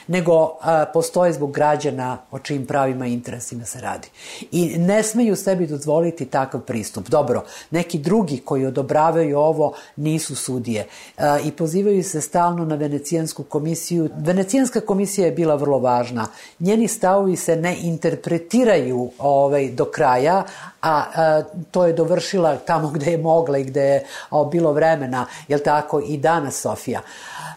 nego 0.08 0.56
a, 0.60 0.84
postoje 0.92 1.32
zbog 1.32 1.52
građana 1.52 2.18
o 2.30 2.38
čijim 2.38 2.66
pravima 2.66 3.06
i 3.06 3.12
interesima 3.12 3.64
se 3.64 3.80
radi. 3.80 4.08
I 4.50 4.78
ne 4.78 5.02
smeju 5.02 5.36
sebi 5.36 5.66
dozvoliti 5.66 6.26
takav 6.26 6.60
pristup. 6.60 7.08
Dobro, 7.08 7.44
neki 7.70 7.98
drugi 7.98 8.38
koji 8.38 8.66
odobravaju 8.66 9.38
ovo 9.38 9.74
nisu 9.96 10.36
sudije 10.36 10.86
a, 11.18 11.38
i 11.44 11.52
pozivaju 11.52 12.04
se 12.04 12.20
stalno 12.20 12.64
na 12.64 12.74
Venecijansku 12.74 13.42
komisiju. 13.42 14.08
Venecijanska 14.16 14.80
komisija 14.80 15.26
je 15.26 15.32
bila 15.32 15.54
vrlo 15.54 15.78
važna. 15.78 16.26
Njeni 16.58 16.88
stavovi 16.88 17.36
se 17.36 17.56
ne 17.56 17.76
interpretiraju 17.80 19.10
ovaj, 19.18 19.70
do 19.70 19.84
kraja, 19.84 20.44
a, 20.82 21.04
a 21.14 21.42
to 21.70 21.86
je 21.86 21.92
dovršila 21.92 22.56
tamo 22.56 22.88
gde 22.88 23.10
je 23.10 23.18
mogla 23.18 23.58
i 23.58 23.64
gde 23.64 23.82
je 23.82 24.04
a, 24.30 24.44
bilo 24.44 24.72
vremena, 24.72 25.26
jel 25.48 25.60
tako, 25.64 26.00
i 26.00 26.16
danas 26.16 26.60
Sofija. 26.60 27.00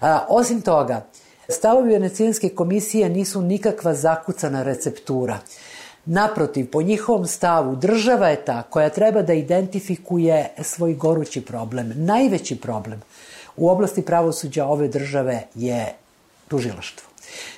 A, 0.02 0.26
osim 0.30 0.62
toga, 0.62 1.06
Stavovi 1.52 1.90
Venecijanske 1.90 2.50
komisije 2.50 3.10
nisu 3.10 3.42
nikakva 3.42 3.94
zakucana 3.94 4.64
receptura. 4.64 5.40
Naprotiv, 6.06 6.72
po 6.72 6.82
njihovom 6.82 7.28
stavu, 7.28 7.76
država 7.76 8.30
je 8.30 8.46
ta 8.46 8.64
koja 8.64 8.90
treba 8.90 9.22
da 9.22 9.34
identifikuje 9.34 10.50
svoj 10.62 10.94
gorući 10.94 11.42
problem. 11.42 11.94
Najveći 11.96 12.56
problem 12.56 13.02
u 13.58 13.70
oblasti 13.70 14.02
pravosuđa 14.02 14.66
ove 14.66 14.88
države 14.88 15.44
je 15.56 15.94
tužilaštvo. 16.48 17.10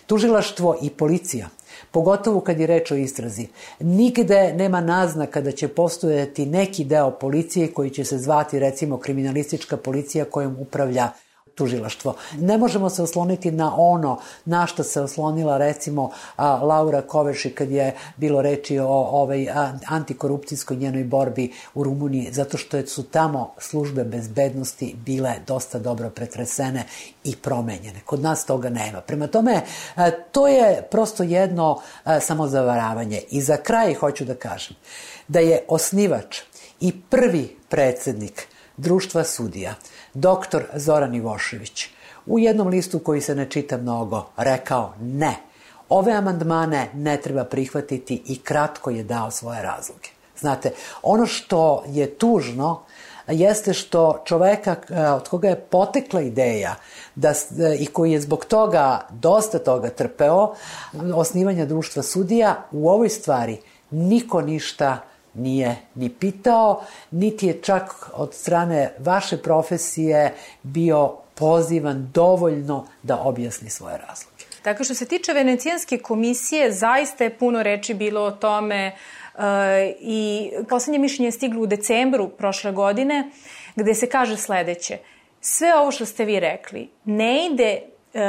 Tužilaštvo 0.08 0.78
i 0.82 0.90
policija, 0.90 1.50
pogotovo 1.92 2.42
kad 2.42 2.60
je 2.60 2.68
reč 2.68 2.92
o 2.92 2.96
istrazi. 2.96 3.48
Nigde 3.80 4.54
nema 4.54 4.82
naznaka 4.82 5.42
da 5.42 5.52
će 5.52 5.68
postojati 5.68 6.46
neki 6.46 6.84
deo 6.84 7.12
policije 7.12 7.74
koji 7.74 7.90
će 7.90 8.06
se 8.06 8.18
zvati 8.18 8.60
recimo 8.60 8.98
kriminalistička 8.98 9.78
policija 9.78 10.26
kojom 10.26 10.58
upravlja 10.60 11.10
tužilaštvo. 11.56 12.16
Ne 12.38 12.58
možemo 12.58 12.90
se 12.90 13.04
osloniti 13.04 13.52
na 13.52 13.74
ono 13.78 14.20
na 14.46 14.68
što 14.68 14.84
se 14.84 15.02
oslonila 15.02 15.58
recimo 15.58 16.10
a, 16.36 16.56
Laura 16.56 17.02
Koveši 17.02 17.50
kad 17.50 17.72
je 17.72 17.96
bilo 18.18 18.42
reči 18.42 18.80
o 18.80 18.88
ovaj 18.88 19.48
antikorupcijskoj 19.86 20.78
njenoj 20.78 21.04
borbi 21.04 21.52
u 21.74 21.84
Rumuniji 21.84 22.30
zato 22.32 22.58
što 22.58 22.88
su 22.88 23.04
tamo 23.04 23.54
službe 23.58 24.04
bezbednosti 24.04 24.96
bile 25.06 25.34
dosta 25.48 25.80
dobro 25.80 26.10
pretresene 26.10 26.84
i 27.24 27.36
promenjene. 27.36 28.00
Kod 28.06 28.22
nas 28.22 28.46
toga 28.46 28.70
nema. 28.70 29.02
Prema 29.02 29.28
tome, 29.28 29.62
a, 29.96 30.12
to 30.12 30.48
je 30.48 30.88
prosto 30.92 31.24
jedno 31.24 31.82
a, 32.04 32.20
samozavaravanje. 32.20 33.22
I 33.30 33.42
za 33.42 33.58
kraj 33.58 33.94
hoću 33.94 34.26
da 34.26 34.36
kažem 34.36 34.76
da 35.28 35.40
je 35.40 35.66
osnivač 35.68 36.38
i 36.80 37.02
prvi 37.10 37.56
predsednik 37.70 38.48
društva 38.78 39.24
sudija 39.24 39.76
doktor 40.14 40.64
Zoran 40.76 41.16
Ivošević 41.16 41.90
u 42.26 42.40
jednom 42.40 42.68
listu 42.68 43.00
koji 43.00 43.22
se 43.22 43.36
ne 43.36 43.50
čita 43.50 43.78
mnogo 43.78 44.26
rekao 44.38 44.94
ne. 45.02 45.36
Ove 45.90 46.14
amandmane 46.14 46.90
ne 46.94 47.18
treba 47.18 47.44
prihvatiti 47.44 48.22
i 48.26 48.40
kratko 48.40 48.90
je 48.90 49.04
dao 49.04 49.32
svoje 49.32 49.62
razloge. 49.62 50.10
Znate, 50.40 50.72
ono 51.02 51.26
što 51.26 51.84
je 51.88 52.18
tužno 52.18 52.80
jeste 53.28 53.74
što 53.74 54.22
čoveka 54.26 54.76
e, 54.90 55.08
od 55.10 55.30
koga 55.30 55.50
je 55.50 55.60
potekla 55.60 56.22
ideja 56.22 56.76
da, 57.16 57.30
e, 57.30 57.34
i 57.80 57.86
koji 57.86 58.12
je 58.12 58.22
zbog 58.22 58.46
toga 58.46 59.08
dosta 59.10 59.60
toga 59.60 59.90
trpeo, 59.90 60.54
osnivanja 61.16 61.66
društva 61.66 62.04
sudija, 62.04 62.64
u 62.72 62.90
ovoj 62.90 63.10
stvari 63.10 63.58
niko 63.92 64.42
ništa 64.42 64.98
nije 65.34 65.76
ni 65.96 66.10
pitao, 66.10 66.84
niti 67.12 67.48
je 67.48 67.62
čak 67.62 68.10
od 68.14 68.34
strane 68.34 68.94
vaše 69.00 69.38
profesije 69.38 70.34
bio 70.64 71.16
pozivan 71.36 72.12
dovoljno 72.14 72.88
da 73.04 73.22
objasni 73.24 73.70
svoje 73.70 73.98
razloge. 73.98 74.44
Dakle, 74.64 74.86
što 74.86 74.94
se 74.94 75.06
tiče 75.06 75.34
Venecijanske 75.34 75.98
komisije, 75.98 76.72
zaista 76.72 77.24
je 77.24 77.38
puno 77.38 77.64
reči 77.64 77.94
bilo 77.94 78.22
o 78.22 78.32
tome 78.32 78.92
uh, 79.36 79.42
i 80.00 80.52
poslednje 80.70 81.00
mišljenje 81.00 81.28
je 81.28 81.32
stiglo 81.32 81.62
u 81.62 81.68
decembru 81.68 82.30
prošle 82.30 82.72
godine, 82.72 83.30
gde 83.76 83.94
se 83.94 84.10
kaže 84.10 84.38
sledeće. 84.38 84.98
Sve 85.42 85.76
ovo 85.76 85.92
što 85.92 86.06
ste 86.06 86.26
vi 86.26 86.40
rekli 86.40 86.90
ne 87.06 87.46
ide 87.46 87.82
uh, 88.14 88.22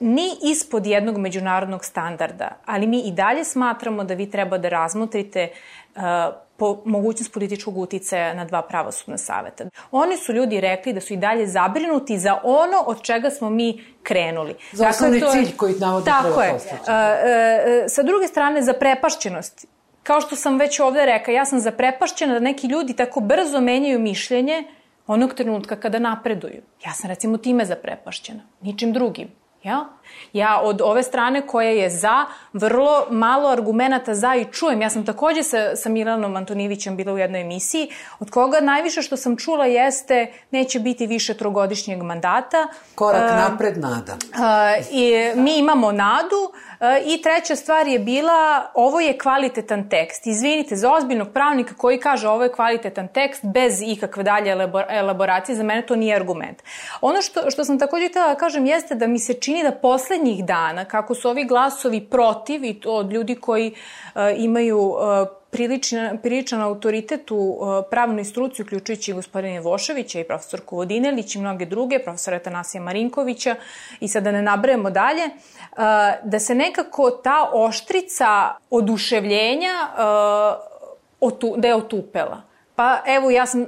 ni 0.00 0.30
ispod 0.42 0.86
jednog 0.86 1.18
međunarodnog 1.18 1.84
standarda, 1.84 2.56
ali 2.66 2.86
mi 2.86 3.00
i 3.00 3.12
dalje 3.12 3.44
smatramo 3.44 4.04
da 4.04 4.14
vi 4.14 4.30
treba 4.30 4.58
da 4.58 4.68
razmotrite 4.68 5.48
po 6.56 6.82
mogućnost 6.84 7.32
političkog 7.32 7.78
uticaja 7.78 8.34
na 8.34 8.44
dva 8.44 8.62
pravosudna 8.62 9.18
saveta. 9.18 9.64
Oni 9.90 10.16
su 10.16 10.32
ljudi 10.32 10.60
rekli 10.60 10.92
da 10.92 11.00
su 11.00 11.12
i 11.12 11.16
dalje 11.16 11.46
zabrinuti 11.46 12.18
za 12.18 12.38
ono 12.42 12.78
od 12.86 13.02
čega 13.02 13.30
smo 13.30 13.50
mi 13.50 13.84
krenuli. 14.02 14.54
Za 14.72 14.84
dakle, 14.84 14.90
osnovni 14.90 15.20
dakle, 15.20 15.44
cilj 15.44 15.56
koji 15.56 15.74
navode 15.74 16.04
tako 16.04 16.22
treba 16.22 16.52
postići. 16.52 16.76
Tako 16.84 17.26
je. 17.28 17.88
Sa 17.88 18.02
druge 18.02 18.26
strane, 18.26 18.62
za 18.62 18.72
prepašćenost. 18.72 19.66
Kao 20.02 20.20
što 20.20 20.36
sam 20.36 20.58
već 20.58 20.80
ovde 20.80 21.06
reka, 21.06 21.32
ja 21.32 21.44
sam 21.44 21.60
zaprepašćena 21.60 22.34
da 22.34 22.40
neki 22.40 22.66
ljudi 22.66 22.96
tako 22.96 23.20
brzo 23.20 23.60
menjaju 23.60 23.98
mišljenje 23.98 24.64
onog 25.06 25.34
trenutka 25.34 25.76
kada 25.76 25.98
napreduju. 25.98 26.62
Ja 26.86 26.92
sam 26.92 27.10
recimo 27.10 27.36
time 27.36 27.64
zaprepašćena, 27.64 28.40
ničim 28.60 28.92
drugim. 28.92 29.28
Ja? 29.62 29.88
Ja 30.32 30.60
od 30.62 30.80
ove 30.80 31.02
strane 31.02 31.46
koja 31.46 31.70
je 31.70 31.90
za, 31.90 32.24
vrlo 32.52 33.06
malo 33.10 33.48
argumenta 33.48 34.14
za 34.14 34.34
i 34.34 34.44
čujem. 34.52 34.82
Ja 34.82 34.90
sam 34.90 35.06
takođe 35.06 35.42
sa, 35.42 35.76
sa 35.76 35.88
Milanom 35.88 36.36
Antonijevićem 36.36 36.96
bila 36.96 37.12
u 37.12 37.18
jednoj 37.18 37.40
emisiji, 37.40 37.90
od 38.18 38.30
koga 38.30 38.60
najviše 38.60 39.02
što 39.02 39.16
sam 39.16 39.36
čula 39.36 39.66
jeste 39.66 40.32
neće 40.50 40.80
biti 40.80 41.06
više 41.06 41.34
trogodišnjeg 41.34 42.02
mandata. 42.02 42.68
Korak 42.94 43.30
uh, 43.30 43.36
napred 43.36 43.78
nada. 43.78 44.12
Uh, 44.12 44.86
I 44.90 45.32
mi 45.34 45.58
imamo 45.58 45.92
nadu, 45.92 46.52
I 47.06 47.22
treća 47.22 47.56
stvar 47.56 47.86
je 47.86 47.98
bila, 47.98 48.70
ovo 48.74 49.00
je 49.00 49.18
kvalitetan 49.18 49.88
tekst. 49.88 50.26
Izvinite, 50.26 50.76
za 50.76 50.92
ozbiljnog 50.92 51.28
pravnika 51.32 51.74
koji 51.74 52.00
kaže 52.00 52.28
ovo 52.28 52.42
je 52.42 52.52
kvalitetan 52.52 53.08
tekst 53.08 53.44
bez 53.44 53.82
ikakve 53.82 54.22
dalje 54.22 54.68
elaboracije, 54.88 55.56
za 55.56 55.62
mene 55.62 55.86
to 55.86 55.96
nije 55.96 56.16
argument. 56.16 56.62
Ono 57.00 57.22
što, 57.22 57.50
što 57.50 57.64
sam 57.64 57.78
takođe 57.78 58.08
htela 58.08 58.28
da 58.28 58.34
kažem 58.34 58.66
jeste 58.66 58.94
da 58.94 59.06
mi 59.06 59.18
se 59.18 59.34
čini 59.34 59.62
da 59.62 59.72
poslednjih 59.72 60.44
dana, 60.44 60.84
kako 60.84 61.14
su 61.14 61.28
ovi 61.28 61.44
glasovi 61.44 62.06
protiv 62.10 62.64
i 62.64 62.80
to 62.80 62.92
od 62.92 63.12
ljudi 63.12 63.34
koji 63.34 63.68
uh, 64.14 64.22
imaju 64.36 64.78
uh, 64.78 65.39
priličan, 65.50 66.18
priličan 66.18 66.60
autoritet 66.60 67.30
u 67.30 67.36
uh, 67.36 67.84
pravnoj 67.90 68.24
struci, 68.24 68.62
uključujući 68.62 69.12
gospodine 69.12 69.60
Voševića 69.60 70.20
i 70.20 70.24
profesorku 70.24 70.76
Vodinelić 70.76 71.34
i 71.34 71.38
mnoge 71.38 71.66
druge, 71.66 71.98
profesora 71.98 72.38
Tanasija 72.38 72.82
Marinkovića 72.82 73.56
i 74.00 74.08
sada 74.08 74.24
da 74.24 74.32
ne 74.32 74.42
nabrajemo 74.42 74.90
dalje, 74.90 75.24
uh, 75.24 75.78
da 76.24 76.38
se 76.38 76.54
nekako 76.54 77.10
ta 77.10 77.50
oštrica 77.52 78.54
oduševljenja 78.70 79.74
uh, 81.20 81.56
da 81.56 81.68
je 81.68 81.74
otupela. 81.74 82.42
Pa 82.74 82.98
evo 83.06 83.30
ja 83.30 83.46
sam 83.46 83.66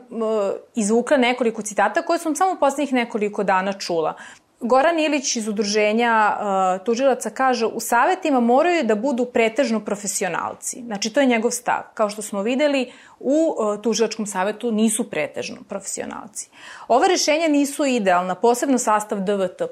izvukla 0.75 1.17
nekoliko 1.17 1.63
citata 1.63 2.03
koje 2.03 2.19
sam 2.19 2.37
samo 2.37 2.57
poslednjih 2.61 2.93
nekoliko 2.93 3.45
dana 3.45 3.73
čula. 3.73 4.15
Goran 4.63 4.99
Ilić 4.99 5.37
iz 5.37 5.49
udruženja 5.49 6.37
uh, 6.37 6.85
tužilaca 6.85 7.31
kaže 7.31 7.67
u 7.67 7.81
savetima 7.81 8.41
moraju 8.41 8.85
da 8.85 8.95
budu 8.95 9.25
pretežno 9.25 9.81
profesionalci. 9.85 10.83
Znači, 10.87 11.13
to 11.13 11.21
je 11.21 11.27
njegov 11.27 11.51
stav. 11.51 11.83
Kao 11.95 12.11
što 12.11 12.23
smo 12.23 12.43
videli, 12.43 12.93
u 13.21 13.55
uh, 13.59 13.83
tužilačkom 13.83 14.27
savetu 14.27 14.71
nisu 14.73 15.11
pretežno 15.11 15.57
profesionalci. 15.69 16.49
Ova 16.89 17.07
rešenja 17.07 17.49
nisu 17.49 17.85
idealna, 17.85 18.35
posebno 18.35 18.79
sastav 18.79 19.21
DVT, 19.21 19.63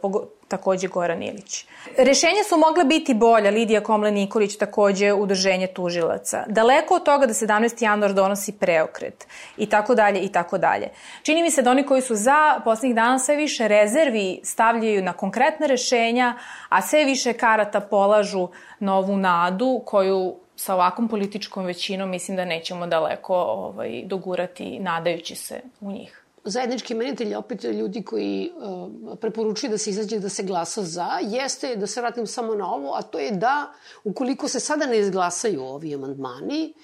takođe 0.51 0.88
Goran 0.88 1.22
Ilić. 1.22 1.64
Rešenja 1.98 2.44
su 2.48 2.59
mogla 2.59 2.84
biti 2.84 3.14
bolja, 3.14 3.51
Lidija 3.51 3.80
Komle 3.80 4.11
Nikolić 4.11 4.57
takođe 4.57 5.12
udruženje 5.12 5.66
tužilaca. 5.66 6.44
Daleko 6.46 6.94
od 6.94 7.05
toga 7.05 7.26
da 7.26 7.34
17. 7.34 7.84
januar 7.84 8.12
donosi 8.12 8.53
preokret 8.53 9.26
i 9.57 9.66
tako 9.66 9.94
dalje 9.94 10.20
i 10.20 10.28
tako 10.28 10.59
dalje. 10.59 10.88
Čini 11.22 11.42
mi 11.42 11.51
se 11.51 11.62
da 11.62 11.70
oni 11.70 11.86
koji 11.86 12.03
su 12.03 12.14
za 12.14 12.61
poslednjih 12.64 12.94
dana 12.94 13.18
sve 13.18 13.36
više 13.36 13.68
rezervi 13.68 14.40
stavljaju 14.44 15.03
na 15.03 15.12
konkretne 15.12 15.66
rešenja, 15.66 16.34
a 16.68 16.82
sve 16.82 17.05
više 17.05 17.32
karata 17.32 17.80
polažu 17.80 18.48
novu 18.80 19.16
nadu 19.16 19.82
koju 19.86 20.36
sa 20.57 20.74
ovakvom 20.74 21.09
političkom 21.09 21.64
većinom 21.64 22.11
mislim 22.11 22.36
da 22.36 22.44
nećemo 22.44 22.86
daleko 22.86 23.34
ovaj, 23.34 24.03
dogurati 24.05 24.78
nadajući 24.78 25.34
se 25.34 25.61
u 25.80 25.92
njih 25.92 26.19
zajednički 26.45 26.95
menitelj, 26.95 27.34
opet 27.34 27.64
ljudi 27.64 28.03
koji 28.03 28.51
uh, 28.57 29.18
preporučuju 29.18 29.70
da 29.70 29.78
se 29.78 29.91
izađe 29.91 30.18
da 30.18 30.28
se 30.28 30.43
glasa 30.43 30.82
za, 30.82 31.09
jeste, 31.22 31.76
da 31.76 31.86
se 31.86 32.01
vratim 32.01 32.26
samo 32.26 32.55
na 32.55 32.74
ovo, 32.74 32.95
a 32.95 33.03
to 33.03 33.18
je 33.18 33.30
da 33.30 33.72
ukoliko 34.05 34.49
se 34.49 34.61
sada 34.61 34.86
ne 34.86 34.99
izglasaju 34.99 35.62
ovi 35.62 35.95
amandmani, 35.95 36.74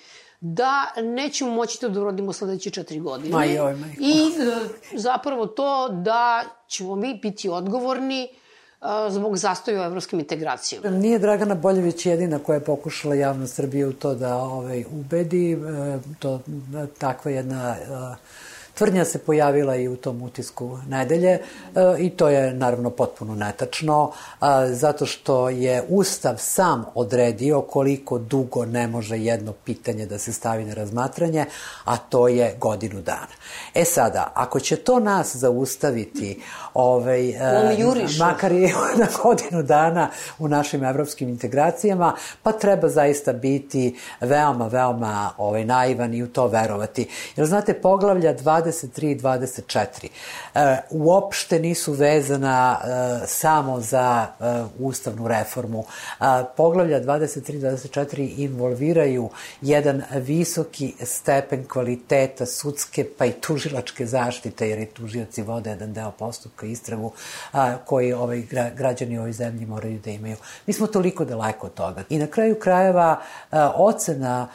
da 0.41 0.93
nećemo 1.03 1.51
moći 1.51 1.81
to 1.81 1.89
da 1.89 2.01
urodimo 2.01 2.33
sledeće 2.33 2.71
četiri 2.71 3.01
godine. 3.01 3.31
Maj, 3.31 3.61
oj, 3.61 3.75
maj. 3.75 3.91
I 4.01 4.21
uh, 4.23 4.71
zapravo 4.95 5.47
to 5.47 5.89
da 5.89 6.45
ćemo 6.69 6.97
mi 6.97 7.15
biti 7.15 7.49
odgovorni 7.49 8.29
uh, 8.81 8.89
zbog 9.09 9.37
zastoja 9.37 9.81
u 9.81 9.85
evropskim 9.85 10.21
integracijama. 10.21 10.91
Nije 10.91 11.19
Dragana 11.19 11.55
Boljević 11.55 12.07
jedina 12.07 12.39
koja 12.39 12.55
je 12.55 12.65
pokušala 12.65 13.15
javno 13.15 13.47
Srbije 13.47 13.87
u 13.87 13.93
to 13.93 14.15
da 14.15 14.37
ovaj, 14.37 14.85
ubedi. 14.93 15.59
To, 16.19 16.41
takva 16.99 17.31
jedna 17.31 17.77
Tvrdnja 18.77 19.05
se 19.05 19.19
pojavila 19.19 19.77
i 19.77 19.89
u 19.89 19.97
tom 19.97 20.23
utisku 20.23 20.79
nedelje 20.89 21.31
e, 21.31 21.41
i 21.99 22.11
to 22.11 22.29
je 22.29 22.55
naravno 22.55 22.91
potpuno 22.91 23.35
netačno, 23.35 24.13
zato 24.71 25.07
što 25.07 25.49
je 25.49 25.83
Ustav 25.89 26.35
sam 26.39 26.85
odredio 26.95 27.61
koliko 27.61 28.19
dugo 28.19 28.65
ne 28.65 28.89
može 28.89 29.19
jedno 29.19 29.53
pitanje 29.53 30.07
da 30.07 30.19
se 30.19 30.33
stavi 30.33 30.65
na 30.65 30.75
razmatranje, 30.75 31.45
a 31.85 31.97
to 31.97 32.29
je 32.29 32.57
godinu 32.61 33.03
dana. 33.03 33.27
E 33.75 33.85
sada, 33.85 34.33
ako 34.35 34.61
će 34.61 34.77
to 34.77 35.01
nas 35.01 35.37
zaustaviti, 35.37 36.43
ovaj, 36.75 37.31
e, 37.31 37.77
makar 38.19 38.53
i 38.53 38.73
na 39.01 39.07
godinu 39.23 39.63
dana 39.63 40.11
u 40.39 40.49
našim 40.49 40.85
evropskim 40.85 41.29
integracijama, 41.29 42.15
pa 42.43 42.53
treba 42.53 42.89
zaista 42.89 43.33
biti 43.33 43.99
veoma, 44.21 44.67
veoma 44.67 45.31
ovaj, 45.37 45.65
naivan 45.65 46.15
i 46.15 46.23
u 46.23 46.29
to 46.29 46.47
verovati. 46.47 47.09
Jer 47.37 47.47
znate, 47.47 47.75
poglavlja 47.75 48.35
20 48.35 48.77
23 48.83 49.11
i 49.11 49.17
24 49.17 50.09
e, 50.55 50.79
uopšte 50.91 51.59
nisu 51.59 51.93
vezana 51.93 52.79
e, 52.79 53.27
samo 53.27 53.81
za 53.81 54.27
e, 54.41 54.45
ustavnu 54.79 55.29
reformu. 55.29 55.85
Poglavlja 56.57 57.01
23 57.01 57.55
i 57.55 57.61
24 57.61 58.35
involviraju 58.39 59.29
jedan 59.61 60.03
visoki 60.15 60.95
stepen 61.03 61.65
kvaliteta 61.69 62.47
sudske 62.47 63.07
pa 63.19 63.27
i 63.27 63.33
tužilačke 63.41 64.07
zaštite, 64.07 64.69
jer 64.69 64.79
i 64.79 64.87
tužioci 64.87 65.43
vode 65.43 65.71
jedan 65.71 65.93
deo 65.93 66.11
postupka 66.11 66.67
istragu 66.67 67.13
koji 67.85 68.13
ovaj, 68.13 68.43
građani 68.75 69.19
u 69.19 69.21
ovoj 69.21 69.33
zemlji 69.33 69.67
moraju 69.67 69.99
da 70.05 70.11
imaju. 70.11 70.37
Mi 70.67 70.73
smo 70.73 70.87
toliko 70.87 71.25
daleko 71.25 71.67
od 71.67 71.75
toga. 71.75 72.03
I 72.09 72.19
na 72.19 72.27
kraju 72.27 72.59
krajeva 72.61 73.21
ocena 73.75 74.49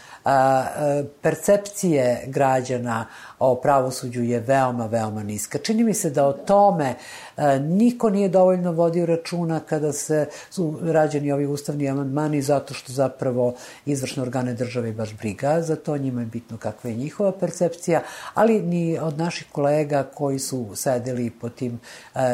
percepcije 1.22 2.24
građana 2.28 3.06
o 3.40 3.56
pravosuđu 3.56 4.22
je 4.22 4.40
veoma, 4.40 4.86
veoma 4.86 5.24
niska. 5.24 5.58
Čini 5.58 5.84
mi 5.84 5.94
se 5.94 6.10
da 6.10 6.28
o 6.28 6.34
tome 6.34 6.96
niko 7.60 8.10
nije 8.10 8.30
dovoljno 8.30 8.72
vodio 8.72 9.06
računa 9.06 9.60
kada 9.60 9.94
se 9.94 10.26
su 10.50 10.80
rađeni 10.82 11.32
ovi 11.32 11.46
ustavni 11.46 11.90
amandmani 11.90 12.42
zato 12.42 12.74
što 12.74 12.94
zapravo 12.94 13.54
izvršne 13.86 14.24
organe 14.24 14.54
države 14.54 14.92
baš 14.92 15.18
briga 15.18 15.62
za 15.62 15.76
to, 15.76 15.98
njima 15.98 16.22
je 16.22 16.26
bitno 16.26 16.58
kakva 16.58 16.90
je 16.90 16.96
njihova 16.96 17.32
percepcija, 17.32 18.02
ali 18.34 18.62
ni 18.62 19.00
od 19.00 19.18
naših 19.18 19.48
kolega 19.52 20.04
koji 20.04 20.40
su 20.40 20.68
sedeli 20.76 21.30
po 21.30 21.50
tim 21.50 21.74
e, 21.74 21.80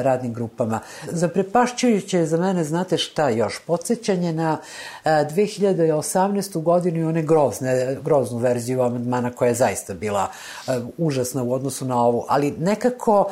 radnim 0.04 0.34
grupama. 0.34 0.80
Zaprepašćujuće 1.12 2.26
za 2.26 2.38
mene, 2.38 2.64
znate 2.64 2.98
šta 2.98 3.30
još, 3.30 3.60
podsjećanje 3.68 4.34
na 4.34 4.58
2018. 5.06 6.60
E, 6.60 6.62
godinu 6.62 7.00
i 7.00 7.04
one 7.04 7.22
grozne, 7.22 7.98
groznu 8.04 8.38
verziju 8.38 8.82
amandmana 8.82 9.32
koja 9.32 9.50
je 9.50 9.56
zaista 9.56 9.94
bila 9.94 10.28
užasna 10.98 11.44
u 11.44 11.54
odnosu 11.54 11.86
na 11.86 12.02
ovu, 12.04 12.26
ali 12.28 12.52
nekako 12.52 13.32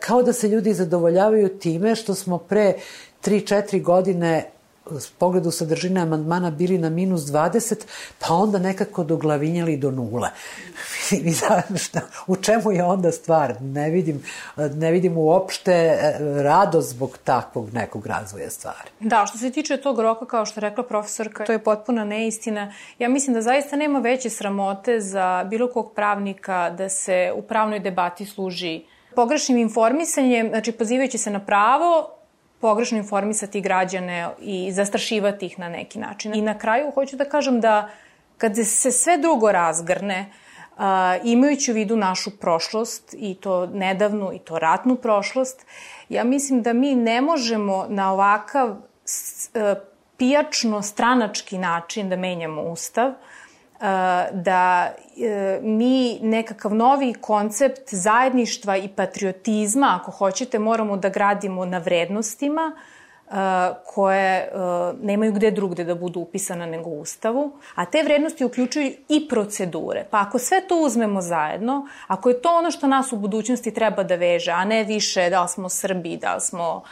kao 0.00 0.22
da 0.22 0.32
se 0.32 0.48
ljudi 0.48 0.74
zadovoljavaju 1.00 1.58
time 1.58 1.94
što 1.94 2.14
smo 2.14 2.38
pre 2.38 2.74
3-4 3.24 3.82
godine 3.82 4.50
pogledu 5.18 5.50
sadržine 5.50 6.00
amandmana 6.00 6.50
bili 6.50 6.78
na 6.78 6.90
minus 6.90 7.20
20, 7.20 7.74
pa 8.18 8.34
onda 8.34 8.58
nekako 8.58 9.04
doglavinjali 9.04 9.76
do 9.76 9.90
nule. 9.90 10.28
I 11.24 11.32
šta, 11.78 12.00
u 12.26 12.36
čemu 12.36 12.72
je 12.72 12.84
onda 12.84 13.12
stvar? 13.12 13.54
Ne 13.60 13.90
vidim, 13.90 14.22
ne 14.56 14.90
vidim 14.90 15.18
uopšte 15.18 15.72
e, 15.72 16.18
radost 16.42 16.90
zbog 16.90 17.18
takvog 17.24 17.72
nekog 17.74 18.06
razvoja 18.06 18.50
stvari. 18.50 18.90
Da, 19.00 19.26
što 19.26 19.38
se 19.38 19.50
tiče 19.50 19.76
tog 19.76 20.00
roka, 20.00 20.26
kao 20.26 20.46
što 20.46 20.60
rekla 20.60 20.84
profesorka, 20.84 21.44
to 21.44 21.52
je 21.52 21.64
potpuna 21.64 22.04
neistina. 22.04 22.72
Ja 22.98 23.08
mislim 23.08 23.34
da 23.34 23.42
zaista 23.42 23.76
nema 23.76 23.98
veće 23.98 24.30
sramote 24.30 25.00
za 25.00 25.46
bilo 25.50 25.68
kog 25.68 25.92
pravnika 25.94 26.70
da 26.70 26.88
se 26.88 27.32
u 27.36 27.42
pravnoj 27.42 27.80
debati 27.80 28.26
služi 28.26 28.82
pogrešnim 29.14 29.58
informisanjem, 29.58 30.48
znači 30.48 30.72
pozivajući 30.72 31.18
se 31.18 31.30
na 31.30 31.40
pravo, 31.40 32.10
pogrešno 32.60 32.98
informisati 32.98 33.60
građane 33.60 34.28
i 34.40 34.72
zastrašivati 34.72 35.46
ih 35.46 35.58
na 35.58 35.68
neki 35.68 35.98
način. 35.98 36.34
I 36.34 36.42
na 36.42 36.58
kraju 36.58 36.90
hoću 36.90 37.16
da 37.16 37.24
kažem 37.24 37.60
da 37.60 37.88
kad 38.38 38.56
se 38.56 38.92
sve 38.92 39.18
drugo 39.18 39.52
razgrne, 39.52 40.32
uh, 40.76 40.84
imajući 41.24 41.70
u 41.70 41.74
vidu 41.74 41.96
našu 41.96 42.30
prošlost 42.38 43.14
i 43.18 43.34
to 43.34 43.66
nedavnu 43.66 44.32
i 44.32 44.38
to 44.38 44.58
ratnu 44.58 44.96
prošlost, 44.96 45.66
ja 46.08 46.24
mislim 46.24 46.62
da 46.62 46.72
mi 46.72 46.94
ne 46.94 47.20
možemo 47.20 47.86
na 47.88 48.12
ovakav 48.12 48.70
uh, 48.70 48.78
pijačno 50.16 50.82
stranački 50.82 51.58
način 51.58 52.08
da 52.08 52.16
menjamo 52.16 52.62
ustav, 52.62 53.12
da 54.32 54.92
mi 55.62 56.18
nekakav 56.22 56.74
novi 56.74 57.14
koncept 57.14 57.94
zajedništva 57.94 58.76
i 58.76 58.88
patriotizma, 58.88 59.98
ako 60.00 60.10
hoćete, 60.10 60.58
moramo 60.58 60.96
da 60.96 61.08
gradimo 61.08 61.64
na 61.64 61.78
vrednostima 61.78 62.72
koje 63.86 64.52
nemaju 65.02 65.32
gde 65.32 65.50
drugde 65.50 65.84
da 65.84 65.94
budu 65.94 66.20
upisane 66.20 66.66
nego 66.66 66.90
u 66.90 67.00
Ustavu, 67.00 67.52
a 67.74 67.84
te 67.84 68.02
vrednosti 68.02 68.44
uključuju 68.44 68.92
i 69.08 69.28
procedure. 69.28 70.04
Pa 70.10 70.20
ako 70.20 70.38
sve 70.38 70.60
to 70.68 70.76
uzmemo 70.76 71.20
zajedno, 71.22 71.88
ako 72.06 72.28
je 72.28 72.42
to 72.42 72.56
ono 72.58 72.70
što 72.70 72.86
nas 72.86 73.12
u 73.12 73.16
budućnosti 73.16 73.74
treba 73.74 74.02
da 74.02 74.14
veže, 74.14 74.50
a 74.50 74.64
ne 74.64 74.84
više 74.84 75.30
da 75.30 75.42
li 75.42 75.48
smo 75.48 75.68
Srbi, 75.68 76.16
da 76.16 76.34
li 76.34 76.40
smo 76.40 76.82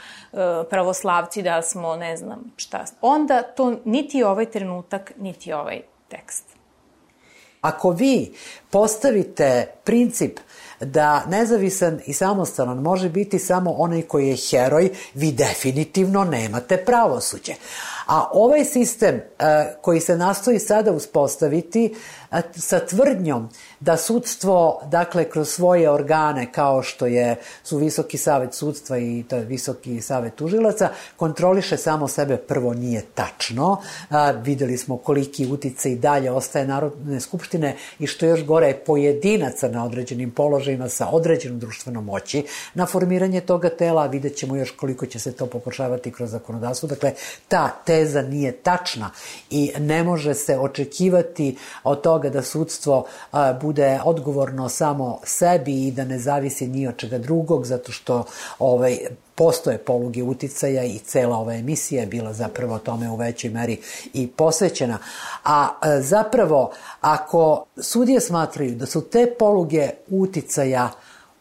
pravoslavci, 0.71 1.43
da 1.43 1.57
li 1.57 1.63
smo 1.63 1.97
ne 1.97 2.17
znam 2.17 2.53
šta, 2.57 2.85
onda 3.01 3.43
to 3.43 3.77
niti 3.85 4.23
ovaj 4.23 4.47
trenutak, 4.47 5.13
niti 5.19 5.53
ovaj 5.53 5.81
tekst. 6.09 6.48
Ako 7.61 7.91
vi 7.91 8.33
postavite 8.71 9.67
princip 9.85 10.39
da 10.81 11.25
nezavisan 11.27 12.01
i 12.07 12.13
samostalan 12.13 12.79
može 12.79 13.09
biti 13.09 13.39
samo 13.39 13.71
onaj 13.71 14.03
koji 14.03 14.29
je 14.29 14.37
heroj, 14.51 14.91
vi 15.15 15.33
definitivno 15.33 16.25
nemate 16.25 16.77
pravosuđe. 16.77 17.55
A 18.09 18.29
ovaj 18.33 18.65
sistem 18.65 19.15
uh, 19.15 19.47
koji 19.81 20.01
se 20.01 20.17
nastoji 20.17 20.59
sada 20.59 20.93
uspostaviti 20.93 21.91
uh, 21.93 21.99
sa 22.57 22.81
tvrdnjom 22.81 23.49
da 23.81 23.97
sudstvo, 23.97 24.81
dakle, 24.91 25.31
kroz 25.31 25.49
svoje 25.49 25.91
organe, 25.91 26.53
kao 26.53 26.83
što 26.83 27.07
je, 27.07 27.37
su 27.63 27.79
Visoki 27.79 28.19
savet 28.19 28.55
sudstva 28.55 28.99
i 28.99 29.25
to 29.29 29.37
je 29.37 29.45
Visoki 29.45 30.01
savet 30.01 30.35
tužilaca, 30.35 30.89
kontroliše 31.17 31.77
samo 31.77 32.09
sebe, 32.09 32.37
prvo 32.37 32.75
nije 32.75 33.03
tačno. 33.15 33.77
A, 34.11 34.31
videli 34.31 34.77
smo 34.79 34.97
koliki 34.97 35.47
utice 35.47 35.93
i 35.93 35.97
dalje 35.97 36.31
ostaje 36.31 36.67
Narodne 36.67 37.21
skupštine 37.21 37.77
i 37.99 38.07
što 38.07 38.27
još 38.27 38.45
gore 38.45 38.67
je 38.67 38.77
pojedinaca 38.77 39.69
na 39.69 39.85
određenim 39.85 40.31
položajima 40.31 40.89
sa 40.89 41.09
određenom 41.09 41.59
društvenom 41.59 42.05
moći 42.05 42.47
na 42.75 42.87
formiranje 42.87 43.41
toga 43.41 43.69
tela, 43.69 44.07
vidjet 44.07 44.37
ćemo 44.37 44.57
još 44.57 44.71
koliko 44.71 45.07
će 45.07 45.19
se 45.19 45.33
to 45.33 45.47
pokušavati 45.47 46.13
kroz 46.13 46.31
zakonodavstvo. 46.31 46.89
Dakle, 46.89 47.13
ta 47.49 47.69
teza 47.99 48.23
nije 48.23 48.53
tačna 48.53 49.11
i 49.51 49.73
ne 49.79 50.05
može 50.05 50.35
se 50.35 50.59
očekivati 50.59 51.57
od 51.85 52.01
toga 52.01 52.31
da 52.31 52.43
sudstvo 52.43 53.07
bude 53.61 54.01
odgovorno 54.05 54.69
samo 54.69 55.19
sebi 55.25 55.87
i 55.87 55.91
da 55.93 56.05
ne 56.05 56.19
zavisi 56.19 56.67
ni 56.67 56.87
od 56.89 56.97
čega 56.97 57.19
drugog, 57.19 57.67
zato 57.67 57.93
što 57.93 58.25
ovaj, 58.59 58.99
postoje 59.35 59.79
poluge 59.79 60.23
uticaja 60.23 60.85
i 60.85 60.99
cela 60.99 61.37
ova 61.37 61.55
emisija 61.55 62.01
je 62.01 62.07
bila 62.07 62.33
zapravo 62.33 62.79
tome 62.79 63.11
u 63.11 63.17
većoj 63.17 63.51
meri 63.51 63.79
i 64.15 64.27
posvećena. 64.27 64.99
A 65.45 65.69
e, 65.69 66.01
zapravo, 66.03 66.71
ako 67.01 67.65
sudije 67.77 68.21
smatraju 68.21 68.75
da 68.75 68.87
su 68.87 69.01
te 69.01 69.27
poluge 69.39 69.91
uticaja 70.09 70.91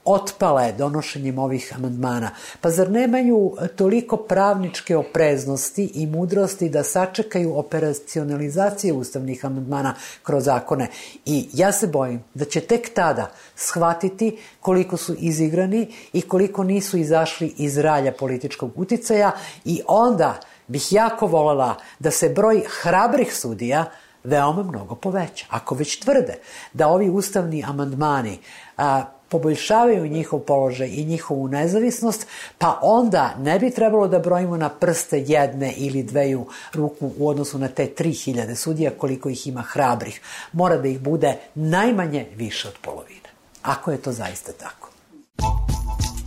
otpale 0.08 0.72
donošenjem 0.78 1.40
ovih 1.40 1.74
amandmana. 1.76 2.32
Pa 2.62 2.70
zar 2.70 2.92
nemaju 2.92 3.56
toliko 3.76 4.18
pravničke 4.18 4.98
opreznosti 4.98 5.92
i 5.94 6.06
mudrosti 6.08 6.70
da 6.70 6.84
sačekaju 6.84 7.58
operacionalizacije 7.58 8.94
ustavnih 8.94 9.46
amandmana 9.46 9.94
kroz 10.24 10.44
zakone? 10.44 10.88
I 11.26 11.50
ja 11.54 11.72
se 11.72 11.88
bojim 11.88 12.24
da 12.34 12.46
će 12.46 12.62
tek 12.62 12.94
tada 12.94 13.32
shvatiti 13.56 14.38
koliko 14.60 14.98
su 14.98 15.16
izigrani 15.20 15.94
i 16.14 16.22
koliko 16.22 16.64
nisu 16.64 16.98
izašli 16.98 17.54
iz 17.58 17.78
ralja 17.78 18.12
političkog 18.12 18.72
uticaja 18.76 19.32
i 19.66 19.82
onda 19.88 20.40
bih 20.68 20.94
jako 20.94 21.28
volela 21.28 21.76
da 22.00 22.12
se 22.12 22.30
broj 22.30 22.64
hrabrih 22.82 23.36
sudija 23.36 23.86
veoma 24.24 24.64
mnogo 24.64 24.96
poveća. 24.96 25.46
Ako 25.50 25.76
već 25.76 26.00
tvrde 26.00 26.40
da 26.74 26.88
ovi 26.88 27.10
ustavni 27.10 27.64
amandmani 27.64 28.40
a, 28.78 29.04
poboljšavaju 29.30 30.08
njihov 30.08 30.40
položaj 30.40 30.88
i 30.88 31.06
njihovu 31.06 31.48
nezavisnost, 31.48 32.28
pa 32.58 32.80
onda 32.82 33.36
ne 33.40 33.60
bi 33.60 33.72
trebalo 33.72 34.08
da 34.08 34.20
brojimo 34.20 34.58
na 34.58 34.70
prste 34.70 35.24
jedne 35.28 35.74
ili 35.78 36.04
dveju 36.04 36.46
ruku 36.74 37.12
u 37.18 37.30
odnosu 37.30 37.60
na 37.60 37.68
te 37.68 37.88
3000 37.98 38.56
sudija 38.56 38.92
koliko 38.98 39.30
ih 39.30 39.48
ima 39.48 39.62
hrabrih. 39.62 40.22
Mora 40.54 40.78
da 40.78 40.88
ih 40.88 41.00
bude 41.00 41.38
najmanje 41.56 42.26
više 42.36 42.68
od 42.68 42.76
polovine. 42.82 43.30
Ako 43.62 43.92
je 43.92 43.98
to 43.98 44.12
zaista 44.12 44.52
tako. 44.52 44.90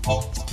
Thank 0.05 0.39
you. 0.39 0.50